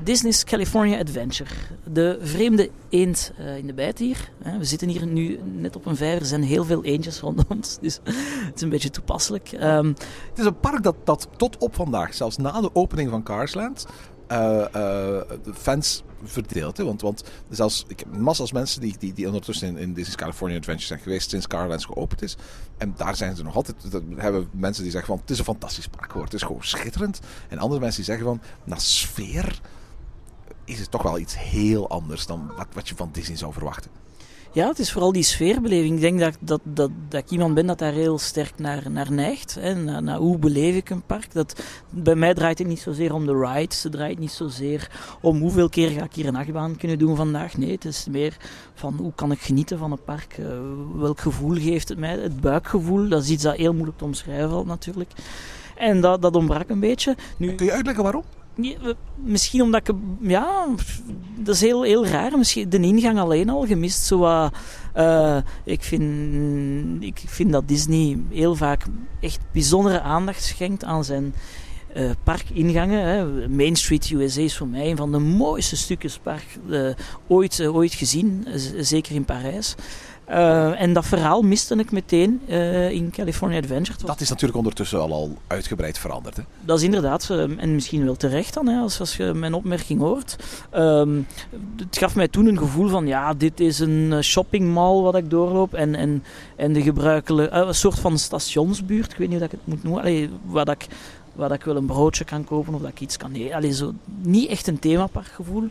Disney's 0.03 0.43
California 0.43 0.99
Adventure. 0.99 1.49
De 1.83 2.19
vreemde 2.21 2.69
eend 2.89 3.31
uh, 3.39 3.57
in 3.57 3.67
de 3.67 3.73
bijt 3.73 3.97
hier. 3.97 4.31
We 4.57 4.63
zitten 4.63 4.87
hier 4.87 5.07
nu 5.07 5.39
net 5.43 5.75
op 5.75 5.85
een 5.85 5.95
vijver. 5.95 6.21
Er 6.21 6.27
zijn 6.27 6.43
heel 6.43 6.65
veel 6.65 6.83
eendjes 6.83 7.19
rondom 7.19 7.45
ons. 7.57 7.77
Dus 7.81 7.99
het 8.05 8.55
is 8.55 8.61
een 8.61 8.69
beetje 8.69 8.89
toepasselijk. 8.89 9.51
Um, 9.51 9.87
het 10.29 10.39
is 10.39 10.45
een 10.45 10.59
park 10.59 10.83
dat, 10.83 10.95
dat 11.03 11.27
tot 11.37 11.57
op 11.57 11.75
vandaag, 11.75 12.13
zelfs 12.13 12.37
na 12.37 12.61
de 12.61 12.75
opening 12.75 13.09
van 13.09 13.23
Carsland, 13.23 13.85
uh, 14.31 14.37
de 14.73 15.53
fans 15.53 16.03
verdeeld. 16.23 16.77
Hè? 16.77 16.83
Want, 16.83 17.01
want 17.01 17.23
zelfs, 17.49 17.85
ik 17.87 17.99
heb 17.99 18.17
massa's 18.17 18.51
mensen 18.51 18.81
die, 18.81 18.95
die, 18.99 19.13
die 19.13 19.25
ondertussen 19.25 19.67
in, 19.67 19.77
in 19.77 19.93
Disney's 19.93 20.15
California 20.15 20.57
Adventure 20.57 20.87
zijn 20.87 20.99
geweest 20.99 21.29
sinds 21.29 21.47
Carlands 21.47 21.85
geopend 21.85 22.21
is. 22.21 22.37
En 22.77 22.93
daar 22.97 23.15
zijn 23.15 23.35
ze 23.35 23.43
nog 23.43 23.55
altijd. 23.55 23.91
Dat 23.91 24.03
hebben 24.15 24.49
mensen 24.51 24.83
die 24.83 24.91
zeggen 24.91 25.09
van 25.09 25.21
het 25.21 25.29
is 25.29 25.39
een 25.39 25.45
fantastisch 25.45 25.87
park 25.87 26.11
geworden. 26.11 26.31
Het 26.31 26.41
is 26.41 26.47
gewoon 26.47 26.63
schitterend. 26.63 27.19
En 27.49 27.57
andere 27.57 27.79
mensen 27.79 28.03
die 28.03 28.11
zeggen 28.11 28.25
van 28.25 28.41
na 28.63 28.77
sfeer 28.77 29.61
is 30.65 30.79
het 30.79 30.91
toch 30.91 31.03
wel 31.03 31.19
iets 31.19 31.37
heel 31.37 31.89
anders 31.89 32.25
dan 32.25 32.51
wat, 32.57 32.67
wat 32.73 32.89
je 32.89 32.95
van 32.95 33.09
Disney 33.11 33.37
zou 33.37 33.53
verwachten. 33.53 33.91
Ja, 34.53 34.67
het 34.67 34.79
is 34.79 34.91
vooral 34.91 35.11
die 35.11 35.23
sfeerbeleving. 35.23 35.95
Ik 35.95 36.01
denk 36.01 36.19
dat, 36.19 36.37
dat, 36.39 36.61
dat, 36.63 36.91
dat 37.09 37.23
ik 37.23 37.29
iemand 37.29 37.53
ben 37.53 37.65
dat 37.65 37.79
daar 37.79 37.93
heel 37.93 38.17
sterk 38.17 38.53
naar, 38.57 38.91
naar 38.91 39.11
neigt. 39.11 39.55
Hè. 39.55 39.75
Naar, 39.75 40.03
naar 40.03 40.17
hoe 40.17 40.37
beleef 40.37 40.75
ik 40.75 40.89
een 40.89 41.05
park. 41.05 41.33
Dat, 41.33 41.63
bij 41.89 42.15
mij 42.15 42.33
draait 42.33 42.57
het 42.57 42.67
niet 42.67 42.79
zozeer 42.79 43.13
om 43.13 43.25
de 43.25 43.39
rides. 43.39 43.83
Het 43.83 43.91
draait 43.91 44.19
niet 44.19 44.31
zozeer 44.31 44.91
om 45.21 45.39
hoeveel 45.39 45.69
keer 45.69 45.89
ga 45.89 46.03
ik 46.03 46.13
hier 46.13 46.27
een 46.27 46.35
achtbaan 46.35 46.75
kunnen 46.75 46.99
doen 46.99 47.15
vandaag. 47.15 47.57
Nee, 47.57 47.71
het 47.71 47.85
is 47.85 48.07
meer 48.09 48.37
van 48.73 48.95
hoe 48.97 49.13
kan 49.15 49.31
ik 49.31 49.41
genieten 49.41 49.77
van 49.77 49.91
een 49.91 50.03
park. 50.03 50.37
Uh, 50.37 50.47
welk 50.95 51.19
gevoel 51.19 51.55
geeft 51.55 51.89
het 51.89 51.97
mij? 51.97 52.17
Het 52.17 52.41
buikgevoel, 52.41 53.09
dat 53.09 53.23
is 53.23 53.29
iets 53.29 53.43
dat 53.43 53.55
heel 53.55 53.73
moeilijk 53.73 53.97
te 53.97 54.03
omschrijven 54.03 54.49
valt 54.49 54.65
natuurlijk. 54.65 55.11
En 55.75 56.01
dat, 56.01 56.21
dat 56.21 56.35
ontbrak 56.35 56.69
een 56.69 56.79
beetje. 56.79 57.15
Nu, 57.37 57.55
Kun 57.55 57.65
je 57.65 57.71
uitleggen 57.71 58.03
waarom? 58.03 58.23
Misschien 59.15 59.61
omdat 59.61 59.87
ik... 59.87 59.95
Ja, 60.19 60.67
dat 61.35 61.55
is 61.55 61.61
heel, 61.61 61.83
heel 61.83 62.05
raar. 62.05 62.37
Misschien 62.37 62.69
de 62.69 62.79
ingang 62.79 63.19
alleen 63.19 63.49
al 63.49 63.65
gemist. 63.65 64.03
Zo, 64.03 64.49
uh, 64.97 65.37
ik, 65.63 65.83
vind, 65.83 67.03
ik 67.03 67.23
vind 67.25 67.51
dat 67.51 67.67
Disney 67.67 68.19
heel 68.29 68.55
vaak 68.55 68.85
echt 69.19 69.39
bijzondere 69.51 70.01
aandacht 70.01 70.43
schenkt 70.43 70.83
aan 70.83 71.03
zijn 71.03 71.33
uh, 71.95 72.09
parkingangen. 72.23 73.05
Hè. 73.05 73.47
Main 73.49 73.75
Street 73.75 74.09
USA 74.09 74.41
is 74.41 74.57
voor 74.57 74.67
mij 74.67 74.89
een 74.89 74.97
van 74.97 75.11
de 75.11 75.19
mooiste 75.19 75.77
stukjes 75.77 76.17
park 76.17 76.45
uh, 76.69 76.89
ooit, 77.27 77.67
ooit 77.67 77.93
gezien. 77.93 78.47
zeker 78.77 79.15
in 79.15 79.25
Parijs. 79.25 79.75
Uh, 80.29 80.81
en 80.81 80.93
dat 80.93 81.05
verhaal 81.05 81.41
miste 81.41 81.75
ik 81.75 81.91
meteen 81.91 82.41
uh, 82.49 82.91
in 82.91 83.11
California 83.11 83.57
Adventure. 83.57 83.97
Dat 84.05 84.21
is 84.21 84.29
natuurlijk 84.29 84.57
ondertussen 84.57 84.99
al, 84.99 85.13
al 85.13 85.37
uitgebreid 85.47 85.97
veranderd. 85.97 86.37
Hè? 86.37 86.43
Dat 86.61 86.77
is 86.77 86.83
inderdaad, 86.83 87.27
uh, 87.31 87.61
en 87.61 87.75
misschien 87.75 88.05
wel 88.05 88.15
terecht 88.15 88.53
dan, 88.53 88.67
hè, 88.67 88.79
als, 88.79 88.99
als 88.99 89.17
je 89.17 89.33
mijn 89.33 89.53
opmerking 89.53 89.99
hoort. 89.99 90.35
Um, 90.75 91.27
het 91.77 91.97
gaf 91.97 92.15
mij 92.15 92.27
toen 92.27 92.45
een 92.45 92.57
gevoel 92.57 92.87
van, 92.87 93.07
ja, 93.07 93.33
dit 93.33 93.59
is 93.59 93.79
een 93.79 94.23
shoppingmall 94.23 95.01
wat 95.01 95.15
ik 95.15 95.29
doorloop. 95.29 95.73
En, 95.73 95.95
en, 95.95 96.23
en 96.55 96.73
de 96.73 96.81
gebruikelijke, 96.81 97.55
een 97.55 97.75
soort 97.75 97.99
van 97.99 98.17
stationsbuurt, 98.17 99.11
ik 99.11 99.17
weet 99.17 99.29
niet 99.29 99.37
hoe 99.37 99.45
ik 99.45 99.51
het 99.51 99.67
moet 99.67 99.83
noemen. 99.83 100.01
Allee, 100.01 100.29
wat 100.45 100.69
ik 100.69 100.87
waar 101.35 101.49
dat 101.49 101.57
ik 101.57 101.63
wel 101.65 101.75
een 101.75 101.85
broodje 101.85 102.23
kan 102.23 102.43
kopen 102.43 102.73
of 102.73 102.81
dat 102.81 102.89
ik 102.89 102.99
iets 102.99 103.17
kan 103.17 103.31
eten. 103.33 103.55
Allee, 103.55 103.73
zo, 103.73 103.93
niet 104.21 104.49
echt 104.49 104.67
een 104.67 104.79
themaparkgevoel. 104.79 105.69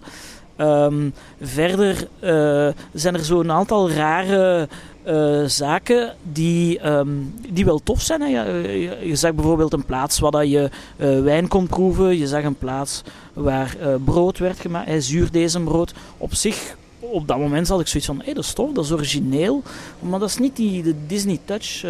Um, 0.61 1.15
verder 1.41 2.09
uh, 2.21 2.69
zijn 2.93 3.15
er 3.15 3.25
zo'n 3.25 3.51
aantal 3.51 3.91
rare 3.91 4.69
uh, 5.07 5.45
zaken 5.45 6.15
die, 6.33 6.87
um, 6.89 7.35
die 7.49 7.65
wel 7.65 7.81
tof 7.83 8.03
zijn. 8.03 8.21
Hè. 8.21 8.27
Je, 8.27 8.99
je, 9.03 9.17
zag 9.17 9.35
bijvoorbeeld 9.35 9.73
een 9.73 9.85
plaats 9.85 10.19
waar 10.19 10.47
je 10.47 10.71
uh, 10.97 11.21
wijn 11.23 11.49
kon 11.49 11.67
proeven. 11.67 12.19
Je 12.19 12.27
zag 12.27 12.45
een 12.45 12.59
plaats 12.59 13.03
waar 13.33 13.77
brood 14.05 14.39
werd 14.39 14.61
gemaakt, 14.61 15.05
zuurdesembrood. 15.05 15.95
Op 16.17 16.35
zich, 16.35 16.77
op 16.99 17.29
dat 17.29 17.39
moment 17.39 17.69
had 17.69 17.81
ik 17.81 17.87
zoiets 17.87 18.09
van, 18.09 18.23
hey, 18.25 18.35
dat 18.35 18.45
is 18.45 18.53
tof, 18.53 18.73
dat 18.73 18.85
is 18.85 18.93
origineel. 18.93 19.63
Maar 20.01 20.19
dat 20.19 20.29
is 20.29 20.39
niet 20.39 20.57
die 20.57 20.83
de 20.83 20.95
Disney 21.07 21.39
touch, 21.45 21.81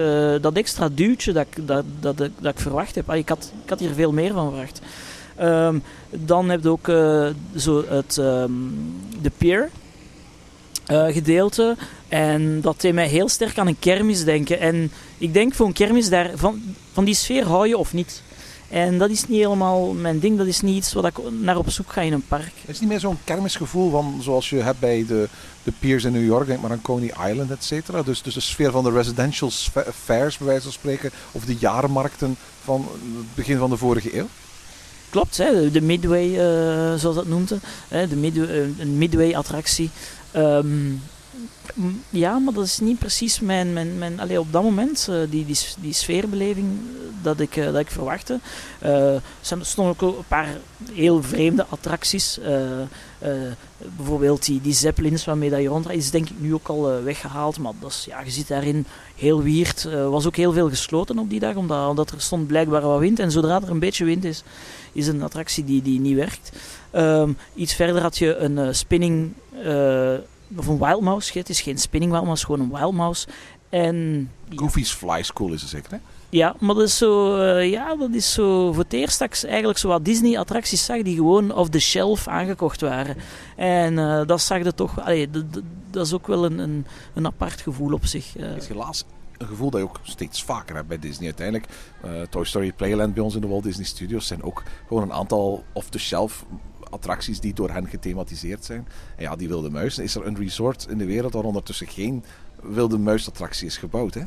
dat 0.40 0.54
extra 0.54 0.88
duwtje 0.88 1.32
dat, 1.32 1.46
dat, 1.60 1.84
dat, 2.00 2.18
dat, 2.18 2.30
dat 2.40 2.52
ik 2.52 2.60
verwacht 2.60 2.94
heb. 2.94 3.10
Ah, 3.10 3.16
ik, 3.16 3.28
had, 3.28 3.52
ik 3.64 3.70
had 3.70 3.80
hier 3.80 3.94
veel 3.94 4.12
meer 4.12 4.32
van 4.32 4.48
verwacht. 4.48 4.80
Um, 5.42 5.82
dan 6.10 6.48
heb 6.48 6.62
je 6.62 6.68
ook 6.68 6.88
uh, 6.88 7.28
zo 7.56 7.84
het, 7.88 8.16
um, 8.16 8.94
de 9.22 9.30
peer 9.38 9.70
uh, 10.90 11.12
gedeelte. 11.12 11.76
En 12.08 12.60
dat 12.60 12.80
deed 12.80 12.94
mij 12.94 13.08
heel 13.08 13.28
sterk 13.28 13.58
aan 13.58 13.66
een 13.66 13.78
kermis 13.78 14.24
denken. 14.24 14.60
En 14.60 14.92
ik 15.18 15.32
denk 15.34 15.54
voor 15.54 15.66
een 15.66 15.72
kermis, 15.72 16.08
daar, 16.08 16.30
van, 16.34 16.62
van 16.92 17.04
die 17.04 17.14
sfeer 17.14 17.46
hou 17.46 17.68
je 17.68 17.78
of 17.78 17.92
niet. 17.92 18.22
En 18.68 18.98
dat 18.98 19.10
is 19.10 19.26
niet 19.26 19.38
helemaal 19.38 19.92
mijn 19.92 20.18
ding. 20.18 20.38
Dat 20.38 20.46
is 20.46 20.60
niet 20.60 20.76
iets 20.76 20.92
wat 20.92 21.06
ik 21.06 21.18
naar 21.40 21.56
op 21.56 21.70
zoek 21.70 21.92
ga 21.92 22.00
in 22.00 22.12
een 22.12 22.26
park. 22.28 22.52
Het 22.60 22.70
is 22.70 22.80
niet 22.80 22.88
meer 22.88 23.00
zo'n 23.00 23.18
kermisgevoel 23.24 23.90
van 23.90 24.18
zoals 24.20 24.50
je 24.50 24.56
hebt 24.56 24.80
bij 24.80 25.04
de, 25.08 25.28
de 25.62 25.72
piers 25.78 26.04
in 26.04 26.12
New 26.12 26.24
York. 26.24 26.46
Denk 26.46 26.60
maar 26.60 26.70
aan 26.70 26.82
Coney 26.82 27.12
Island, 27.30 27.50
et 27.50 27.64
cetera. 27.64 28.02
Dus, 28.02 28.22
dus 28.22 28.34
de 28.34 28.40
sfeer 28.40 28.70
van 28.70 28.84
de 28.84 28.90
residential 28.90 29.50
fairs, 30.04 30.38
bij 30.38 30.46
wijze 30.46 30.62
van 30.62 30.72
spreken. 30.72 31.10
Of 31.32 31.44
de 31.44 31.56
jaarmarkten 31.58 32.36
van 32.64 32.88
het 33.16 33.34
begin 33.34 33.58
van 33.58 33.70
de 33.70 33.76
vorige 33.76 34.18
eeuw. 34.18 34.28
Klopt, 35.10 35.36
hè, 35.36 35.70
de 35.70 35.80
Midway, 35.80 36.26
uh, 36.28 36.94
zoals 36.98 37.16
dat 37.16 37.26
noemde. 37.26 37.58
Hè, 37.88 38.08
de 38.08 38.16
midway, 38.16 38.46
uh, 38.46 38.78
een 38.78 38.98
Midway-attractie. 38.98 39.90
Um, 40.36 41.02
ja, 42.10 42.38
maar 42.38 42.54
dat 42.54 42.64
is 42.64 42.78
niet 42.78 42.98
precies 42.98 43.40
mijn... 43.40 43.72
mijn, 43.72 43.98
mijn 43.98 44.20
allee, 44.20 44.40
op 44.40 44.52
dat 44.52 44.62
moment, 44.62 45.06
uh, 45.10 45.16
die, 45.30 45.46
die, 45.46 45.58
die 45.80 45.92
sfeerbeleving 45.92 46.68
dat 47.22 47.40
ik, 47.40 47.54
dat 47.54 47.78
ik 47.78 47.90
verwachtte. 47.90 48.40
er 48.80 49.22
stonden 49.60 49.94
ook 50.00 50.16
een 50.16 50.24
paar 50.28 50.48
heel 50.92 51.22
vreemde 51.22 51.66
attracties. 51.68 52.40
bijvoorbeeld 53.96 54.44
die, 54.44 54.60
die 54.60 54.74
zeppelins 54.74 55.24
waarmee 55.24 55.50
dat 55.50 55.60
je 55.60 55.68
rondrijdt, 55.68 56.02
is 56.02 56.10
denk 56.10 56.28
ik 56.28 56.40
nu 56.40 56.54
ook 56.54 56.68
al 56.68 57.02
weggehaald. 57.02 57.58
Maar 57.58 57.72
dat 57.80 57.90
is, 57.90 58.04
ja, 58.08 58.20
je 58.20 58.30
zit 58.30 58.48
daarin 58.48 58.86
heel 59.16 59.42
weird. 59.42 59.84
Er 59.84 60.10
was 60.10 60.26
ook 60.26 60.36
heel 60.36 60.52
veel 60.52 60.68
gesloten 60.68 61.18
op 61.18 61.30
die 61.30 61.40
dag, 61.40 61.54
omdat, 61.54 61.88
omdat 61.88 62.10
er 62.10 62.20
stond 62.20 62.46
blijkbaar 62.46 62.82
wat 62.82 62.98
wind. 62.98 63.18
En 63.18 63.30
zodra 63.30 63.60
er 63.62 63.70
een 63.70 63.78
beetje 63.78 64.04
wind 64.04 64.24
is, 64.24 64.42
is 64.92 65.06
een 65.06 65.22
attractie 65.22 65.64
die, 65.64 65.82
die 65.82 66.00
niet 66.00 66.16
werkt. 66.16 66.52
Um, 66.94 67.36
iets 67.54 67.74
verder 67.74 68.02
had 68.02 68.18
je 68.18 68.36
een 68.36 68.56
uh, 68.56 68.68
spinning, 68.70 69.32
uh, 69.64 70.14
of 70.56 70.66
een 70.66 70.78
wild 70.78 71.00
mouse. 71.00 71.38
Het 71.38 71.48
is 71.48 71.60
geen 71.60 71.78
spinning 71.78 72.12
wild 72.12 72.24
mouse, 72.24 72.44
gewoon 72.44 72.60
een 72.60 72.78
wild 72.78 72.94
mouse. 72.94 73.26
En, 73.68 74.30
Goofy's 74.54 74.92
Fly 74.92 75.22
School 75.22 75.52
is 75.52 75.60
het 75.60 75.70
zeker, 75.70 75.90
hè? 75.90 75.98
Ja, 76.28 76.54
maar 76.58 76.74
dat 76.74 76.84
is 76.84 76.96
zo, 76.96 77.36
uh, 77.36 77.70
ja, 77.70 77.96
dat 77.96 78.12
is 78.12 78.32
zo 78.32 78.72
voor 78.72 78.82
het 78.82 78.92
eerst 78.92 79.18
dat 79.18 79.34
ik 79.34 79.48
eigenlijk 79.48 79.78
zo 79.78 79.88
wat 79.88 80.04
Disney-attracties 80.04 80.84
zag 80.84 81.02
die 81.02 81.16
gewoon 81.16 81.54
off 81.54 81.70
the 81.70 81.78
shelf 81.78 82.28
aangekocht 82.28 82.80
waren. 82.80 83.16
En 83.56 83.92
uh, 83.92 84.26
dat 84.26 84.40
zag 84.40 84.62
je 84.62 84.74
toch, 84.74 85.00
allee, 85.00 85.28
dat 85.90 86.06
is 86.06 86.12
ook 86.12 86.26
wel 86.26 86.44
een, 86.44 86.58
een, 86.58 86.86
een 87.14 87.26
apart 87.26 87.60
gevoel 87.60 87.92
op 87.92 88.06
zich. 88.06 88.36
Uh. 88.36 88.56
is 88.56 88.68
helaas 88.68 89.04
een 89.40 89.46
gevoel 89.46 89.70
dat 89.70 89.80
je 89.80 89.86
ook 89.86 90.00
steeds 90.02 90.44
vaker 90.44 90.74
hebt 90.74 90.88
bij 90.88 90.98
Disney. 90.98 91.26
Uiteindelijk, 91.26 91.66
uh, 92.04 92.22
Toy 92.22 92.44
Story 92.44 92.72
Playland 92.72 93.14
bij 93.14 93.22
ons 93.22 93.34
in 93.34 93.40
de 93.40 93.46
Walt 93.46 93.62
Disney 93.62 93.86
Studios 93.86 94.26
zijn 94.26 94.42
ook 94.42 94.62
gewoon 94.88 95.02
een 95.02 95.12
aantal 95.12 95.64
off-the-shelf 95.72 96.44
attracties 96.90 97.40
die 97.40 97.54
door 97.54 97.70
hen 97.70 97.88
gethematiseerd 97.88 98.64
zijn. 98.64 98.88
En 99.16 99.22
ja, 99.22 99.36
die 99.36 99.48
wilde 99.48 99.70
muis. 99.70 99.98
Is 99.98 100.14
er 100.14 100.26
een 100.26 100.36
resort 100.36 100.86
in 100.88 100.98
de 100.98 101.04
wereld 101.04 101.32
waar 101.32 101.44
ondertussen 101.44 101.86
geen 101.86 102.24
wilde 102.62 102.98
muisattractie 102.98 103.66
is 103.66 103.76
gebouwd, 103.76 104.14
hè? 104.14 104.22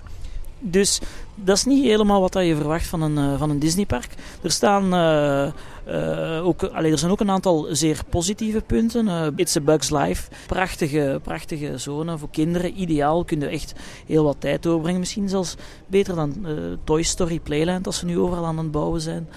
Dus 0.65 0.99
dat 1.35 1.57
is 1.57 1.63
niet 1.63 1.83
helemaal 1.83 2.21
wat 2.21 2.33
je 2.33 2.55
verwacht 2.55 2.87
van 2.87 3.01
een, 3.01 3.17
uh, 3.17 3.37
van 3.37 3.49
een 3.49 3.59
Disneypark. 3.59 4.09
Er, 4.41 4.51
staan, 4.51 4.93
uh, 4.93 5.47
uh, 5.87 6.45
ook, 6.45 6.61
er 6.61 6.97
zijn 6.97 7.11
ook 7.11 7.19
een 7.19 7.29
aantal 7.29 7.67
zeer 7.69 7.99
positieve 8.09 8.61
punten. 8.61 9.33
It's 9.35 9.55
a 9.55 9.61
Bugs 9.61 9.89
Life. 9.89 10.29
Prachtige, 10.47 11.19
prachtige 11.23 11.77
zone 11.77 12.17
voor 12.17 12.29
kinderen. 12.31 12.81
Ideaal. 12.81 13.23
Kun 13.23 13.39
je 13.39 13.47
echt 13.47 13.73
heel 14.05 14.23
wat 14.23 14.35
tijd 14.39 14.63
doorbrengen. 14.63 14.99
Misschien 14.99 15.29
zelfs 15.29 15.55
beter 15.87 16.15
dan 16.15 16.45
Toy 16.83 17.03
Story 17.03 17.39
Playland, 17.39 17.85
als 17.85 17.97
ze 17.97 18.05
nu 18.05 18.19
overal 18.19 18.45
aan 18.45 18.57
het 18.57 18.71
bouwen 18.71 19.01
zijn. 19.01 19.27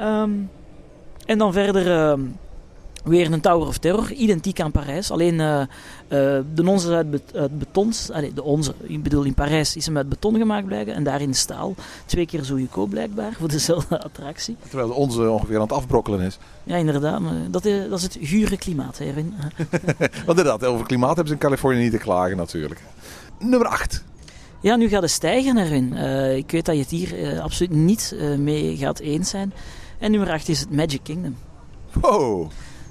Um, 0.00 0.50
en 1.26 1.38
dan 1.38 1.52
verder 1.52 1.90
ehm, 1.90 2.20
Weer 3.04 3.32
een 3.32 3.40
Tower 3.40 3.66
of 3.66 3.78
Terror, 3.78 4.12
identiek 4.12 4.60
aan 4.60 4.70
Parijs. 4.70 5.10
Alleen 5.10 5.34
uh, 5.34 5.60
uh, 5.60 5.66
de 6.54 6.62
onze 6.64 6.88
is 6.88 6.94
uit, 6.94 7.10
bet 7.10 7.22
uit 7.34 7.58
beton. 7.58 7.92
Allee, 8.12 8.32
de 8.32 8.42
onze, 8.42 8.74
ik 8.82 9.02
bedoel 9.02 9.22
in 9.22 9.34
Parijs 9.34 9.76
is 9.76 9.86
hem 9.86 9.96
uit 9.96 10.08
beton 10.08 10.36
gemaakt 10.36 10.66
blijken. 10.66 10.94
En 10.94 11.02
daar 11.02 11.20
in 11.20 11.34
staal. 11.34 11.74
Twee 12.06 12.26
keer 12.26 12.42
zo 12.42 12.56
goedkoop 12.56 12.90
blijkbaar 12.90 13.32
voor 13.38 13.48
dezelfde 13.48 14.02
attractie. 14.08 14.56
Terwijl 14.68 14.88
de 14.88 14.94
onze 14.94 15.30
ongeveer 15.30 15.54
aan 15.54 15.62
het 15.62 15.72
afbrokkelen 15.72 16.20
is. 16.20 16.38
Ja, 16.64 16.76
inderdaad. 16.76 17.20
Maar 17.20 17.32
dat, 17.50 17.64
is, 17.64 17.88
dat 17.88 17.98
is 17.98 18.02
het 18.02 18.18
gure 18.20 18.56
klimaat, 18.56 18.98
hierin. 18.98 19.34
Want 20.26 20.38
inderdaad, 20.38 20.64
over 20.64 20.86
klimaat 20.86 21.14
hebben 21.14 21.26
ze 21.26 21.32
in 21.32 21.38
Californië 21.38 21.78
niet 21.78 21.92
te 21.92 21.98
klagen 21.98 22.36
natuurlijk. 22.36 22.80
Nummer 23.38 23.68
8. 23.68 24.04
Ja, 24.60 24.76
nu 24.76 24.88
gaat 24.88 25.02
de 25.02 25.08
stijger 25.08 25.56
erin. 25.56 25.92
Uh, 25.92 26.36
ik 26.36 26.50
weet 26.50 26.64
dat 26.64 26.74
je 26.74 26.80
het 26.80 26.90
hier 26.90 27.32
uh, 27.32 27.40
absoluut 27.40 27.72
niet 27.72 28.14
mee 28.38 28.76
gaat 28.76 28.98
eens 28.98 29.30
zijn. 29.30 29.52
En 29.98 30.10
nummer 30.10 30.30
8 30.30 30.48
is 30.48 30.60
het 30.60 30.70
Magic 30.70 31.00
Kingdom. 31.02 31.36
Wow. 31.92 32.50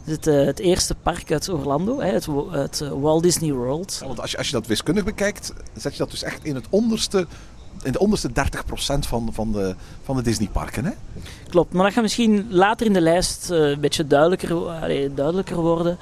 Het, 0.10 0.26
het 0.26 0.60
eerste 0.60 0.96
park 0.96 1.32
uit 1.32 1.50
Orlando, 1.50 2.00
hè, 2.00 2.12
het, 2.12 2.28
het 2.52 2.80
Walt 2.80 3.24
Disney 3.24 3.54
World. 3.54 3.98
Ja, 4.00 4.08
want 4.08 4.22
als 4.22 4.32
je, 4.32 4.38
als 4.38 4.48
je 4.48 4.54
dat 4.54 4.68
wiskundig 4.68 5.04
bekijkt, 5.04 5.54
zet 5.76 5.92
je 5.92 5.98
dat 5.98 6.12
dus 6.12 6.24
echt 6.24 6.44
in 6.44 6.56
het 6.56 6.66
onderste 6.70 7.28
in 7.84 7.92
de 7.92 8.00
onderste 8.00 8.30
30% 8.30 8.32
van, 9.00 9.30
van, 9.34 9.52
de, 9.52 9.76
van 10.04 10.16
de 10.16 10.22
Disneyparken. 10.22 10.86
Hè? 10.86 10.92
Klopt, 11.50 11.74
maar 11.74 11.84
dat 11.84 11.94
gaat 11.94 12.02
misschien 12.02 12.46
later 12.50 12.86
in 12.86 12.94
de 12.94 13.02
lijst 13.02 13.52
uh, 13.52 13.70
een 13.70 13.80
beetje 13.80 14.08
duidelijker, 14.08 14.56
allee, 14.56 15.14
duidelijker 15.14 15.56
worden. 15.56 15.98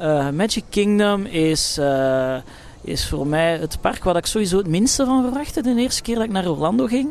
Uh, 0.00 0.30
Magic 0.30 0.64
Kingdom 0.68 1.24
is, 1.24 1.76
uh, 1.80 2.36
is 2.80 3.08
voor 3.08 3.26
mij 3.26 3.58
het 3.58 3.80
park 3.80 4.04
waar 4.04 4.16
ik 4.16 4.26
sowieso 4.26 4.58
het 4.58 4.68
minste 4.68 5.04
van 5.04 5.22
verwachtte 5.22 5.62
de 5.62 5.74
eerste 5.74 6.02
keer 6.02 6.14
dat 6.14 6.24
ik 6.24 6.30
naar 6.30 6.48
Orlando 6.48 6.86
ging. 6.86 7.08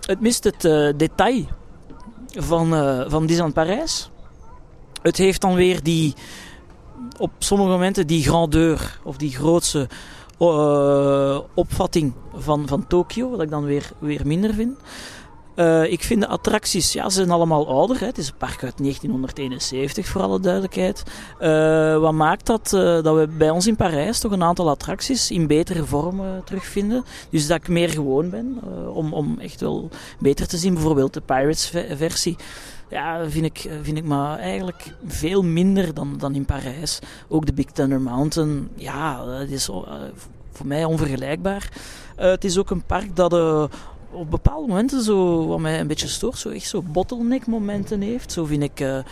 Het 0.00 0.20
mist 0.20 0.44
het 0.44 0.60
detail 0.98 1.46
van, 2.26 2.68
van 3.10 3.26
Disneyland 3.26 3.54
Parijs. 3.54 4.10
Het 5.02 5.16
heeft 5.16 5.40
dan 5.40 5.54
weer 5.54 5.82
die, 5.82 6.14
op 7.18 7.30
sommige 7.38 7.70
momenten 7.70 8.06
die 8.06 8.22
grandeur 8.22 8.98
of 9.02 9.16
die 9.16 9.30
grootse 9.30 9.88
uh, 10.38 11.38
opvatting 11.54 12.12
van, 12.34 12.68
van 12.68 12.86
Tokio, 12.86 13.30
wat 13.30 13.42
ik 13.42 13.50
dan 13.50 13.64
weer, 13.64 13.90
weer 13.98 14.26
minder 14.26 14.54
vind. 14.54 14.78
Uh, 15.56 15.92
ik 15.92 16.02
vind 16.02 16.20
de 16.20 16.28
attracties, 16.28 16.92
ja, 16.92 17.08
ze 17.08 17.16
zijn 17.16 17.30
allemaal 17.30 17.68
ouder. 17.68 18.00
Hè. 18.00 18.06
Het 18.06 18.18
is 18.18 18.28
een 18.28 18.36
park 18.36 18.62
uit 18.62 18.78
1971, 18.78 20.06
voor 20.06 20.22
alle 20.22 20.40
duidelijkheid. 20.40 21.02
Uh, 21.40 21.98
wat 21.98 22.12
maakt 22.12 22.46
dat, 22.46 22.68
dat 23.04 23.16
we 23.16 23.28
bij 23.38 23.50
ons 23.50 23.66
in 23.66 23.76
Parijs 23.76 24.18
toch 24.18 24.32
een 24.32 24.42
aantal 24.42 24.70
attracties 24.70 25.30
in 25.30 25.46
betere 25.46 25.84
vorm 25.84 26.20
terugvinden. 26.44 27.04
Dus 27.30 27.46
dat 27.46 27.56
ik 27.56 27.68
meer 27.68 27.88
gewoon 27.88 28.30
ben 28.30 28.60
om, 28.94 29.12
om 29.12 29.38
echt 29.38 29.60
wel 29.60 29.88
beter 30.18 30.46
te 30.46 30.56
zien. 30.56 30.74
Bijvoorbeeld 30.74 31.14
de 31.14 31.20
Pirates-versie 31.20 32.36
ja, 32.92 33.28
vind 33.28 33.44
ik, 33.44 33.70
vind 33.82 33.96
ik 33.96 34.04
maar 34.04 34.38
eigenlijk 34.38 34.94
veel 35.06 35.42
minder 35.42 35.94
dan, 35.94 36.18
dan 36.18 36.34
in 36.34 36.44
Parijs. 36.44 36.98
Ook 37.28 37.46
de 37.46 37.52
Big 37.52 37.66
Thunder 37.66 38.00
Mountain, 38.00 38.68
ja, 38.74 39.24
dat 39.24 39.48
is 39.48 39.68
uh, 39.68 39.76
voor 40.52 40.66
mij 40.66 40.84
onvergelijkbaar. 40.84 41.68
Uh, 42.18 42.24
het 42.24 42.44
is 42.44 42.58
ook 42.58 42.70
een 42.70 42.84
park 42.84 43.16
dat 43.16 43.32
uh, 43.32 43.64
op 44.10 44.30
bepaalde 44.30 44.68
momenten, 44.68 45.02
zo, 45.02 45.46
wat 45.46 45.58
mij 45.58 45.80
een 45.80 45.86
beetje 45.86 46.08
stoort, 46.08 46.38
zo 46.38 46.48
echt 46.48 46.68
zo 46.68 46.82
bottleneck 46.82 47.46
momenten 47.46 48.00
heeft. 48.00 48.32
Zo 48.32 48.44
vind 48.44 48.62
ik 48.62 49.02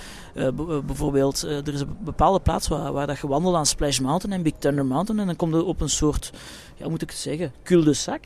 bijvoorbeeld, 0.86 1.42
er 1.42 1.74
is 1.74 1.80
een 1.80 1.96
bepaalde 2.00 2.40
plaats 2.40 2.68
waar, 2.68 2.92
waar 2.92 3.06
dat 3.06 3.18
je 3.18 3.26
wandelt 3.26 3.54
aan 3.54 3.66
Splash 3.66 3.98
Mountain 3.98 4.36
en 4.36 4.42
Big 4.42 4.54
Thunder 4.58 4.86
Mountain. 4.86 5.20
En 5.20 5.26
dan 5.26 5.36
komt 5.36 5.54
er 5.54 5.64
op 5.64 5.80
een 5.80 5.90
soort, 5.90 6.32
ja, 6.76 6.88
moet 6.88 7.02
ik 7.02 7.10
het 7.10 7.18
zeggen, 7.18 7.52
cul-de-sac. 7.62 8.24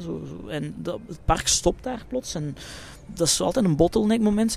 Zo. 0.00 0.22
En 0.48 0.74
dat, 0.76 1.00
het 1.06 1.18
park 1.24 1.48
stopt 1.48 1.82
daar 1.82 2.04
plots. 2.08 2.34
En 2.34 2.56
dat 3.06 3.26
is 3.26 3.40
altijd 3.40 3.64
een 3.64 3.76
bottleneck 3.76 4.20
moment. 4.20 4.56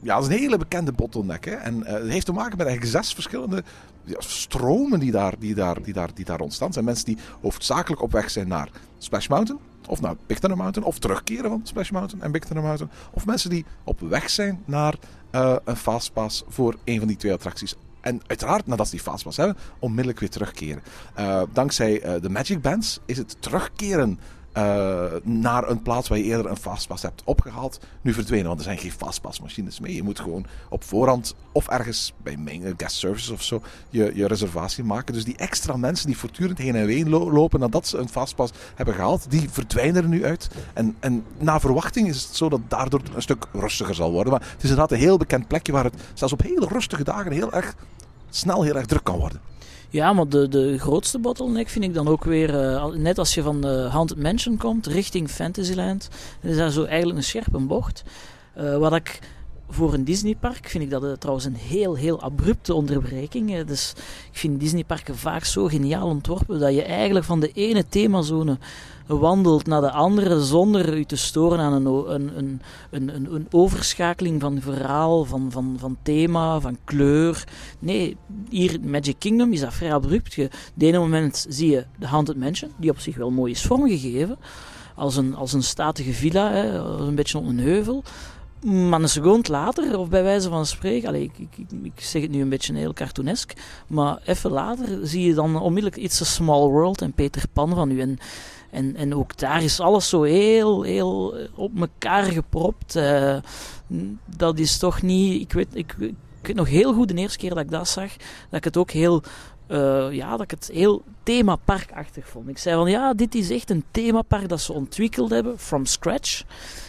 Ja, 0.00 0.14
dat 0.14 0.24
is 0.26 0.34
een 0.34 0.40
hele 0.40 0.58
bekende 0.58 0.92
bottleneck. 0.92 1.44
Hè? 1.44 1.50
En 1.50 1.76
uh, 1.76 1.86
het 1.86 2.08
heeft 2.08 2.26
te 2.26 2.32
maken 2.32 2.56
met 2.56 2.66
eigenlijk 2.66 2.96
zes 2.96 3.14
verschillende 3.14 3.62
stromen 4.18 5.00
die 5.00 5.10
daar, 5.10 5.38
die, 5.38 5.54
daar, 5.54 5.82
die, 5.82 5.92
daar, 5.92 6.14
die 6.14 6.24
daar 6.24 6.40
ontstaan. 6.40 6.72
zijn 6.72 6.84
mensen 6.84 7.04
die 7.04 7.18
hoofdzakelijk 7.40 8.02
op 8.02 8.12
weg 8.12 8.30
zijn 8.30 8.48
naar 8.48 8.70
Splash 8.98 9.26
Mountain. 9.26 9.62
Of 9.88 10.00
naar 10.00 10.14
Big 10.26 10.38
Thunder 10.38 10.58
Mountain. 10.58 10.88
Of 10.88 10.98
terugkeren 10.98 11.50
van 11.50 11.60
Splash 11.62 11.90
Mountain 11.90 12.24
en 12.24 12.32
Big 12.32 12.44
Thunder 12.44 12.64
Mountain. 12.64 12.92
Of 13.12 13.26
mensen 13.26 13.50
die 13.50 13.64
op 13.84 14.00
weg 14.00 14.30
zijn 14.30 14.62
naar 14.64 14.94
uh, 15.32 15.56
een 15.64 15.76
fastpass 15.76 16.44
voor 16.48 16.76
een 16.84 16.98
van 16.98 17.08
die 17.08 17.16
twee 17.16 17.32
attracties. 17.32 17.74
En 18.00 18.20
uiteraard, 18.26 18.66
nadat 18.66 18.86
ze 18.86 18.92
die 18.92 19.00
fastpass 19.00 19.36
hebben, 19.36 19.56
onmiddellijk 19.78 20.20
weer 20.20 20.30
terugkeren. 20.30 20.82
Uh, 21.18 21.42
dankzij 21.52 22.20
de 22.20 22.28
Magic 22.28 22.62
Bands 22.62 23.00
is 23.06 23.18
het 23.18 23.36
terugkeren 23.40 24.18
uh, 24.56 25.04
naar 25.22 25.68
een 25.68 25.82
plaats 25.82 26.08
waar 26.08 26.18
je 26.18 26.24
eerder 26.24 26.50
een 26.50 26.56
fastpass 26.56 27.02
hebt 27.02 27.22
opgehaald, 27.24 27.80
nu 28.00 28.12
verdwenen. 28.12 28.46
Want 28.46 28.58
er 28.58 28.64
zijn 28.64 28.78
geen 28.78 28.92
fastpassmachines 28.92 29.80
meer. 29.80 29.94
Je 29.94 30.02
moet 30.02 30.20
gewoon 30.20 30.46
op 30.68 30.84
voorhand 30.84 31.34
of 31.52 31.68
ergens 31.68 32.12
bij 32.22 32.60
guest 32.76 32.96
services 32.96 33.30
of 33.30 33.42
zo 33.42 33.62
je, 33.90 34.12
je 34.14 34.26
reservatie 34.26 34.84
maken. 34.84 35.14
Dus 35.14 35.24
die 35.24 35.36
extra 35.36 35.76
mensen 35.76 36.06
die 36.06 36.18
voortdurend 36.18 36.58
heen 36.58 36.74
en 36.74 36.86
weer 36.86 37.06
lopen 37.06 37.60
nadat 37.60 37.86
ze 37.86 37.98
een 37.98 38.08
fastpass 38.08 38.52
hebben 38.74 38.94
gehaald, 38.94 39.30
die 39.30 39.50
verdwijnen 39.50 40.02
er 40.02 40.08
nu 40.08 40.24
uit. 40.24 40.48
En, 40.74 40.96
en 41.00 41.24
na 41.38 41.60
verwachting 41.60 42.08
is 42.08 42.22
het 42.22 42.36
zo 42.36 42.48
dat 42.48 42.60
daardoor 42.68 43.00
een 43.14 43.22
stuk 43.22 43.46
rustiger 43.52 43.94
zal 43.94 44.12
worden. 44.12 44.32
Maar 44.32 44.42
het 44.42 44.56
is 44.56 44.70
inderdaad 44.70 44.92
een 44.92 44.98
heel 44.98 45.16
bekend 45.16 45.48
plekje 45.48 45.72
waar 45.72 45.84
het 45.84 46.02
zelfs 46.14 46.32
op 46.32 46.42
hele 46.42 46.66
rustige 46.66 47.04
dagen 47.04 47.32
heel 47.32 47.52
erg 47.52 47.74
snel 48.30 48.62
heel 48.62 48.76
erg 48.76 48.86
druk 48.86 49.04
kan 49.04 49.18
worden. 49.18 49.40
Ja, 49.90 50.12
maar 50.12 50.28
de, 50.28 50.48
de 50.48 50.78
grootste 50.78 51.18
bottleneck 51.18 51.68
vind 51.68 51.84
ik 51.84 51.94
dan 51.94 52.08
ook 52.08 52.24
weer, 52.24 52.54
uh, 52.54 52.86
net 52.86 53.18
als 53.18 53.34
je 53.34 53.42
van 53.42 53.60
de 53.60 53.88
Haunted 53.90 54.18
Mansion 54.18 54.56
komt, 54.56 54.86
richting 54.86 55.30
Fantasyland. 55.30 56.08
Is 56.40 56.56
daar 56.56 56.70
zo 56.70 56.84
eigenlijk 56.84 57.18
een 57.18 57.24
scherpe 57.24 57.58
bocht. 57.58 58.02
Uh, 58.58 58.76
wat 58.76 58.94
ik 58.94 59.18
voor 59.68 59.94
een 59.94 60.04
Disneypark 60.04 60.68
vind 60.68 60.84
ik 60.84 60.90
dat 60.90 61.04
uh, 61.04 61.12
trouwens 61.12 61.46
een 61.46 61.56
heel, 61.56 61.94
heel 61.94 62.20
abrupte 62.20 62.74
onderbreking. 62.74 63.64
Dus 63.64 63.92
ik 64.32 64.38
vind 64.38 64.60
Disneyparken 64.60 65.16
vaak 65.16 65.44
zo 65.44 65.66
geniaal 65.66 66.08
ontworpen 66.08 66.58
dat 66.58 66.74
je 66.74 66.82
eigenlijk 66.82 67.24
van 67.24 67.40
de 67.40 67.50
ene 67.52 67.88
themazone 67.88 68.58
wandelt 69.06 69.66
naar 69.66 69.80
de 69.80 69.90
andere 69.90 70.44
zonder 70.44 70.96
u 70.96 71.04
te 71.04 71.16
storen 71.16 71.58
aan 71.58 71.72
een, 71.72 71.86
een, 71.86 72.30
een, 72.36 72.60
een, 72.90 73.34
een 73.34 73.46
overschakeling 73.50 74.40
van 74.40 74.60
verhaal, 74.60 75.24
van, 75.24 75.50
van, 75.50 75.76
van 75.78 75.96
thema, 76.02 76.60
van 76.60 76.78
kleur. 76.84 77.44
Nee, 77.78 78.16
hier 78.48 78.72
in 78.74 78.90
Magic 78.90 79.16
Kingdom 79.18 79.52
is 79.52 79.60
dat 79.60 79.74
vrij 79.74 79.94
abrupt. 79.94 80.34
Je, 80.34 80.50
de 80.74 80.86
ene 80.86 80.98
moment 80.98 81.46
zie 81.48 81.70
je 81.70 81.84
de 81.98 82.06
Haunted 82.06 82.36
Mansion, 82.36 82.70
die 82.76 82.90
op 82.90 82.98
zich 82.98 83.16
wel 83.16 83.30
mooi 83.30 83.52
is 83.52 83.62
vormgegeven, 83.62 84.38
als 84.94 85.16
een, 85.16 85.34
als 85.34 85.52
een 85.52 85.62
statige 85.62 86.12
villa, 86.12 86.52
hè, 86.52 86.78
een 86.78 87.14
beetje 87.14 87.38
op 87.38 87.46
een 87.46 87.58
heuvel. 87.58 88.02
Maar 88.66 89.00
een 89.00 89.08
seconde 89.08 89.50
later, 89.50 89.98
of 89.98 90.08
bij 90.08 90.22
wijze 90.22 90.48
van 90.48 90.66
spreken, 90.66 91.08
allez, 91.08 91.22
ik, 91.22 91.38
ik, 91.38 91.66
ik, 91.82 92.00
zeg 92.00 92.22
het 92.22 92.30
nu 92.30 92.40
een 92.40 92.48
beetje 92.48 92.74
heel 92.74 92.92
cartoonesk, 92.92 93.52
maar 93.86 94.18
even 94.24 94.50
later 94.50 95.06
zie 95.06 95.26
je 95.26 95.34
dan 95.34 95.60
onmiddellijk 95.60 96.02
iets 96.02 96.20
a 96.20 96.24
small 96.24 96.68
world 96.68 97.02
en 97.02 97.12
Peter 97.12 97.42
Pan 97.52 97.74
van 97.74 97.90
u. 97.90 98.00
En 98.00 98.18
en, 98.76 98.96
en 98.96 99.14
ook 99.14 99.38
daar 99.38 99.62
is 99.62 99.80
alles 99.80 100.08
zo 100.08 100.22
heel, 100.22 100.82
heel 100.82 101.34
op 101.54 101.80
elkaar 101.80 102.24
gepropt. 102.24 102.96
Uh, 102.96 103.36
dat 104.36 104.58
is 104.58 104.78
toch 104.78 105.02
niet. 105.02 105.42
Ik 105.42 105.52
weet, 105.52 105.68
ik, 105.72 105.94
ik 106.40 106.46
weet 106.46 106.56
nog 106.56 106.68
heel 106.68 106.94
goed 106.94 107.08
de 107.08 107.14
eerste 107.14 107.38
keer 107.38 107.54
dat 107.54 107.58
ik 107.58 107.70
dat 107.70 107.88
zag, 107.88 108.10
dat 108.50 108.58
ik 108.58 108.64
het 108.64 108.76
ook 108.76 108.90
heel. 108.90 109.22
Uh, 109.68 110.06
ja, 110.10 110.30
dat 110.30 110.40
ik 110.40 110.50
het 110.50 110.70
heel 110.72 111.02
themaparkachtig 111.22 112.28
vond. 112.28 112.48
Ik 112.48 112.58
zei 112.58 112.76
van 112.76 112.90
ja, 112.90 113.14
dit 113.14 113.34
is 113.34 113.50
echt 113.50 113.70
een 113.70 113.84
themapark 113.90 114.48
dat 114.48 114.60
ze 114.60 114.72
ontwikkeld 114.72 115.30
hebben, 115.30 115.58
from 115.58 115.86
scratch. 115.86 116.42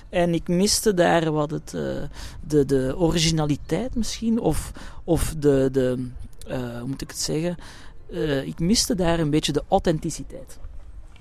En 0.09 0.33
ik 0.33 0.47
miste 0.47 0.93
daar 0.93 1.31
wat 1.31 1.51
het, 1.51 1.73
uh, 1.75 1.81
de, 2.47 2.65
de 2.65 2.93
originaliteit 2.97 3.95
misschien, 3.95 4.39
of, 4.39 4.71
of 5.03 5.35
de, 5.37 5.69
de 5.71 6.09
uh, 6.47 6.79
hoe 6.79 6.87
moet 6.87 7.01
ik 7.01 7.09
het 7.09 7.19
zeggen, 7.19 7.57
ik 8.45 8.59
miste 8.59 8.95
daar 8.95 9.19
een 9.19 9.29
beetje 9.29 9.51
de 9.51 9.63
authenticiteit. 9.67 10.59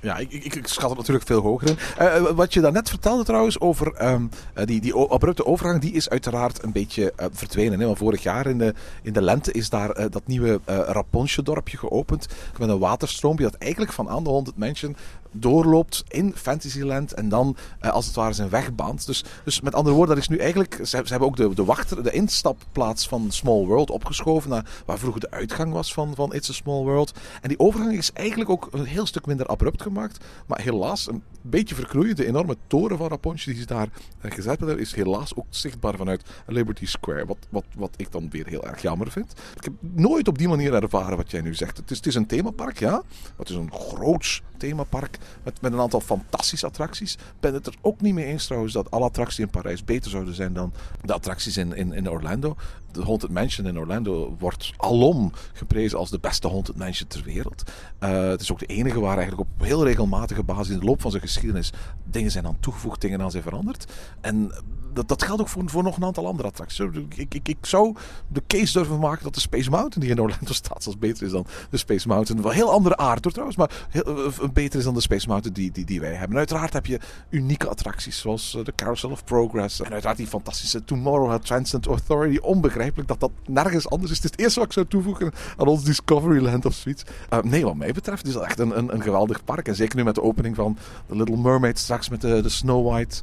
Ja, 0.01 0.17
ik, 0.17 0.33
ik, 0.33 0.55
ik, 0.55 0.67
schat 0.67 0.89
het 0.89 0.99
natuurlijk 0.99 1.27
veel 1.27 1.41
hoger 1.41 1.69
in. 1.69 2.35
Wat 2.35 2.55
je 2.55 2.61
daarnet 2.61 2.89
vertelde 2.89 3.25
trouwens 3.25 3.61
over 3.61 4.13
um, 4.13 4.31
die, 4.65 4.81
die 4.81 4.95
abrupte 4.95 5.47
overgang, 5.47 5.81
die 5.81 5.93
is 5.93 6.09
uiteraard 6.09 6.63
een 6.63 6.73
beetje 6.73 7.13
verdwenen. 7.33 7.79
Hè? 7.81 7.87
Want 7.87 7.99
vorig 7.99 8.23
jaar 8.23 8.47
in 8.47 8.59
de, 8.59 8.75
in 9.03 9.13
de 9.13 9.23
lente 9.23 9.53
is 9.53 9.71
daar 9.71 10.11
dat 10.11 10.27
nieuwe 10.27 10.61
Raponsje-dorpje 10.67 11.77
geopend. 11.77 12.27
Met 12.59 12.69
een 12.69 12.79
waterstroompje 12.79 13.45
dat 13.45 13.55
eigenlijk 13.55 13.93
van 13.93 14.09
aan 14.09 14.25
de 14.25 14.31
100 14.31 14.57
mensen 14.57 14.97
doorloopt 15.33 16.05
in 16.09 16.33
Fantasyland 16.37 17.13
en 17.13 17.29
dan 17.29 17.57
uh, 17.83 17.91
als 17.91 18.07
het 18.07 18.15
ware 18.15 18.33
zijn 18.33 18.49
wegbaant. 18.49 19.07
Dus, 19.07 19.25
dus 19.45 19.61
met 19.61 19.75
andere 19.75 19.97
woorden, 19.97 20.15
dat 20.15 20.25
is 20.25 20.31
nu 20.31 20.37
eigenlijk. 20.37 20.75
Ze, 20.75 20.85
ze 20.87 20.97
hebben 20.97 21.29
ook 21.29 21.37
de, 21.37 21.55
de 21.55 21.65
wachter, 21.65 22.03
de 22.03 22.11
instapplaats 22.11 23.09
van 23.09 23.31
Small 23.31 23.65
World 23.65 23.91
opgeschoven 23.91 24.51
naar 24.51 24.83
waar 24.85 24.99
vroeger 24.99 25.21
de 25.21 25.31
uitgang 25.31 25.73
was 25.73 25.93
van, 25.93 26.15
van 26.15 26.35
It's 26.35 26.51
a 26.51 26.53
Small 26.53 26.83
World. 26.83 27.13
En 27.41 27.49
die 27.49 27.59
overgang 27.59 27.97
is 27.97 28.13
eigenlijk 28.13 28.51
ook 28.51 28.69
een 28.71 28.85
heel 28.85 29.07
stuk 29.07 29.27
minder 29.27 29.47
abrupt 29.47 29.83
gemaakt. 29.83 30.25
Maar 30.47 30.61
helaas, 30.61 31.09
een 31.09 31.23
beetje 31.43 31.75
verknoeien. 31.75 32.17
De 32.17 32.27
enorme 32.27 32.57
toren 32.67 32.97
van 32.97 33.09
Rapunzel 33.09 33.53
die 33.53 33.61
ze 33.61 33.67
daar 33.67 33.89
uh, 34.23 34.31
gezet 34.31 34.59
hebben, 34.59 34.79
is 34.79 34.95
helaas 34.95 35.35
ook 35.35 35.47
zichtbaar 35.49 35.97
vanuit 35.97 36.23
Liberty 36.47 36.87
Square. 36.87 37.27
Wat, 37.27 37.39
wat, 37.51 37.65
wat 37.77 37.95
ik 37.97 38.13
dan 38.13 38.31
weer 38.31 38.47
heel 38.47 38.65
erg 38.67 38.83
jammer 38.83 39.11
vind. 39.11 39.33
Ik 39.55 39.65
heb 39.65 39.73
nooit 39.81 40.29
op 40.29 40.39
die 40.39 40.49
manier 40.49 40.75
ervaren 40.75 41.17
wat 41.17 41.31
jij 41.31 41.41
nu 41.41 41.55
zegt. 41.55 41.77
Het 41.77 41.91
is, 41.91 41.97
het 41.97 42.07
is 42.07 42.15
een 42.15 42.27
themapark, 42.27 42.79
ja. 42.79 43.03
Het 43.37 43.49
is 43.49 43.57
een 43.57 43.73
groots 43.73 44.43
themapark 44.57 45.19
met, 45.43 45.61
met 45.61 45.73
een 45.73 45.81
aantal 45.81 46.01
fantastische 46.01 46.67
attracties. 46.67 47.15
Ik 47.15 47.41
ben 47.41 47.55
het 47.55 47.67
er 47.67 47.75
ook 47.81 48.01
niet 48.01 48.15
mee 48.15 48.25
eens 48.25 48.47
trouwens 48.47 48.73
dat 48.73 48.91
alle 48.91 49.05
attracties 49.05 49.39
in 49.39 49.51
Parijs 49.51 49.85
beter 49.85 50.11
zouden 50.11 50.35
zijn 50.35 50.53
dan 50.53 50.73
de 51.03 51.13
attracties 51.13 51.57
in, 51.57 51.75
in, 51.75 51.93
in 51.93 52.11
Orlando. 52.11 52.57
De 52.97 53.05
Haunted 53.05 53.31
Mansion 53.31 53.67
in 53.67 53.79
Orlando 53.79 54.37
wordt 54.39 54.73
alom 54.77 55.33
geprezen 55.53 55.99
als 55.99 56.11
de 56.11 56.19
beste 56.19 56.49
Haunted 56.49 56.77
Mansion 56.77 57.09
ter 57.09 57.23
wereld. 57.23 57.63
Uh, 58.01 58.29
het 58.29 58.41
is 58.41 58.53
ook 58.53 58.59
de 58.59 58.67
enige 58.67 59.01
waar 59.01 59.17
eigenlijk 59.17 59.41
op 59.41 59.67
heel 59.67 59.85
regelmatige 59.85 60.43
basis 60.43 60.75
in 60.75 60.79
de 60.79 60.87
loop 60.87 61.01
van 61.01 61.11
zijn 61.11 61.23
geschiedenis 61.23 61.73
dingen 62.05 62.31
zijn 62.31 62.47
aan 62.47 62.61
toegevoegd, 62.61 63.01
dingen 63.01 63.23
aan 63.23 63.31
zijn 63.31 63.43
veranderd. 63.43 63.93
En 64.21 64.53
dat, 64.97 65.09
dat 65.09 65.23
geldt 65.23 65.41
ook 65.41 65.49
voor, 65.49 65.63
voor 65.67 65.83
nog 65.83 65.97
een 65.97 66.05
aantal 66.05 66.27
andere 66.27 66.49
attracties. 66.49 66.79
Ik, 67.17 67.35
ik, 67.35 67.49
ik 67.49 67.67
zou 67.67 67.97
de 68.29 68.43
case 68.47 68.73
durven 68.73 68.99
maken 68.99 69.25
dat 69.25 69.35
de 69.35 69.41
Space 69.41 69.71
Mountain 69.71 70.01
die 70.01 70.11
in 70.11 70.21
Orlando 70.21 70.53
staat, 70.63 70.83
zelfs 70.83 70.99
beter 70.99 71.27
is 71.27 71.33
dan 71.33 71.47
de 71.71 71.77
Space 71.77 72.09
Mountain. 72.09 72.43
Wel 72.43 72.53
heel 72.53 72.71
andere 72.71 72.97
aard 72.97 73.23
trouwens, 73.23 73.57
maar 73.57 73.87
heel, 73.89 74.27
uh, 74.27 74.49
beter 74.53 74.79
is 74.79 74.85
dan 74.85 74.95
de 74.95 75.01
Space 75.01 75.29
Mountain 75.29 75.55
die, 75.55 75.73
die, 75.73 75.85
die 75.85 76.01
wij 76.01 76.13
hebben. 76.13 76.31
En 76.31 76.37
uiteraard 76.37 76.73
heb 76.73 76.87
je 76.87 77.01
unieke 77.31 77.69
attracties 77.69 78.19
zoals 78.19 78.59
de 78.65 78.73
Carousel 78.77 79.11
of 79.11 79.25
Progress. 79.25 79.81
En 79.81 79.93
uiteraard 79.93 80.17
die 80.17 80.27
fantastische 80.27 80.85
Tomorrowland 80.85 81.47
Transcend 81.47 81.87
Authority. 81.87 82.39
Onbegrijpelijk 82.39 82.86
dat 83.07 83.21
dat 83.21 83.31
nergens 83.47 83.91
anders 83.91 84.11
is. 84.11 84.17
Het 84.17 84.25
is 84.25 84.31
het 84.31 84.41
eerste 84.41 84.59
wat 84.59 84.69
ik 84.69 84.75
zou 84.75 84.87
toevoegen 84.87 85.33
aan 85.57 85.67
ons 85.67 85.85
Discoveryland 85.85 86.65
of 86.65 86.75
zoiets. 86.75 87.05
Uh, 87.33 87.39
nee, 87.43 87.65
wat 87.65 87.77
mij 87.77 87.93
betreft 87.93 88.27
is 88.27 88.33
dat 88.33 88.43
echt 88.43 88.59
een, 88.59 88.79
een, 88.79 88.95
een, 88.95 89.03
geweldig 89.03 89.45
park. 89.45 89.69
En 89.69 89.75
zeker 89.75 89.97
nu 89.97 90.05
met 90.05 90.15
de 90.15 90.23
opening 90.23 90.57
van 90.57 90.79
The 91.07 91.17
Little 91.17 91.37
Mermaid 91.37 91.79
straks 91.79 92.09
met 92.09 92.21
de, 92.21 92.43
de 92.43 92.49
Snow 92.49 92.89
White, 92.89 93.23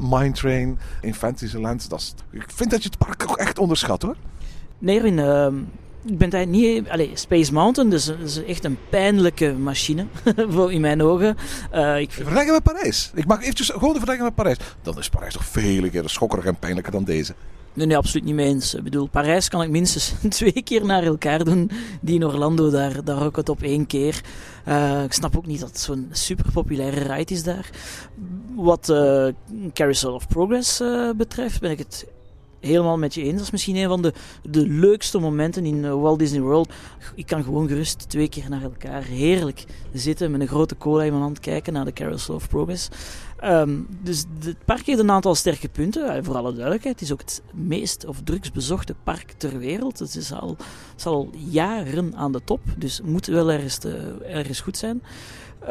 Mine 0.00 0.32
Train 0.32 0.78
in 1.00 1.14
Fantasyland. 1.14 1.90
Dat 1.90 2.14
ik 2.30 2.44
vind 2.46 2.70
dat 2.70 2.82
je 2.82 2.88
het 2.88 2.98
park 2.98 3.24
ook 3.30 3.36
echt 3.36 3.58
onderschat 3.58 4.02
hoor. 4.02 4.16
Nee, 4.78 4.96
Erin, 4.96 5.18
uh, 5.18 5.46
ik 6.04 6.18
ben 6.18 6.30
daar 6.30 6.46
niet... 6.46 6.88
Allez, 6.88 7.20
Space 7.20 7.52
Mountain, 7.52 7.90
dus, 7.90 8.04
dat 8.04 8.18
is 8.20 8.44
echt 8.44 8.64
een 8.64 8.78
pijnlijke 8.88 9.52
machine, 9.52 10.06
in 10.68 10.80
mijn 10.80 11.02
ogen. 11.02 11.36
Uh, 11.74 11.98
ik 11.98 12.10
vind... 12.10 12.26
Vergelijken 12.26 12.52
met 12.52 12.62
Parijs. 12.62 13.10
Ik 13.14 13.26
mag 13.26 13.40
eventjes 13.40 13.68
gewoon 13.68 13.92
de 13.92 14.00
vergelijking 14.00 14.28
met 14.28 14.34
Parijs. 14.34 14.56
Dan 14.82 14.98
is 14.98 15.08
Parijs 15.08 15.32
toch 15.32 15.44
vele 15.44 15.90
keren 15.90 16.10
schokkeriger 16.10 16.50
en 16.50 16.58
pijnlijker 16.58 16.92
dan 16.92 17.04
deze. 17.04 17.34
Nee, 17.74 17.86
nee, 17.86 17.96
absoluut 17.96 18.24
niet 18.24 18.34
mee 18.34 18.46
eens. 18.46 18.74
Ik 18.74 18.82
bedoel, 18.82 19.06
Parijs 19.06 19.48
kan 19.48 19.62
ik 19.62 19.70
minstens 19.70 20.14
twee 20.28 20.62
keer 20.62 20.84
naar 20.84 21.02
elkaar 21.02 21.44
doen. 21.44 21.70
Die 22.00 22.14
in 22.14 22.24
Orlando, 22.24 22.70
daar, 22.70 23.04
daar 23.04 23.24
ook 23.24 23.36
het 23.36 23.48
op 23.48 23.62
één 23.62 23.86
keer. 23.86 24.20
Uh, 24.68 25.02
ik 25.02 25.12
snap 25.12 25.36
ook 25.36 25.46
niet 25.46 25.60
dat 25.60 25.68
het 25.68 25.80
zo'n 25.80 26.08
super 26.10 26.52
populaire 26.52 27.14
ride 27.14 27.34
is 27.34 27.42
daar. 27.42 27.70
Wat 28.54 28.88
uh, 28.88 29.26
Carousel 29.72 30.14
of 30.14 30.28
Progress 30.28 30.80
uh, 30.80 31.10
betreft, 31.16 31.60
ben 31.60 31.70
ik 31.70 31.78
het 31.78 32.06
helemaal 32.62 32.98
met 32.98 33.14
je 33.14 33.22
eens. 33.22 33.32
Dat 33.32 33.42
is 33.42 33.50
misschien 33.50 33.76
een 33.76 33.88
van 33.88 34.02
de, 34.02 34.12
de 34.50 34.66
leukste 34.68 35.18
momenten 35.18 35.64
in 35.64 36.00
Walt 36.00 36.18
Disney 36.18 36.40
World. 36.40 36.72
Ik 37.14 37.26
kan 37.26 37.44
gewoon 37.44 37.68
gerust 37.68 38.08
twee 38.08 38.28
keer 38.28 38.48
naar 38.48 38.62
elkaar 38.62 39.02
heerlijk 39.02 39.64
zitten 39.92 40.30
met 40.30 40.40
een 40.40 40.48
grote 40.48 40.76
cola 40.76 41.02
in 41.02 41.10
mijn 41.10 41.22
hand 41.22 41.40
kijken 41.40 41.72
naar 41.72 41.84
de 41.84 41.92
Carousel 41.92 42.34
of 42.34 42.48
Progress. 42.48 42.88
Um, 43.44 43.86
dus 44.02 44.24
het 44.38 44.64
park 44.64 44.86
heeft 44.86 44.98
een 44.98 45.10
aantal 45.10 45.34
sterke 45.34 45.68
punten. 45.68 46.24
Voor 46.24 46.36
alle 46.36 46.52
duidelijkheid, 46.52 47.00
het 47.00 47.08
is 47.08 47.12
ook 47.12 47.20
het 47.20 47.42
meest 47.52 48.06
of 48.06 48.20
drukst 48.24 48.52
bezochte 48.52 48.94
park 49.04 49.34
ter 49.36 49.58
wereld. 49.58 49.98
Het 49.98 50.16
is 50.16 50.32
al, 50.32 50.56
al 51.04 51.30
jaren 51.36 52.16
aan 52.16 52.32
de 52.32 52.40
top, 52.44 52.60
dus 52.76 53.00
moet 53.04 53.26
wel 53.26 53.50
ergens, 53.50 53.78
ergens 54.26 54.60
goed 54.60 54.76
zijn. 54.76 55.02
Uh, 55.62 55.68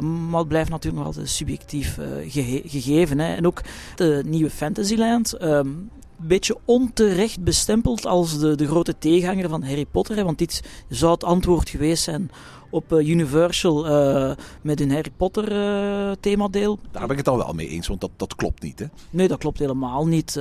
maar 0.00 0.38
het 0.38 0.48
blijft 0.48 0.70
natuurlijk 0.70 0.96
nog 0.96 1.06
altijd 1.06 1.28
subjectief 1.28 1.98
gege 2.26 2.62
gegeven. 2.64 3.18
Hè. 3.18 3.34
En 3.34 3.46
ook 3.46 3.60
de 3.96 4.22
nieuwe 4.26 4.50
Fantasyland. 4.50 5.42
Um, 5.42 5.90
beetje 6.28 6.56
onterecht 6.64 7.44
bestempeld 7.44 8.06
als 8.06 8.38
de, 8.38 8.54
de 8.54 8.66
grote 8.66 8.98
tegenhanger 8.98 9.48
van 9.48 9.62
Harry 9.62 9.86
Potter. 9.90 10.16
Hè, 10.16 10.24
want 10.24 10.38
dit 10.38 10.62
zou 10.88 11.12
het 11.12 11.24
antwoord 11.24 11.68
geweest 11.68 12.02
zijn 12.02 12.30
op 12.70 12.92
uh, 12.92 13.08
Universal 13.08 13.86
uh, 13.86 14.32
met 14.62 14.80
een 14.80 14.90
Harry 14.90 15.10
Potter 15.16 15.52
uh, 15.52 16.12
themadeel. 16.20 16.78
Daar 16.90 17.02
ben 17.02 17.10
ik 17.10 17.16
het 17.16 17.24
dan 17.24 17.36
wel 17.36 17.52
mee 17.52 17.68
eens, 17.68 17.88
want 17.88 18.00
dat, 18.00 18.10
dat 18.16 18.34
klopt 18.34 18.62
niet. 18.62 18.78
Hè? 18.78 18.86
Nee, 19.10 19.28
dat 19.28 19.38
klopt 19.38 19.58
helemaal 19.58 20.06
niet. 20.06 20.40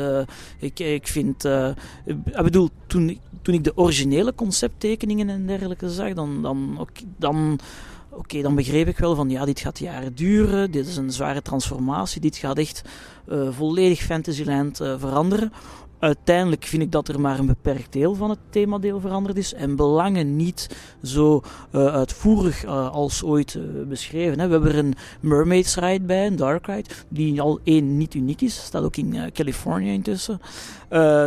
ik, 0.59 0.79
ik 0.79 1.07
vind, 1.07 1.43
ik 2.05 2.43
bedoel, 2.43 2.69
toen, 2.87 3.19
toen 3.41 3.53
ik 3.53 3.63
de 3.63 3.77
originele 3.77 4.35
concepttekeningen 4.35 5.29
en 5.29 5.45
dergelijke 5.45 5.89
zag, 5.89 6.13
dan, 6.13 6.41
dan, 6.41 6.77
okay, 6.79 7.03
dan 7.17 7.59
oké, 8.19 8.41
dan 8.41 8.55
begreep 8.55 8.87
ik 8.87 8.97
wel 8.97 9.15
van 9.15 9.29
ja, 9.29 9.45
dit 9.45 9.59
gaat 9.59 9.79
jaren 9.79 10.15
duren, 10.15 10.71
dit 10.71 10.87
is 10.87 10.97
een 10.97 11.11
zware 11.11 11.41
transformatie, 11.41 12.21
dit 12.21 12.37
gaat 12.37 12.57
echt 12.57 12.81
uh, 13.27 13.49
volledig 13.51 13.99
Fantasyland 13.99 14.81
uh, 14.81 14.93
veranderen. 14.97 15.51
Uiteindelijk 15.99 16.63
vind 16.63 16.81
ik 16.81 16.91
dat 16.91 17.07
er 17.07 17.19
maar 17.19 17.39
een 17.39 17.45
beperkt 17.45 17.93
deel 17.93 18.15
van 18.15 18.29
het 18.29 18.39
themadeel 18.49 18.99
veranderd 18.99 19.37
is 19.37 19.53
en 19.53 19.75
belangen 19.75 20.35
niet 20.35 20.69
zo 21.03 21.41
uh, 21.71 21.85
uitvoerig 21.85 22.65
als 22.91 23.23
ooit 23.23 23.57
beschreven. 23.87 24.39
Hè. 24.39 24.45
We 24.45 24.51
hebben 24.51 24.71
er 24.71 24.77
een 24.77 24.95
Mermaids 25.19 25.75
Ride 25.75 26.05
bij, 26.05 26.27
een 26.27 26.35
Dark 26.35 26.65
Ride, 26.65 26.89
die 27.09 27.41
al 27.41 27.59
één 27.63 27.97
niet 27.97 28.13
uniek 28.13 28.41
is, 28.41 28.55
staat 28.55 28.83
ook 28.83 28.97
in 28.97 29.31
Californië 29.33 29.91
intussen. 29.91 30.41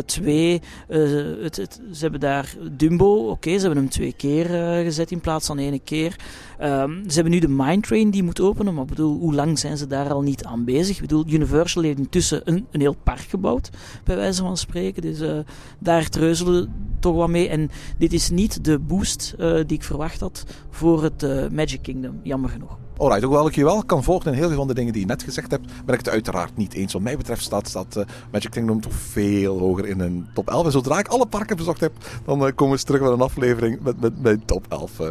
Twee, 0.04 0.60
het, 0.88 1.56
het, 1.56 1.80
ze 1.92 2.02
hebben 2.02 2.20
daar 2.20 2.54
Dumbo, 2.72 3.28
oké, 3.28 3.50
ze 3.50 3.60
hebben 3.60 3.78
hem 3.78 3.88
twee 3.88 4.12
keer 4.12 4.46
gezet 4.84 5.10
in 5.10 5.20
plaats 5.20 5.46
van 5.46 5.58
één 5.58 5.84
keer. 5.84 6.16
Um, 6.62 7.02
ze 7.06 7.14
hebben 7.14 7.32
nu 7.32 7.38
de 7.38 7.48
Mine 7.48 7.80
Train 7.80 8.10
die 8.10 8.22
moet 8.22 8.40
openen, 8.40 8.74
maar 8.74 8.84
bedoel, 8.84 9.18
hoe 9.18 9.34
lang 9.34 9.58
zijn 9.58 9.76
ze 9.76 9.86
daar 9.86 10.12
al 10.12 10.22
niet 10.22 10.44
aan 10.44 10.64
bezig? 10.64 10.94
Ik 10.94 11.00
bedoel, 11.00 11.24
Universal 11.28 11.82
heeft 11.82 11.98
intussen 11.98 12.40
een, 12.44 12.66
een 12.70 12.80
heel 12.80 12.96
park 13.02 13.20
gebouwd, 13.20 13.70
bij 14.04 14.16
wijze 14.16 14.42
van 14.42 14.56
spreken. 14.56 15.02
Dus 15.02 15.44
daar 15.78 16.08
treuzelen 16.08 16.72
toch 17.00 17.16
wat 17.16 17.28
mee. 17.28 17.48
En 17.48 17.70
dit 17.98 18.12
is 18.12 18.30
niet 18.30 18.64
de 18.64 18.78
boost 18.78 19.34
die 19.38 19.76
ik 19.76 19.82
verwacht 19.82 20.20
had 20.20 20.44
voor 20.70 21.02
het 21.02 21.26
Magic 21.52 21.82
Kingdom, 21.82 22.20
jammer 22.22 22.50
genoeg. 22.50 22.78
Alright, 22.96 23.22
hoewel 23.22 23.46
ik 23.46 23.54
je 23.54 23.64
wel 23.64 23.84
kan 23.84 24.04
volgen 24.04 24.32
in 24.32 24.38
heel 24.38 24.48
veel 24.48 24.56
van 24.56 24.66
de 24.66 24.74
dingen 24.74 24.92
die 24.92 25.02
je 25.02 25.08
net 25.08 25.22
gezegd 25.22 25.50
hebt, 25.50 25.66
ben 25.84 25.94
ik 25.94 26.04
het 26.04 26.08
uiteraard 26.08 26.56
niet 26.56 26.74
eens. 26.74 26.92
Wat 26.92 27.02
mij 27.02 27.16
betreft 27.16 27.42
staat, 27.42 27.68
staat 27.68 27.96
uh, 27.96 28.04
Magic 28.32 28.50
Kingdom 28.50 28.80
toch 28.80 28.94
veel 28.94 29.58
hoger 29.58 29.86
in 29.86 30.00
een 30.00 30.26
top 30.34 30.50
11. 30.50 30.64
En 30.64 30.72
zodra 30.72 30.98
ik 30.98 31.08
alle 31.08 31.26
parken 31.26 31.56
bezocht 31.56 31.80
heb, 31.80 31.92
dan 32.24 32.46
uh, 32.46 32.52
komen 32.54 32.76
we 32.76 32.82
terug 32.82 33.00
met 33.00 33.10
een 33.10 33.20
aflevering 33.20 33.80
met, 33.80 34.00
met 34.00 34.22
mijn 34.22 34.44
top 34.44 34.66
11. 34.68 34.98
Uh. 35.00 35.08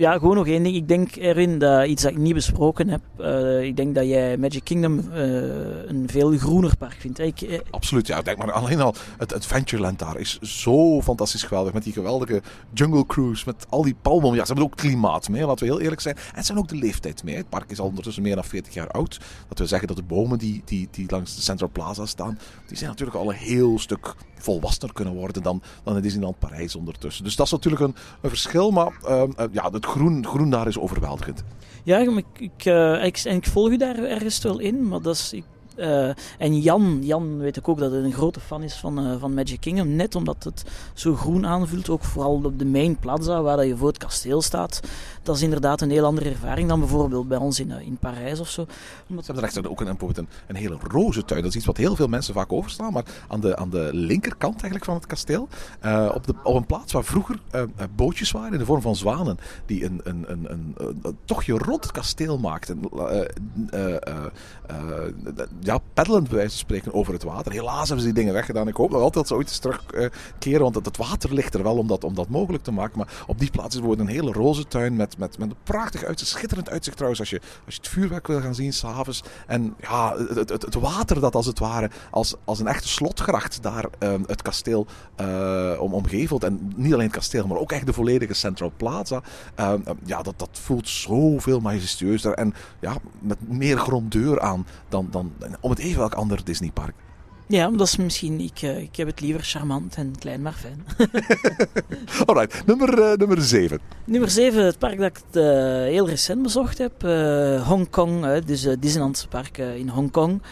Ja, 0.00 0.12
gewoon 0.12 0.36
nog 0.36 0.46
één 0.46 0.62
ding. 0.62 0.76
Ik 0.76 0.88
denk 0.88 1.16
erin 1.16 1.58
dat 1.58 1.86
iets 1.86 2.02
dat 2.02 2.12
ik 2.12 2.18
niet 2.18 2.34
besproken 2.34 2.88
heb. 2.88 3.00
Uh, 3.18 3.62
ik 3.62 3.76
denk 3.76 3.94
dat 3.94 4.06
jij 4.06 4.36
Magic 4.36 4.64
Kingdom 4.64 4.98
uh, 4.98 5.14
een 5.86 6.04
veel 6.06 6.38
groener 6.38 6.76
park 6.76 6.96
vindt. 6.98 7.18
Ik, 7.18 7.40
uh... 7.40 7.58
Absoluut, 7.70 8.06
ja. 8.06 8.22
Denk 8.22 8.38
maar 8.38 8.52
alleen 8.52 8.80
al 8.80 8.94
het 9.18 9.34
Adventureland 9.34 9.98
daar 9.98 10.18
is 10.18 10.38
zo 10.38 11.02
fantastisch 11.02 11.42
geweldig. 11.42 11.72
Met 11.72 11.82
die 11.82 11.92
geweldige 11.92 12.42
Jungle 12.72 13.06
Cruise, 13.06 13.42
met 13.46 13.66
al 13.68 13.82
die 13.82 13.96
palmbomen. 14.02 14.36
Ja, 14.36 14.44
ze 14.44 14.52
hebben 14.52 14.70
ook 14.70 14.76
klimaat 14.76 15.28
mee, 15.28 15.46
laten 15.46 15.66
we 15.66 15.72
heel 15.72 15.80
eerlijk 15.80 16.00
zijn. 16.00 16.16
En 16.16 16.44
ze 16.44 16.52
hebben 16.52 16.62
ook 16.62 16.68
de 16.80 16.86
leeftijd 16.86 17.19
mee. 17.22 17.36
Het 17.36 17.48
park 17.48 17.70
is 17.70 17.80
al 17.80 17.86
ondertussen 17.86 18.22
meer 18.22 18.34
dan 18.34 18.44
40 18.44 18.74
jaar 18.74 18.88
oud. 18.88 19.20
Dat 19.48 19.58
wil 19.58 19.66
zeggen 19.66 19.88
dat 19.88 19.96
de 19.96 20.02
bomen 20.02 20.38
die, 20.38 20.62
die, 20.64 20.88
die 20.90 21.10
langs 21.10 21.34
de 21.34 21.42
Central 21.42 21.70
Plaza 21.72 22.06
staan, 22.06 22.38
die 22.66 22.76
zijn 22.76 22.90
natuurlijk 22.90 23.18
al 23.18 23.30
een 23.30 23.36
heel 23.36 23.78
stuk 23.78 24.14
volwassener 24.34 24.92
kunnen 24.92 25.14
worden 25.14 25.42
dan, 25.42 25.62
dan 25.82 25.96
in 25.96 26.02
Disneyland 26.02 26.38
Parijs 26.38 26.74
ondertussen. 26.74 27.24
Dus 27.24 27.36
dat 27.36 27.46
is 27.46 27.52
natuurlijk 27.52 27.82
een, 27.82 27.94
een 28.20 28.28
verschil, 28.28 28.70
maar 28.70 28.92
uh, 29.08 29.22
ja, 29.52 29.70
het 29.70 29.86
groen, 29.86 30.26
groen 30.26 30.50
daar 30.50 30.66
is 30.66 30.78
overweldigend. 30.78 31.44
Ja, 31.82 31.98
ik, 31.98 32.24
ik, 32.38 32.64
uh, 32.64 33.04
ik, 33.04 33.18
ik 33.18 33.46
volg 33.46 33.68
u 33.68 33.76
daar 33.76 33.98
ergens 33.98 34.42
wel 34.42 34.58
in, 34.58 34.88
maar 34.88 35.02
dat 35.02 35.14
is... 35.14 35.34
Uh, 35.80 36.08
en 36.38 36.60
Jan, 36.60 36.98
Jan 37.02 37.38
weet 37.38 37.56
ik 37.56 37.68
ook 37.68 37.78
dat 37.78 37.90
hij 37.90 38.00
een 38.00 38.12
grote 38.12 38.40
fan 38.40 38.62
is 38.62 38.74
van, 38.74 39.06
uh, 39.06 39.14
van 39.18 39.34
Magic 39.34 39.60
Kingdom. 39.60 39.96
Net 39.96 40.14
omdat 40.14 40.44
het 40.44 40.64
zo 40.94 41.14
groen 41.14 41.46
aanvoelt. 41.46 41.88
Ook 41.88 42.04
vooral 42.04 42.40
op 42.44 42.58
de 42.58 42.64
main 42.64 42.96
plaza 42.96 43.42
waar 43.42 43.56
dat 43.56 43.66
je 43.66 43.76
voor 43.76 43.88
het 43.88 43.98
kasteel 43.98 44.42
staat. 44.42 44.80
Dat 45.22 45.36
is 45.36 45.42
inderdaad 45.42 45.80
een 45.80 45.90
heel 45.90 46.04
andere 46.04 46.30
ervaring 46.30 46.68
dan 46.68 46.80
bijvoorbeeld 46.80 47.28
bij 47.28 47.38
ons 47.38 47.60
in, 47.60 47.70
in 47.70 47.96
Parijs 47.96 48.40
of 48.40 48.48
zo. 48.48 48.60
Omdat... 49.08 49.24
Ze 49.24 49.32
hebben 49.32 49.50
er 49.50 49.56
echt 49.56 49.68
ook 49.68 49.80
een, 49.80 49.96
een, 50.16 50.28
een 50.46 50.56
hele 50.56 50.76
roze 50.88 51.24
tuin. 51.24 51.42
Dat 51.42 51.50
is 51.50 51.56
iets 51.56 51.66
wat 51.66 51.76
heel 51.76 51.96
veel 51.96 52.08
mensen 52.08 52.34
vaak 52.34 52.52
overslaan. 52.52 52.92
Maar 52.92 53.04
aan 53.28 53.40
de, 53.40 53.56
aan 53.56 53.70
de 53.70 53.88
linkerkant 53.92 54.52
eigenlijk 54.52 54.84
van 54.84 54.94
het 54.94 55.06
kasteel. 55.06 55.48
Op, 56.14 56.26
de, 56.26 56.34
op 56.42 56.54
een 56.54 56.66
plaats 56.66 56.92
waar 56.92 57.04
vroeger 57.04 57.38
bootjes 57.96 58.30
waren 58.30 58.52
in 58.52 58.58
de 58.58 58.64
vorm 58.64 58.80
van 58.80 58.96
zwanen. 58.96 59.38
Die 59.66 59.84
een, 59.84 60.00
een, 60.04 60.24
een, 60.30 60.50
een, 60.50 60.74
een 61.02 61.16
tochtje 61.24 61.58
rond 61.58 61.82
het 61.82 61.92
kasteel 61.92 62.38
maakten. 62.38 62.80
ja, 65.60 65.69
peddelend 65.92 66.28
bij 66.28 66.36
wijze 66.36 66.50
van 66.50 66.58
spreken 66.58 66.94
over 66.94 67.12
het 67.12 67.22
water. 67.22 67.52
Helaas 67.52 67.88
hebben 67.88 67.98
ze 67.98 68.04
die 68.04 68.12
dingen 68.12 68.32
weggedaan. 68.32 68.68
Ik 68.68 68.76
hoop 68.76 68.90
nog 68.90 69.00
altijd 69.00 69.14
dat 69.14 69.26
ze 69.26 69.34
ooit 69.34 69.48
eens 69.48 69.58
terugkeren. 69.58 70.72
want 70.72 70.74
het 70.74 70.96
water 70.96 71.34
ligt 71.34 71.54
er 71.54 71.62
wel 71.62 71.76
om 71.76 71.86
dat, 71.86 72.04
om 72.04 72.14
dat 72.14 72.28
mogelijk 72.28 72.64
te 72.64 72.72
maken. 72.72 72.98
Maar 72.98 73.24
op 73.26 73.38
die 73.38 73.50
plaats 73.50 73.76
is 73.76 73.82
een 73.82 74.06
hele 74.06 74.32
roze 74.32 74.66
tuin 74.66 74.96
met, 74.96 75.18
met, 75.18 75.38
met 75.38 75.50
een 75.50 75.56
prachtig 75.62 76.04
uitzicht. 76.04 76.30
Schitterend 76.30 76.70
uitzicht 76.70 76.96
trouwens 76.96 77.20
als 77.20 77.30
je, 77.30 77.40
als 77.64 77.74
je 77.74 77.80
het 77.80 77.90
vuurwerk 77.90 78.26
wil 78.26 78.40
gaan 78.40 78.54
zien 78.54 78.72
s'avonds. 78.72 79.22
En 79.46 79.74
ja, 79.80 80.16
het, 80.16 80.48
het, 80.48 80.74
water 80.74 81.20
dat 81.20 81.34
als 81.34 81.46
het 81.46 81.58
ware 81.58 81.90
als, 82.10 82.34
als 82.44 82.60
een 82.60 82.66
echte 82.66 82.88
slotgracht 82.88 83.62
daar 83.62 83.84
um, 83.98 84.24
het 84.26 84.42
kasteel 84.42 84.86
uh, 85.20 85.80
om, 85.80 85.94
omgevelt. 85.94 86.44
En 86.44 86.72
niet 86.76 86.92
alleen 86.92 87.06
het 87.06 87.14
kasteel, 87.14 87.46
maar 87.46 87.58
ook 87.58 87.72
echt 87.72 87.86
de 87.86 87.92
volledige 87.92 88.34
Central 88.34 88.72
Plaza. 88.76 89.22
Um, 89.60 89.82
ja, 90.04 90.22
dat, 90.22 90.38
dat 90.38 90.48
voelt 90.52 90.88
zoveel 90.88 91.60
majestueuzer. 91.60 92.32
En 92.32 92.54
ja, 92.80 92.96
met 93.18 93.48
meer 93.48 93.78
grondeur 93.78 94.40
aan 94.40 94.66
dan, 94.88 95.08
dan 95.10 95.32
om 95.60 95.70
het 95.70 95.78
even 95.78 95.98
welk 95.98 96.14
ander 96.14 96.44
Disneypark. 96.44 96.94
Ja, 97.50 97.70
dat 97.70 97.86
is 97.86 97.96
misschien. 97.96 98.40
Ik, 98.40 98.62
uh, 98.62 98.78
ik 98.78 98.96
heb 98.96 99.06
het 99.06 99.20
liever 99.20 99.42
charmant 99.42 99.94
en 99.94 100.14
klein 100.18 100.42
maar 100.42 100.52
fijn. 100.52 100.84
Alright, 102.26 102.66
nummer, 102.66 102.98
uh, 102.98 103.12
nummer 103.12 103.42
7. 103.42 103.80
Nummer 104.04 104.30
7, 104.30 104.64
het 104.64 104.78
park 104.78 104.98
dat 104.98 105.06
ik 105.06 105.22
uh, 105.32 105.42
heel 105.82 106.08
recent 106.08 106.42
bezocht 106.42 106.78
heb. 106.78 107.02
Hongkong, 107.66 108.38
dus 108.44 108.68
Disneyland 108.78 109.26
Park 109.30 109.58
in 109.58 109.88
Hongkong. 109.88 110.42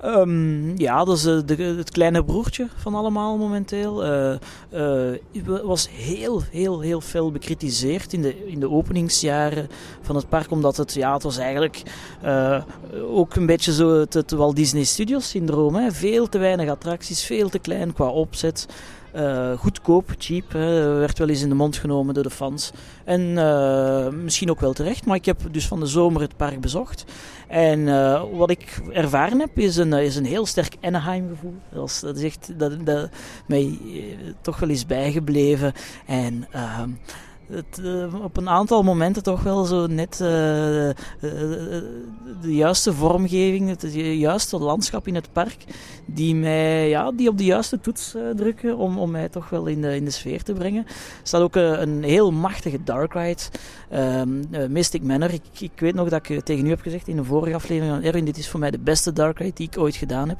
Ehm, 0.00 0.78
ja, 0.78 1.04
dat 1.04 1.16
is 1.16 1.24
eh, 1.24 1.38
de, 1.44 1.62
het 1.62 1.90
kleine 1.90 2.24
broertje 2.24 2.68
van 2.76 2.94
allemaal 2.94 3.36
momenteel. 3.36 4.04
Eh, 4.04 5.14
was 5.62 5.88
heel, 5.90 6.42
heel, 6.50 6.80
heel 6.80 7.00
veel 7.00 7.32
bekritiseerd 7.32 8.12
in 8.12 8.22
de, 8.22 8.46
in 8.46 8.60
de 8.60 8.70
openingsjaren 8.70 9.68
van 10.00 10.16
het 10.16 10.28
park. 10.28 10.50
Omdat 10.50 10.76
het, 10.76 10.94
ja, 10.94 11.12
het 11.12 11.22
was 11.22 11.38
eigenlijk 11.38 11.82
ook 13.10 13.34
een 13.34 13.46
beetje 13.46 13.72
zo 13.72 13.98
het, 13.98 14.14
het 14.14 14.30
Walt 14.30 14.56
Disney 14.56 14.84
Studios 14.84 15.28
syndroom. 15.28 15.74
Hè. 15.74 15.92
Veel 15.92 16.28
te 16.28 16.38
weinig 16.38 16.68
attracties, 16.68 17.24
veel 17.24 17.48
te 17.48 17.58
klein 17.58 17.92
qua 17.92 18.08
opzet. 18.08 18.66
Eh, 19.12 19.58
goedkoop, 19.58 20.14
cheap, 20.18 20.52
hè, 20.52 20.94
werd 20.94 21.18
wel 21.18 21.28
eens 21.28 21.42
in 21.42 21.48
de 21.48 21.54
mond 21.54 21.76
genomen 21.76 22.14
door 22.14 22.22
de 22.22 22.30
fans. 22.30 22.70
En 23.04 23.38
eh, 23.38 24.08
misschien 24.08 24.50
ook 24.50 24.60
wel 24.60 24.72
terecht, 24.72 25.06
maar 25.06 25.16
ik 25.16 25.24
heb 25.24 25.40
dus 25.50 25.66
van 25.66 25.80
de 25.80 25.86
zomer 25.86 26.20
het 26.20 26.36
park 26.36 26.60
bezocht. 26.60 27.04
En 27.48 27.88
eh, 27.88 28.22
wat 28.32 28.50
ik 28.50 28.80
ervaren 28.92 29.40
heb, 29.40 29.58
is 29.58 29.76
een, 29.76 29.92
is 29.92 30.16
een 30.16 30.24
heel 30.24 30.46
sterk 30.46 30.76
Anaheim-gevoel. 30.80 31.54
Dat 31.72 31.88
is, 31.88 32.00
dat 32.00 32.16
is 32.16 32.22
echt 32.22 32.58
dat, 32.58 32.86
dat 32.86 33.08
mij 33.46 33.78
eh, 33.84 34.00
toch 34.40 34.58
wel 34.58 34.68
is 34.68 34.86
bijgebleven. 34.86 35.72
En 36.06 36.46
ehm, 36.50 36.90
het, 37.50 37.80
eh, 37.84 38.22
op 38.22 38.36
een 38.36 38.48
aantal 38.48 38.82
momenten 38.82 39.22
toch 39.22 39.42
wel 39.42 39.64
zo 39.64 39.86
net 39.86 40.20
eh, 40.20 40.88
eh, 40.88 40.94
de 42.40 42.54
juiste 42.54 42.92
vormgeving, 42.92 43.68
het 43.68 43.92
juiste 44.18 44.58
landschap 44.58 45.06
in 45.06 45.14
het 45.14 45.32
park, 45.32 45.64
die 46.06 46.34
mij 46.34 46.88
ja, 46.88 47.12
die 47.12 47.28
op 47.28 47.38
de 47.38 47.44
juiste 47.44 47.80
toets 47.80 48.14
drukken 48.36 48.76
om, 48.76 48.98
om 48.98 49.10
mij 49.10 49.28
toch 49.28 49.48
wel 49.48 49.66
in 49.66 49.80
de, 49.80 49.96
in 49.96 50.04
de 50.04 50.10
sfeer 50.10 50.42
te 50.42 50.52
brengen. 50.52 50.84
Er 50.86 50.94
staat 51.22 51.42
ook 51.42 51.54
een 51.54 52.02
heel 52.02 52.32
machtige 52.32 52.82
dark 52.82 53.12
ride, 53.12 53.42
eh, 53.88 54.22
Mystic 54.68 55.02
Manor. 55.02 55.32
Ik, 55.32 55.60
ik 55.60 55.80
weet 55.80 55.94
nog 55.94 56.08
dat 56.08 56.28
ik 56.28 56.44
tegen 56.44 56.66
u 56.66 56.68
heb 56.68 56.80
gezegd 56.80 57.08
in 57.08 57.16
de 57.16 57.24
vorige 57.24 57.54
aflevering 57.54 57.94
van 57.94 58.04
Erwin, 58.04 58.24
dit 58.24 58.38
is 58.38 58.48
voor 58.48 58.60
mij 58.60 58.70
de 58.70 58.78
beste 58.78 59.12
dark 59.12 59.38
ride 59.38 59.54
die 59.54 59.66
ik 59.66 59.78
ooit 59.78 59.96
gedaan 59.96 60.28
heb. 60.28 60.38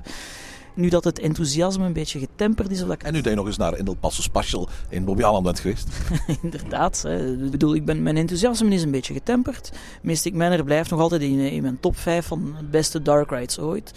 Nu 0.74 0.88
dat 0.88 1.04
het 1.04 1.18
enthousiasme 1.18 1.84
een 1.84 1.92
beetje 1.92 2.18
getemperd 2.18 2.70
is, 2.70 2.80
of 2.80 2.88
dat 2.88 2.96
ik 2.96 3.02
En 3.02 3.12
nu 3.12 3.20
dat 3.20 3.30
je 3.30 3.38
nog 3.38 3.46
eens 3.46 3.56
naar 3.56 3.78
in 3.78 3.86
het 3.86 4.00
Passo 4.00 4.22
Special 4.22 4.68
in 4.88 5.04
Bobby 5.04 5.22
Allen 5.22 5.42
bent 5.42 5.60
geweest. 5.60 5.88
Inderdaad. 6.42 7.02
Hè. 7.02 7.32
Ik 7.44 7.50
bedoel, 7.50 7.74
ik 7.74 7.84
ben, 7.84 8.02
mijn 8.02 8.16
enthousiasme 8.16 8.74
is 8.74 8.82
een 8.82 8.90
beetje 8.90 9.14
getemperd. 9.14 9.72
Mystic 10.02 10.34
Manor 10.34 10.64
blijft 10.64 10.90
nog 10.90 11.00
altijd 11.00 11.22
in, 11.22 11.38
in 11.38 11.62
mijn 11.62 11.80
top 11.80 11.96
5 11.96 12.26
van 12.26 12.54
de 12.58 12.64
beste 12.64 13.02
dark 13.02 13.30
rides 13.30 13.58
ooit. 13.58 13.92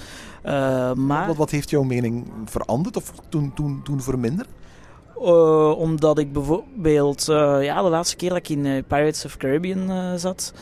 Uh, 0.46 0.94
maar 0.94 1.28
Wat, 1.28 1.36
wat 1.36 1.52
heeft 1.52 1.70
jouw 1.70 1.84
mening 1.84 2.28
veranderd 2.46 2.96
of 2.96 3.14
toen, 3.30 3.54
toen, 3.54 3.82
toen 3.84 4.02
verminderd? 4.02 4.48
uh, 5.24 5.80
omdat 5.80 6.18
ik 6.18 6.34
bijvoorbeeld 6.34 7.28
uh, 7.30 7.58
ja, 7.64 7.82
de 7.82 7.90
laatste 7.90 8.16
keer 8.16 8.30
dat 8.30 8.38
ik 8.38 8.50
in 8.50 8.66
uh, 8.66 8.84
Pirates 8.88 9.26
of 9.26 9.38
Caribbean 9.38 9.92
uh, 9.92 10.14
zat, 10.16 10.54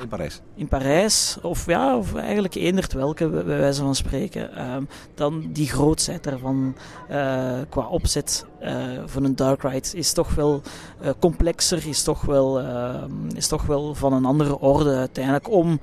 In 0.00 0.08
Parijs. 0.08 0.40
in 0.54 0.68
Parijs, 0.68 1.38
of 1.42 1.66
ja, 1.66 1.96
of 1.96 2.14
eigenlijk 2.14 2.54
eendert 2.54 2.92
welke, 2.92 3.28
bij 3.28 3.58
wijze 3.58 3.82
van 3.82 3.94
spreken, 3.94 4.72
um, 4.74 4.88
dan 5.14 5.48
die 5.52 5.68
grootheid 5.68 6.24
daarvan 6.24 6.76
uh, 7.10 7.52
qua 7.68 7.86
opzet 7.86 8.46
uh, 8.62 8.70
van 9.06 9.24
een 9.24 9.36
dark 9.36 9.62
ride 9.62 9.88
is 9.92 10.12
toch 10.12 10.34
wel 10.34 10.62
uh, 11.02 11.10
complexer, 11.18 11.86
is 11.86 12.02
toch 12.02 12.22
wel, 12.22 12.60
uh, 12.60 13.02
is 13.34 13.48
toch 13.48 13.66
wel 13.66 13.94
van 13.94 14.12
een 14.12 14.24
andere 14.24 14.58
orde 14.58 14.96
uiteindelijk 14.96 15.50
om 15.50 15.80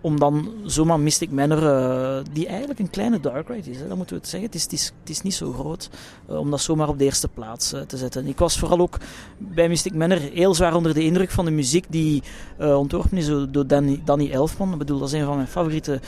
om 0.00 0.18
dan 0.18 0.48
zomaar 0.64 1.00
Mystic 1.00 1.30
Manor, 1.30 1.62
uh, 1.62 2.24
die 2.32 2.46
eigenlijk 2.46 2.78
een 2.78 2.90
kleine 2.90 3.20
dark 3.20 3.48
ride 3.48 3.70
is, 3.70 3.78
dat 3.78 3.96
moeten 3.96 4.14
we 4.14 4.20
het 4.20 4.30
zeggen. 4.30 4.48
Het 4.48 4.54
is, 4.54 4.62
het 4.62 4.72
is, 4.72 4.92
het 5.00 5.10
is 5.10 5.22
niet 5.22 5.34
zo 5.34 5.52
groot, 5.52 5.90
uh, 6.30 6.36
om 6.36 6.50
dat 6.50 6.60
zomaar 6.60 6.88
op 6.88 6.98
de 6.98 7.04
eerste 7.04 7.28
plaats 7.28 7.74
uh, 7.74 7.80
te 7.80 7.96
zetten. 7.96 8.26
Ik 8.26 8.38
was 8.38 8.58
vooral 8.58 8.78
ook 8.78 8.98
bij 9.38 9.68
Mystic 9.68 9.94
Manor 9.94 10.18
heel 10.18 10.54
zwaar 10.54 10.74
onder 10.74 10.94
de 10.94 11.04
indruk 11.04 11.30
van 11.30 11.44
de 11.44 11.50
muziek 11.50 11.84
die 11.88 12.22
ontworpen 12.58 13.16
is 13.16 13.26
door 13.26 13.66
Danny, 13.66 14.00
Danny 14.04 14.30
Elfman. 14.30 14.72
Ik 14.72 14.78
bedoel, 14.78 14.98
dat 14.98 15.08
is 15.08 15.14
een 15.14 15.24
van 15.24 15.36
mijn 15.36 15.48
favoriete 15.48 16.00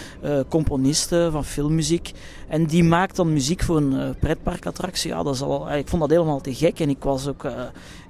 componisten 0.49 1.33
van 1.33 1.45
filmmuziek. 1.45 2.13
En 2.49 2.67
die 2.67 2.85
maakt 2.85 3.17
dan 3.17 3.33
muziek 3.33 3.63
voor 3.63 3.77
een 3.77 4.15
pretparkattractie. 4.19 5.11
Ja, 5.11 5.23
dat 5.23 5.35
is 5.35 5.43
al, 5.43 5.73
ik 5.73 5.89
vond 5.89 6.03
dat 6.03 6.11
helemaal 6.11 6.41
te 6.41 6.55
gek 6.55 6.81
en 6.81 6.89
ik 6.89 7.03
was 7.03 7.29
ook 7.29 7.47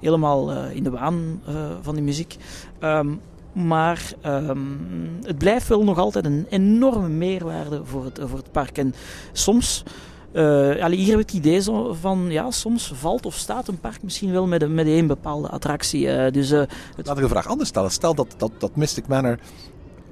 helemaal 0.01 0.51
in 0.53 0.83
de 0.83 0.89
waan 0.89 1.41
van 1.81 1.95
die 1.95 2.03
muziek. 2.03 2.37
Um, 2.79 3.19
maar 3.53 4.13
um, 4.25 5.19
het 5.21 5.37
blijft 5.37 5.67
wel 5.67 5.83
nog 5.83 5.97
altijd 5.97 6.25
een 6.25 6.45
enorme 6.49 7.07
meerwaarde 7.07 7.81
voor 7.83 8.03
het, 8.03 8.19
voor 8.23 8.37
het 8.37 8.51
park. 8.51 8.77
En 8.77 8.93
soms, 9.31 9.83
allee, 10.33 10.97
hier 10.97 11.11
heb 11.11 11.19
ik 11.19 11.25
het 11.25 11.33
idee 11.33 11.61
van, 11.91 12.25
ja, 12.29 12.51
soms 12.51 12.91
valt 12.95 13.25
of 13.25 13.35
staat 13.35 13.67
een 13.67 13.79
park 13.79 14.03
misschien 14.03 14.31
wel 14.31 14.47
met, 14.47 14.61
een, 14.61 14.73
met 14.73 14.87
een 14.87 15.07
bepaalde 15.07 15.49
attractie. 15.49 16.05
Uh, 16.05 16.31
dus, 16.31 16.51
uh, 16.51 16.59
het... 16.95 17.07
Laat 17.07 17.17
ik 17.17 17.23
de 17.23 17.29
vraag 17.29 17.47
anders 17.47 17.69
stellen. 17.69 17.91
Stel 17.91 18.15
dat, 18.15 18.35
dat, 18.37 18.51
dat 18.57 18.75
Mystic 18.75 19.07
Manor 19.07 19.37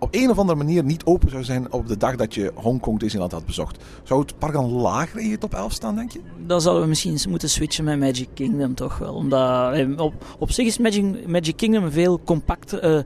op 0.02 0.16
een 0.16 0.30
of 0.30 0.38
andere 0.38 0.58
manier 0.58 0.84
niet 0.84 1.06
open 1.06 1.30
zou 1.30 1.44
zijn 1.44 1.72
op 1.72 1.88
de 1.88 1.98
dag 1.98 2.16
dat 2.16 2.34
je 2.34 2.52
Hongkong 2.56 3.00
Disneyland 3.00 3.32
had 3.32 3.46
bezocht. 3.46 3.84
Zou 4.04 4.22
het 4.22 4.38
park 4.38 4.54
dan 4.54 4.72
lager 4.72 5.20
in 5.20 5.30
je 5.30 5.38
top 5.38 5.54
11 5.54 5.72
staan, 5.72 5.96
denk 5.96 6.12
je? 6.12 6.20
Dan 6.46 6.62
zouden 6.62 6.84
we 6.84 6.90
misschien 6.90 7.20
moeten 7.30 7.50
switchen 7.50 7.84
met 7.84 8.00
Magic 8.00 8.28
Kingdom 8.34 8.76
toch 8.76 8.98
wel. 8.98 9.14
Omdat 9.14 10.00
op, 10.00 10.14
op 10.40 10.52
zich 10.52 10.66
is 10.66 10.78
Magic, 10.78 11.28
Magic 11.28 11.58
Kingdom 11.58 11.84
een 11.84 11.92
veel 11.92 12.20
compacter... 12.24 12.96
Uh, 12.96 13.04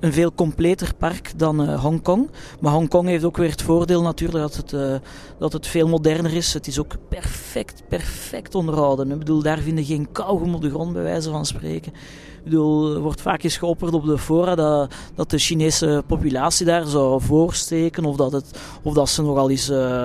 een 0.00 0.12
veel 0.12 0.32
completer 0.34 0.94
park 0.94 1.32
dan 1.36 1.62
uh, 1.62 1.80
Hongkong. 1.82 2.30
Maar 2.60 2.72
Hongkong 2.72 3.08
heeft 3.08 3.24
ook 3.24 3.36
weer 3.36 3.50
het 3.50 3.62
voordeel 3.62 4.02
natuurlijk 4.02 4.38
dat 4.38 4.56
het, 4.56 5.00
dat 5.38 5.52
het 5.52 5.66
veel 5.66 5.88
moderner 5.88 6.34
is. 6.34 6.54
Het 6.54 6.66
is 6.66 6.78
ook 6.78 6.94
perfect, 7.08 7.82
perfect 7.88 8.54
onderhouden. 8.54 9.10
Ik 9.10 9.18
bedoel, 9.18 9.42
daar 9.42 9.58
vinden 9.58 9.84
geen 9.84 10.12
kauwgom 10.12 10.54
op 10.54 10.62
de 10.62 10.70
grond 10.70 10.92
bij 10.92 11.02
wijze 11.02 11.30
van 11.30 11.46
spreken. 11.46 11.92
Er 12.50 13.00
wordt 13.00 13.20
vaak 13.20 13.42
eens 13.42 13.56
geopperd 13.56 13.92
op 13.92 14.04
de 14.04 14.18
fora 14.18 14.54
dat, 14.54 14.94
dat 15.14 15.30
de 15.30 15.38
Chinese 15.38 16.02
populatie 16.06 16.66
daar 16.66 16.86
zou 16.86 17.20
voorsteken. 17.22 18.04
Of 18.04 18.16
dat, 18.16 18.32
het, 18.32 18.60
of 18.82 18.94
dat 18.94 19.08
ze 19.08 19.22
nogal 19.22 19.50
eens 19.50 19.70
uh, 19.70 20.04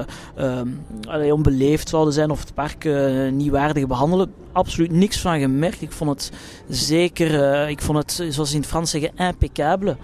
uh, 1.18 1.34
onbeleefd 1.34 1.90
zouden 1.90 2.14
zijn 2.14 2.32
of 2.32 2.40
het 2.40 2.54
park 2.54 2.84
uh, 2.84 3.32
niet 3.32 3.52
waardig 3.52 3.88
behandelen. 3.88 4.34
Absoluut 4.52 4.92
niks 4.92 5.20
van 5.20 5.40
gemerkt. 5.40 5.82
Ik 5.82 5.92
vond 5.92 6.10
het 6.10 6.32
zeker, 6.70 7.32
uh, 7.32 7.70
ik 7.70 7.82
vond 7.82 7.98
het, 7.98 8.34
zoals 8.34 8.54
in 8.54 8.60
het 8.60 8.70
Frans 8.70 8.92
zeggen, 8.92 9.12
impeccable. 9.16 9.98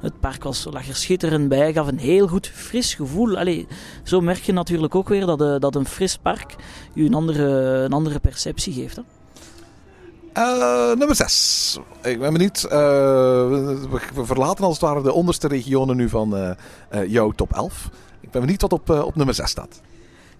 Het 0.00 0.20
park 0.20 0.44
was, 0.44 0.66
lag 0.70 0.88
er 0.88 0.96
schitterend 0.96 1.48
bij, 1.48 1.72
gaf 1.72 1.86
een 1.86 1.98
heel 1.98 2.26
goed 2.26 2.46
fris 2.46 2.94
gevoel. 2.94 3.38
Allee, 3.38 3.66
zo 4.02 4.20
merk 4.20 4.42
je 4.42 4.52
natuurlijk 4.52 4.94
ook 4.94 5.08
weer 5.08 5.26
dat, 5.26 5.60
dat 5.60 5.74
een 5.74 5.86
fris 5.86 6.16
park 6.16 6.56
je 6.94 7.04
een 7.04 7.14
andere, 7.14 7.44
een 7.84 7.92
andere 7.92 8.18
perceptie 8.18 8.72
geeft. 8.72 8.96
Hè? 8.96 9.02
Uh, 10.38 10.94
nummer 10.94 11.16
6. 11.16 11.78
Ik 12.02 12.18
ben 12.18 12.32
benieuwd. 12.32 12.62
Uh, 12.64 12.70
we, 12.70 14.00
we, 14.14 14.24
verlaten 14.24 14.64
als 14.64 14.72
het 14.72 14.82
ware 14.82 15.02
de 15.02 15.12
onderste 15.12 15.48
regionen 15.48 15.96
nu 15.96 16.08
van 16.08 16.36
uh, 16.36 17.06
jouw 17.06 17.30
top 17.30 17.52
11. 17.52 17.88
Ik 18.20 18.30
ben 18.30 18.40
benieuwd 18.40 18.60
wat 18.60 18.72
op, 18.72 18.90
op 18.90 19.16
nummer 19.16 19.34
6 19.34 19.50
staat. 19.50 19.80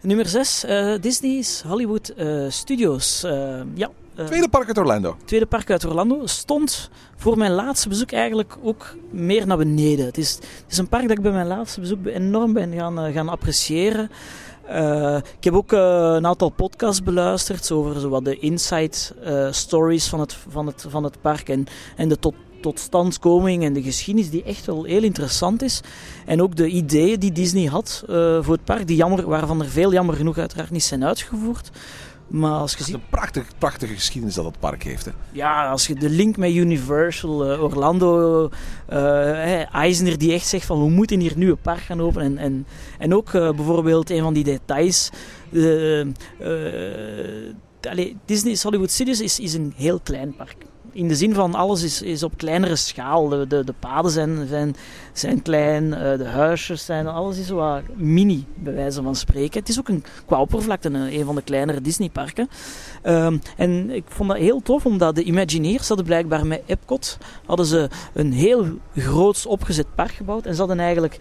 Nummer 0.00 0.26
6, 0.26 0.64
Disney's 1.00 1.62
Hollywood 1.66 2.14
Studios. 2.48 3.20
ja, 3.74 3.90
tweede 4.14 4.48
park 4.48 4.66
uit 4.66 4.78
Orlando. 4.78 5.16
Tweede 5.24 5.46
park 5.46 5.70
uit 5.70 5.84
Orlando. 5.84 6.26
Stond 6.26 6.90
voor 7.16 7.38
mijn 7.38 7.52
laatste 7.52 7.88
bezoek 7.88 8.12
eigenlijk 8.12 8.56
ook 8.62 8.96
meer 9.10 9.46
naar 9.46 9.56
beneden. 9.56 10.06
Het 10.06 10.18
is, 10.18 10.34
het 10.34 10.64
is 10.68 10.78
een 10.78 10.88
park 10.88 11.08
dat 11.08 11.16
ik 11.16 11.22
bij 11.22 11.32
mijn 11.32 11.46
laatste 11.46 11.80
bezoek 11.80 12.06
enorm 12.06 12.52
ben 12.52 12.72
gaan, 12.72 13.12
gaan 13.12 13.28
appreciëren. 13.28 14.10
Uh, 14.70 15.16
ik 15.16 15.44
heb 15.44 15.54
ook 15.54 15.72
uh, 15.72 15.80
een 16.14 16.26
aantal 16.26 16.48
podcasts 16.48 17.02
beluisterd 17.02 17.70
over 17.70 18.00
zo 18.00 18.08
wat 18.08 18.24
de 18.24 18.38
inside 18.38 18.96
uh, 19.26 19.52
stories 19.52 20.08
van 20.08 20.20
het, 20.20 20.36
van, 20.48 20.66
het, 20.66 20.86
van 20.88 21.04
het 21.04 21.20
park 21.20 21.48
en, 21.48 21.66
en 21.96 22.08
de 22.08 22.18
tot, 22.18 22.34
totstandkoming 22.60 23.64
en 23.64 23.72
de 23.72 23.82
geschiedenis 23.82 24.30
die 24.30 24.42
echt 24.42 24.66
wel 24.66 24.84
heel 24.84 25.02
interessant 25.02 25.62
is. 25.62 25.80
En 26.26 26.42
ook 26.42 26.56
de 26.56 26.68
ideeën 26.68 27.18
die 27.18 27.32
Disney 27.32 27.64
had 27.64 28.02
voor 28.40 28.54
het 28.54 28.64
park, 28.64 28.86
die 28.86 28.96
jammer, 28.96 29.28
waarvan 29.28 29.60
er 29.60 29.68
veel 29.68 29.92
jammer 29.92 30.14
genoeg 30.14 30.38
uiteraard 30.38 30.70
niet 30.70 30.82
zijn 30.82 31.04
uitgevoerd. 31.04 31.70
Maar 32.26 32.52
als 32.52 32.72
je 32.72 32.84
ziet... 32.84 32.86
Het 32.86 32.96
is 32.96 33.02
een 33.02 33.10
prachtige, 33.10 33.46
prachtige 33.58 33.94
geschiedenis 33.94 34.34
dat 34.34 34.44
het 34.44 34.58
park 34.58 34.82
heeft. 34.82 35.04
Hè? 35.04 35.10
Ja, 35.32 35.68
als 35.68 35.86
je 35.86 35.94
de 35.94 36.10
link 36.10 36.36
met 36.36 36.54
Universal, 36.54 37.52
uh, 37.52 37.62
Orlando, 37.62 38.48
uh, 38.92 39.74
Eisner 39.74 40.18
die 40.18 40.32
echt 40.32 40.46
zegt 40.46 40.66
van 40.66 40.82
we 40.82 40.90
moeten 40.90 41.20
hier 41.20 41.32
nu 41.36 41.50
een 41.50 41.58
park 41.58 41.80
gaan 41.80 42.00
openen. 42.00 42.26
En, 42.26 42.38
en, 42.38 42.66
en 42.98 43.14
ook 43.14 43.32
uh, 43.32 43.50
bijvoorbeeld 43.50 44.10
een 44.10 44.22
van 44.22 44.34
die 44.34 44.44
details. 44.44 45.10
Allee, 47.80 48.16
Disney's 48.24 48.62
Hollywood 48.62 48.90
Studios 48.90 49.20
is, 49.20 49.40
is 49.40 49.54
een 49.54 49.72
heel 49.76 50.00
klein 50.00 50.36
park 50.36 50.56
in 50.94 51.08
de 51.08 51.16
zin 51.16 51.34
van 51.34 51.54
alles 51.54 51.82
is, 51.82 52.02
is 52.02 52.22
op 52.22 52.32
kleinere 52.36 52.76
schaal. 52.76 53.28
De, 53.28 53.46
de, 53.46 53.64
de 53.64 53.74
paden 53.78 54.10
zijn, 54.10 54.46
zijn, 54.46 54.76
zijn 55.12 55.42
klein, 55.42 55.84
uh, 55.84 55.98
de 55.98 56.24
huisjes 56.24 56.84
zijn, 56.84 57.06
alles 57.06 57.38
is 57.38 57.48
wat 57.48 57.82
mini, 57.94 58.44
bij 58.54 58.74
wijze 58.74 59.02
van 59.02 59.16
spreken. 59.16 59.60
Het 59.60 59.68
is 59.68 59.78
ook 59.78 59.88
een, 59.88 60.04
qua 60.26 60.40
oppervlakte 60.40 60.88
een, 60.88 61.24
van 61.24 61.34
de 61.34 61.42
kleinere 61.42 61.80
Disneyparken. 61.80 62.48
Um, 63.06 63.40
en 63.56 63.90
ik 63.90 64.04
vond 64.08 64.28
dat 64.28 64.38
heel 64.38 64.62
tof, 64.62 64.86
omdat 64.86 65.14
de 65.14 65.22
Imagineers 65.22 65.88
hadden 65.88 66.06
blijkbaar 66.06 66.46
met 66.46 66.62
Epcot 66.66 67.18
hadden 67.46 67.66
ze 67.66 67.88
een 68.12 68.32
heel 68.32 68.66
groots 68.96 69.46
opgezet 69.46 69.94
park 69.94 70.12
gebouwd. 70.12 70.46
En 70.46 70.52
ze 70.52 70.58
hadden 70.58 70.80
eigenlijk... 70.80 71.18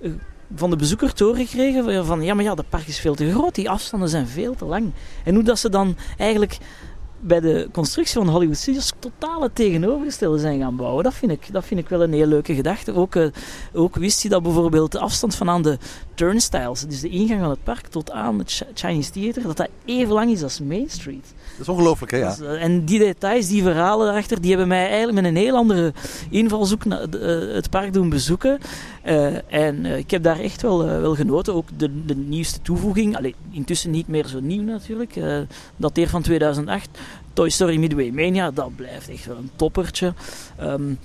Uh, 0.00 0.12
van 0.54 0.70
de 0.70 0.76
bezoeker 0.76 1.12
doorgekregen 1.14 2.06
van 2.06 2.22
ja, 2.22 2.34
maar 2.34 2.44
ja, 2.44 2.54
dat 2.54 2.68
park 2.68 2.86
is 2.86 3.00
veel 3.00 3.14
te 3.14 3.30
groot, 3.30 3.54
die 3.54 3.70
afstanden 3.70 4.08
zijn 4.08 4.26
veel 4.26 4.54
te 4.54 4.64
lang. 4.64 4.92
En 5.24 5.34
hoe 5.34 5.44
dat 5.44 5.58
ze 5.58 5.70
dan 5.70 5.96
eigenlijk 6.18 6.58
bij 7.20 7.40
de 7.40 7.68
constructie 7.72 8.18
van 8.18 8.28
Hollywood 8.28 8.56
Studios 8.56 8.92
totaal 8.98 9.42
het 9.42 9.54
tegenovergestelde 9.54 10.38
zijn 10.38 10.60
gaan 10.60 10.76
bouwen. 10.76 11.04
Dat 11.04 11.14
vind 11.14 11.32
ik, 11.32 11.52
dat 11.52 11.64
vind 11.64 11.80
ik 11.80 11.88
wel 11.88 12.02
een 12.02 12.12
heel 12.12 12.26
leuke 12.26 12.54
gedachte. 12.54 12.94
Ook, 12.94 13.14
uh, 13.14 13.26
ook 13.72 13.96
wist 13.96 14.20
hij 14.22 14.30
dat 14.30 14.42
bijvoorbeeld 14.42 14.92
de 14.92 14.98
afstand 14.98 15.34
van 15.34 15.48
aan 15.50 15.62
de 15.62 15.78
turnstiles, 16.18 16.80
dus 16.80 17.00
de 17.00 17.08
ingang 17.08 17.40
van 17.40 17.50
het 17.50 17.64
park 17.64 17.86
tot 17.86 18.10
aan 18.10 18.38
het 18.38 18.62
Chinese 18.74 19.10
Theater, 19.10 19.42
dat 19.42 19.56
dat 19.56 19.68
even 19.84 20.12
lang 20.12 20.30
is 20.30 20.42
als 20.42 20.60
Main 20.60 20.90
Street. 20.90 21.34
Dat 21.50 21.60
is 21.60 21.68
ongelooflijk, 21.68 22.12
hè? 22.12 22.18
Ja. 22.18 22.28
Dus, 22.28 22.40
uh, 22.40 22.62
en 22.62 22.84
die 22.84 22.98
details, 22.98 23.48
die 23.48 23.62
verhalen 23.62 24.06
daarachter, 24.06 24.40
die 24.40 24.50
hebben 24.50 24.68
mij 24.68 24.86
eigenlijk 24.86 25.12
met 25.12 25.24
een 25.24 25.36
heel 25.36 25.56
andere 25.56 25.92
invalshoek 26.30 26.84
naar 26.84 27.06
uh, 27.14 27.54
het 27.54 27.70
park 27.70 27.92
doen 27.92 28.08
bezoeken. 28.08 28.58
en 29.48 29.86
ik 29.86 30.10
heb 30.10 30.22
daar 30.22 30.40
echt 30.40 30.62
wel, 30.62 30.84
wel 30.84 31.14
genoten. 31.14 31.54
Ook 31.54 31.68
de, 31.76 32.04
de 32.04 32.16
nieuwste 32.16 32.62
toevoeging, 32.62 33.16
Allee, 33.16 33.34
intussen 33.50 33.90
niet 33.90 34.08
meer 34.08 34.26
zo 34.26 34.40
nieuw 34.40 34.62
natuurlijk, 34.62 35.14
dat 35.14 35.46
dateert 35.76 36.10
van 36.10 36.22
2008. 36.22 36.88
Toy 37.38 37.48
Story 37.48 37.76
Midway 37.76 38.10
Mania, 38.10 38.50
dat 38.50 38.76
blijft 38.76 39.08
echt 39.08 39.26
wel 39.26 39.36
een 39.36 39.50
toppertje. 39.56 40.14
Um, 40.62 40.98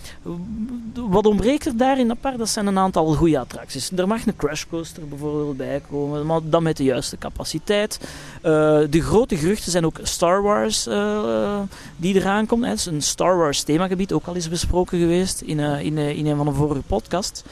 wat 0.93 1.25
ontbreekt 1.25 1.65
er 1.65 1.77
daar 1.77 1.99
in 1.99 2.07
dat 2.07 2.21
park? 2.21 2.38
Dat 2.38 2.49
zijn 2.49 2.67
een 2.67 2.77
aantal 2.77 3.13
goede 3.13 3.39
attracties. 3.39 3.91
Er 3.91 4.07
mag 4.07 4.25
een 4.25 4.36
Crash 4.36 4.63
Coaster 4.69 5.07
bijvoorbeeld 5.07 5.57
bij 5.57 5.81
komen, 5.89 6.25
maar 6.25 6.39
dan 6.43 6.63
met 6.63 6.77
de 6.77 6.84
juiste 6.84 7.17
capaciteit. 7.17 7.99
Uh, 8.01 8.41
de 8.89 9.01
grote 9.01 9.38
geruchten 9.38 9.71
zijn 9.71 9.86
ook 9.86 9.99
Star 10.03 10.41
Wars 10.41 10.88
uh, 10.88 11.59
die 11.97 12.15
eraan 12.15 12.45
komt. 12.45 12.65
Het 12.65 12.79
is 12.79 12.86
een 12.86 13.01
Star 13.01 13.38
Wars 13.38 13.61
themagebied, 13.61 14.11
ook 14.11 14.25
al 14.25 14.36
is 14.36 14.49
besproken 14.49 14.99
geweest 14.99 15.41
in, 15.41 15.57
uh, 15.57 15.86
in, 15.86 15.97
in 15.97 16.25
een 16.25 16.38
van 16.38 16.45
de 16.45 16.53
vorige 16.53 16.81
podcasts. 16.88 17.43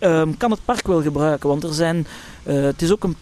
Um, 0.00 0.36
kan 0.36 0.50
het 0.50 0.64
park 0.64 0.86
wel 0.86 1.02
gebruiken, 1.02 1.48
want 1.48 1.64
er 1.64 1.74
zijn, 1.74 2.06
het 2.42 2.82
is 2.82 2.92
ook 2.92 3.04
een 3.04 3.16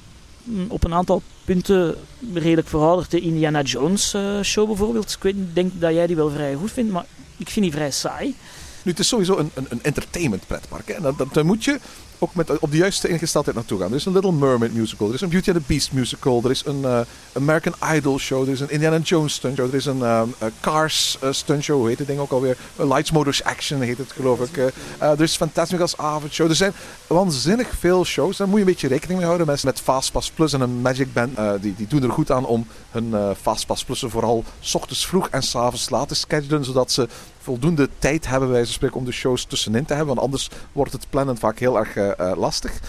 op 0.68 0.84
een 0.84 0.94
aantal 0.94 1.22
punten 1.46 1.94
redelijk 2.34 2.68
verouderd. 2.68 3.10
De 3.10 3.20
Indiana 3.20 3.62
Jones 3.62 4.14
uh, 4.14 4.42
show 4.42 4.66
bijvoorbeeld. 4.66 5.18
Ik 5.22 5.54
denk 5.54 5.72
dat 5.80 5.92
jij 5.92 6.06
die 6.06 6.16
wel 6.16 6.30
vrij 6.30 6.54
goed 6.54 6.72
vindt, 6.72 6.92
maar 6.92 7.04
ik 7.36 7.50
vind 7.50 7.64
die 7.64 7.74
vrij 7.74 7.90
saai. 7.90 8.34
Nu, 8.82 8.90
het 8.90 9.00
is 9.00 9.08
sowieso 9.08 9.36
een, 9.36 9.50
een, 9.54 9.66
een 9.68 9.82
entertainment 9.82 10.46
pretpark. 10.46 10.88
Hè? 10.88 10.94
En 10.94 11.02
dan, 11.02 11.28
dan 11.32 11.46
moet 11.46 11.64
je 11.64 11.78
ook 12.18 12.34
met, 12.34 12.58
op 12.58 12.70
de 12.70 12.76
juiste 12.76 13.08
ingesteldheid 13.08 13.56
naartoe 13.56 13.80
gaan. 13.80 13.90
Er 13.90 13.96
is 13.96 14.04
een 14.04 14.12
Little 14.12 14.32
Mermaid 14.32 14.74
musical, 14.74 15.08
er 15.08 15.14
is 15.14 15.20
een 15.20 15.28
Beauty 15.28 15.50
and 15.50 15.58
the 15.58 15.64
Beast 15.66 15.92
musical, 15.92 16.40
er 16.44 16.50
is 16.50 16.62
een 16.66 16.80
uh, 16.80 17.00
American 17.32 17.74
Idol 17.94 18.18
show, 18.18 18.42
er 18.42 18.52
is 18.52 18.60
een 18.60 18.70
Indiana 18.70 18.98
Jones 18.98 19.34
stunt 19.34 19.56
show, 19.56 19.68
er 19.68 19.74
is 19.74 19.86
een 19.86 19.98
uh, 19.98 20.22
Cars 20.60 21.18
stunt 21.30 21.62
show, 21.62 21.78
hoe 21.78 21.88
heet 21.88 21.98
het 21.98 22.06
ding 22.06 22.18
ook 22.20 22.30
alweer? 22.30 22.56
Lights 22.76 23.10
Motors 23.10 23.44
Action 23.44 23.80
heet 23.80 23.98
het 23.98 24.12
geloof 24.12 24.40
ik. 24.40 24.72
er 24.98 25.20
is 25.20 25.36
Fantasmic 25.36 25.80
als 25.80 25.96
avondshow. 25.96 26.48
Er 26.48 26.54
zijn 26.54 26.72
waanzinnig 27.06 27.68
veel 27.78 28.04
shows, 28.04 28.36
daar 28.36 28.46
moet 28.46 28.56
je 28.56 28.64
een 28.64 28.70
beetje 28.70 28.88
rekening 28.88 29.18
mee 29.18 29.26
houden. 29.26 29.46
Mensen 29.46 29.68
met 29.68 29.80
Fastpass 29.80 30.30
Plus 30.30 30.52
en 30.52 30.60
een 30.60 30.80
Magic 30.80 31.12
Band, 31.12 31.38
die, 31.60 31.74
die 31.76 31.86
doen 31.86 32.02
er 32.02 32.10
goed 32.10 32.30
aan 32.30 32.46
om 32.46 32.66
hun 32.90 33.34
Fastpass 33.40 33.84
Plussen 33.84 34.10
vooral 34.10 34.44
s 34.60 34.74
ochtends 34.74 35.06
vroeg 35.06 35.28
en 35.28 35.42
s 35.42 35.56
avonds 35.56 35.90
laat 35.90 36.08
te 36.08 36.14
schedulen, 36.14 36.64
zodat 36.64 36.92
ze 36.92 37.08
voldoende 37.46 37.88
tijd 37.98 38.26
hebben, 38.26 38.50
wij 38.50 38.64
spreken, 38.64 38.96
om 38.96 39.04
de 39.04 39.12
shows 39.12 39.44
tussenin 39.44 39.84
te 39.84 39.94
hebben. 39.94 40.14
Want 40.14 40.26
anders 40.26 40.50
wordt 40.72 40.92
het 40.92 41.06
plannen 41.10 41.36
vaak 41.36 41.58
heel 41.58 41.78
erg 41.78 41.96
uh, 41.96 42.32
lastig. 42.36 42.80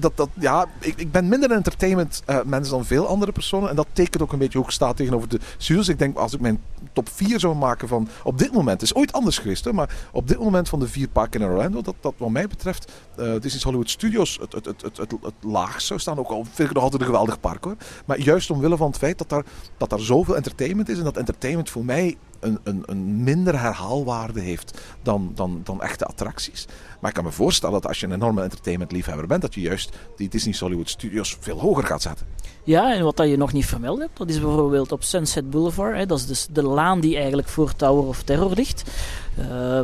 Dat, 0.00 0.16
dat, 0.16 0.28
ja, 0.38 0.66
ik, 0.80 0.94
ik 0.96 1.12
ben 1.12 1.28
minder 1.28 1.50
een 1.50 1.56
entertainment 1.56 2.22
uh, 2.26 2.42
mens 2.44 2.68
dan 2.68 2.84
veel 2.84 3.06
andere 3.06 3.32
personen. 3.32 3.68
En 3.68 3.76
dat 3.76 3.86
tekent 3.92 4.22
ook 4.22 4.32
een 4.32 4.38
beetje 4.38 4.58
hoe 4.58 4.66
ik 4.66 4.72
sta 4.72 4.92
tegenover 4.92 5.28
de 5.28 5.40
studios. 5.56 5.88
Ik 5.88 5.98
denk, 5.98 6.16
als 6.16 6.32
ik 6.32 6.40
mijn 6.40 6.62
top 6.92 7.08
4 7.08 7.40
zou 7.40 7.54
maken 7.54 7.88
van 7.88 8.08
op 8.24 8.38
dit 8.38 8.52
moment, 8.52 8.80
het 8.80 8.90
is 8.90 8.94
ooit 8.96 9.12
anders 9.12 9.38
geweest, 9.38 9.72
maar 9.72 9.90
op 10.12 10.28
dit 10.28 10.38
moment 10.38 10.68
van 10.68 10.80
de 10.80 10.88
vier 10.88 11.08
parken 11.08 11.40
in 11.40 11.46
Orlando, 11.46 11.82
dat, 11.82 11.94
dat 12.00 12.14
wat 12.16 12.30
mij 12.30 12.46
betreft, 12.46 12.92
uh, 13.18 13.32
Disney's 13.40 13.63
Hollywood 13.64 13.90
Studios 13.90 14.38
het, 14.40 14.52
het, 14.52 14.66
het, 14.66 14.82
het, 14.96 15.10
het, 15.10 15.72
zou 15.76 16.00
staan. 16.00 16.18
Ook 16.18 16.30
al 16.30 16.44
vind 16.44 16.68
ik 16.68 16.74
nog 16.74 16.82
altijd 16.82 17.02
een 17.02 17.08
geweldig 17.08 17.40
park 17.40 17.64
hoor. 17.64 17.76
Maar 18.06 18.20
juist 18.20 18.50
omwille 18.50 18.76
van 18.76 18.86
het 18.86 18.96
feit 18.98 19.18
dat 19.18 19.28
daar, 19.28 19.44
dat 19.76 19.90
daar 19.90 20.00
zoveel 20.00 20.36
entertainment 20.36 20.88
is 20.88 20.98
en 20.98 21.04
dat 21.04 21.16
entertainment 21.16 21.70
voor 21.70 21.84
mij 21.84 22.16
een, 22.40 22.58
een, 22.62 22.82
een 22.86 23.22
minder 23.22 23.60
herhaalwaarde 23.60 24.40
heeft 24.40 24.80
dan, 25.02 25.32
dan, 25.34 25.60
dan 25.64 25.82
echte 25.82 26.04
attracties. 26.04 26.66
Maar 27.00 27.10
ik 27.10 27.16
kan 27.16 27.24
me 27.24 27.32
voorstellen 27.32 27.74
dat 27.74 27.86
als 27.86 28.00
je 28.00 28.06
een 28.06 28.12
enorme 28.12 28.42
entertainment-liefhebber 28.42 29.26
bent, 29.26 29.42
dat 29.42 29.54
je 29.54 29.60
juist 29.60 29.96
die 30.16 30.28
Disney 30.28 30.54
Hollywood 30.58 30.90
Studios 30.90 31.36
veel 31.40 31.60
hoger 31.60 31.84
gaat 31.84 32.02
zetten. 32.02 32.26
Ja, 32.64 32.94
en 32.94 33.04
wat 33.04 33.16
dat 33.16 33.28
je 33.28 33.36
nog 33.36 33.52
niet 33.52 33.66
vermeld 33.66 33.98
hebt, 33.98 34.18
dat 34.18 34.28
is 34.28 34.40
bijvoorbeeld 34.40 34.92
op 34.92 35.02
Sunset 35.02 35.50
Boulevard. 35.50 35.96
Hè, 35.96 36.06
dat 36.06 36.18
is 36.18 36.26
dus 36.26 36.46
de 36.50 36.62
laan 36.62 37.00
die 37.00 37.16
eigenlijk 37.16 37.48
voor 37.48 37.74
Tower 37.76 38.06
of 38.06 38.22
Terror 38.22 38.52
ligt. 38.54 38.90
Uh, 39.38 39.80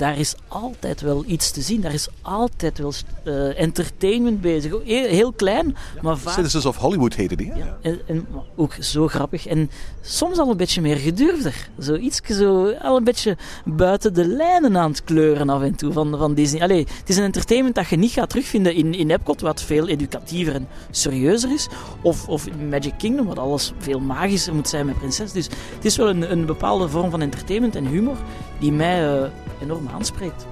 daar 0.00 0.18
is 0.18 0.34
altijd 0.48 1.00
wel 1.00 1.24
iets 1.26 1.50
te 1.50 1.60
zien. 1.60 1.80
Daar 1.80 1.92
is 1.92 2.08
altijd 2.22 2.78
wel 2.78 2.92
uh, 3.24 3.60
entertainment 3.60 4.40
bezig. 4.40 4.72
Heel, 4.84 5.08
heel 5.08 5.32
klein, 5.32 5.76
maar 6.02 6.18
vaak... 6.18 6.34
Citizens 6.34 6.66
of 6.66 6.76
Hollywood 6.76 7.14
heette 7.14 7.36
die. 7.36 7.52
Ja, 7.54 7.78
en, 7.82 8.00
en, 8.06 8.26
ook 8.56 8.74
zo 8.80 9.08
grappig. 9.08 9.46
En 9.46 9.70
soms 10.00 10.38
al 10.38 10.50
een 10.50 10.56
beetje 10.56 10.80
meer 10.80 10.96
gedurfder. 10.96 11.68
Zo 11.80 11.94
iets 11.94 12.20
zo, 12.24 12.72
al 12.72 12.96
een 12.96 13.04
beetje 13.04 13.36
buiten 13.64 14.14
de 14.14 14.26
lijnen 14.26 14.76
aan 14.76 14.90
het 14.90 15.04
kleuren 15.04 15.48
af 15.48 15.62
en 15.62 15.74
toe 15.74 15.92
van, 15.92 16.18
van 16.18 16.34
Disney. 16.34 16.62
Allee, 16.62 16.86
het 16.98 17.08
is 17.08 17.16
een 17.16 17.24
entertainment 17.24 17.74
dat 17.74 17.88
je 17.88 17.96
niet 17.96 18.12
gaat 18.12 18.28
terugvinden 18.28 18.74
in, 18.74 18.94
in 18.94 19.10
Epcot, 19.10 19.40
wat 19.40 19.62
veel 19.62 19.88
educatiever 19.88 20.54
en 20.54 20.68
serieuzer 20.90 21.52
is. 21.52 21.68
Of, 22.02 22.28
of 22.28 22.46
in 22.46 22.68
Magic 22.68 22.94
Kingdom, 22.98 23.26
wat 23.26 23.38
alles 23.38 23.72
veel 23.78 24.00
magischer 24.00 24.54
moet 24.54 24.68
zijn 24.68 24.86
met 24.86 24.98
prinses. 24.98 25.32
Dus 25.32 25.48
het 25.74 25.84
is 25.84 25.96
wel 25.96 26.08
een, 26.08 26.32
een 26.32 26.46
bepaalde 26.46 26.88
vorm 26.88 27.10
van 27.10 27.20
entertainment 27.20 27.76
en 27.76 27.86
humor 27.86 28.16
die 28.60 28.72
mij 28.72 29.20
uh, 29.20 29.22
enorm 29.62 29.88
aanspreekt. 29.92 30.46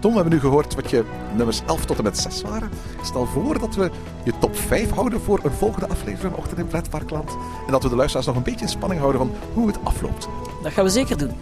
Tom, 0.00 0.10
we 0.10 0.16
hebben 0.16 0.34
nu 0.34 0.40
gehoord 0.40 0.74
wat 0.74 0.90
je 0.90 1.04
nummers 1.36 1.62
11 1.66 1.84
tot 1.84 1.96
en 1.96 2.04
met 2.04 2.18
6 2.18 2.42
waren. 2.42 2.70
Stel 3.02 3.26
voor 3.26 3.58
dat 3.58 3.74
we 3.74 3.90
je 4.24 4.32
top 4.38 4.56
5 4.56 4.90
houden 4.90 5.20
voor 5.20 5.40
een 5.42 5.52
volgende 5.52 5.88
aflevering 5.88 6.20
van 6.20 6.34
Ochtend 6.34 6.58
in 6.58 6.66
Pretparkland. 6.66 7.30
En 7.66 7.72
dat 7.72 7.82
we 7.82 7.88
de 7.88 7.96
luisteraars 7.96 8.26
nog 8.26 8.36
een 8.36 8.42
beetje 8.42 8.64
in 8.64 8.68
spanning 8.68 9.00
houden 9.00 9.20
van 9.20 9.32
hoe 9.54 9.66
het 9.66 9.78
afloopt. 9.84 10.28
Dat 10.62 10.72
gaan 10.72 10.84
we 10.84 10.90
zeker 10.90 11.18
doen. 11.18 11.32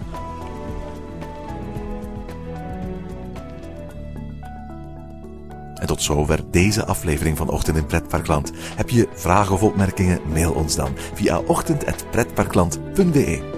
En 5.74 5.86
tot 5.86 6.02
zover 6.02 6.40
deze 6.50 6.86
aflevering 6.86 7.36
van 7.36 7.48
Ochtend 7.48 7.76
in 7.76 7.86
Pretparkland. 7.86 8.52
Heb 8.76 8.90
je 8.90 9.08
vragen 9.12 9.54
of 9.54 9.62
opmerkingen? 9.62 10.20
Mail 10.32 10.52
ons 10.52 10.76
dan 10.76 10.90
via 11.14 11.38
ochtend.pretparkland.be. 11.38 13.57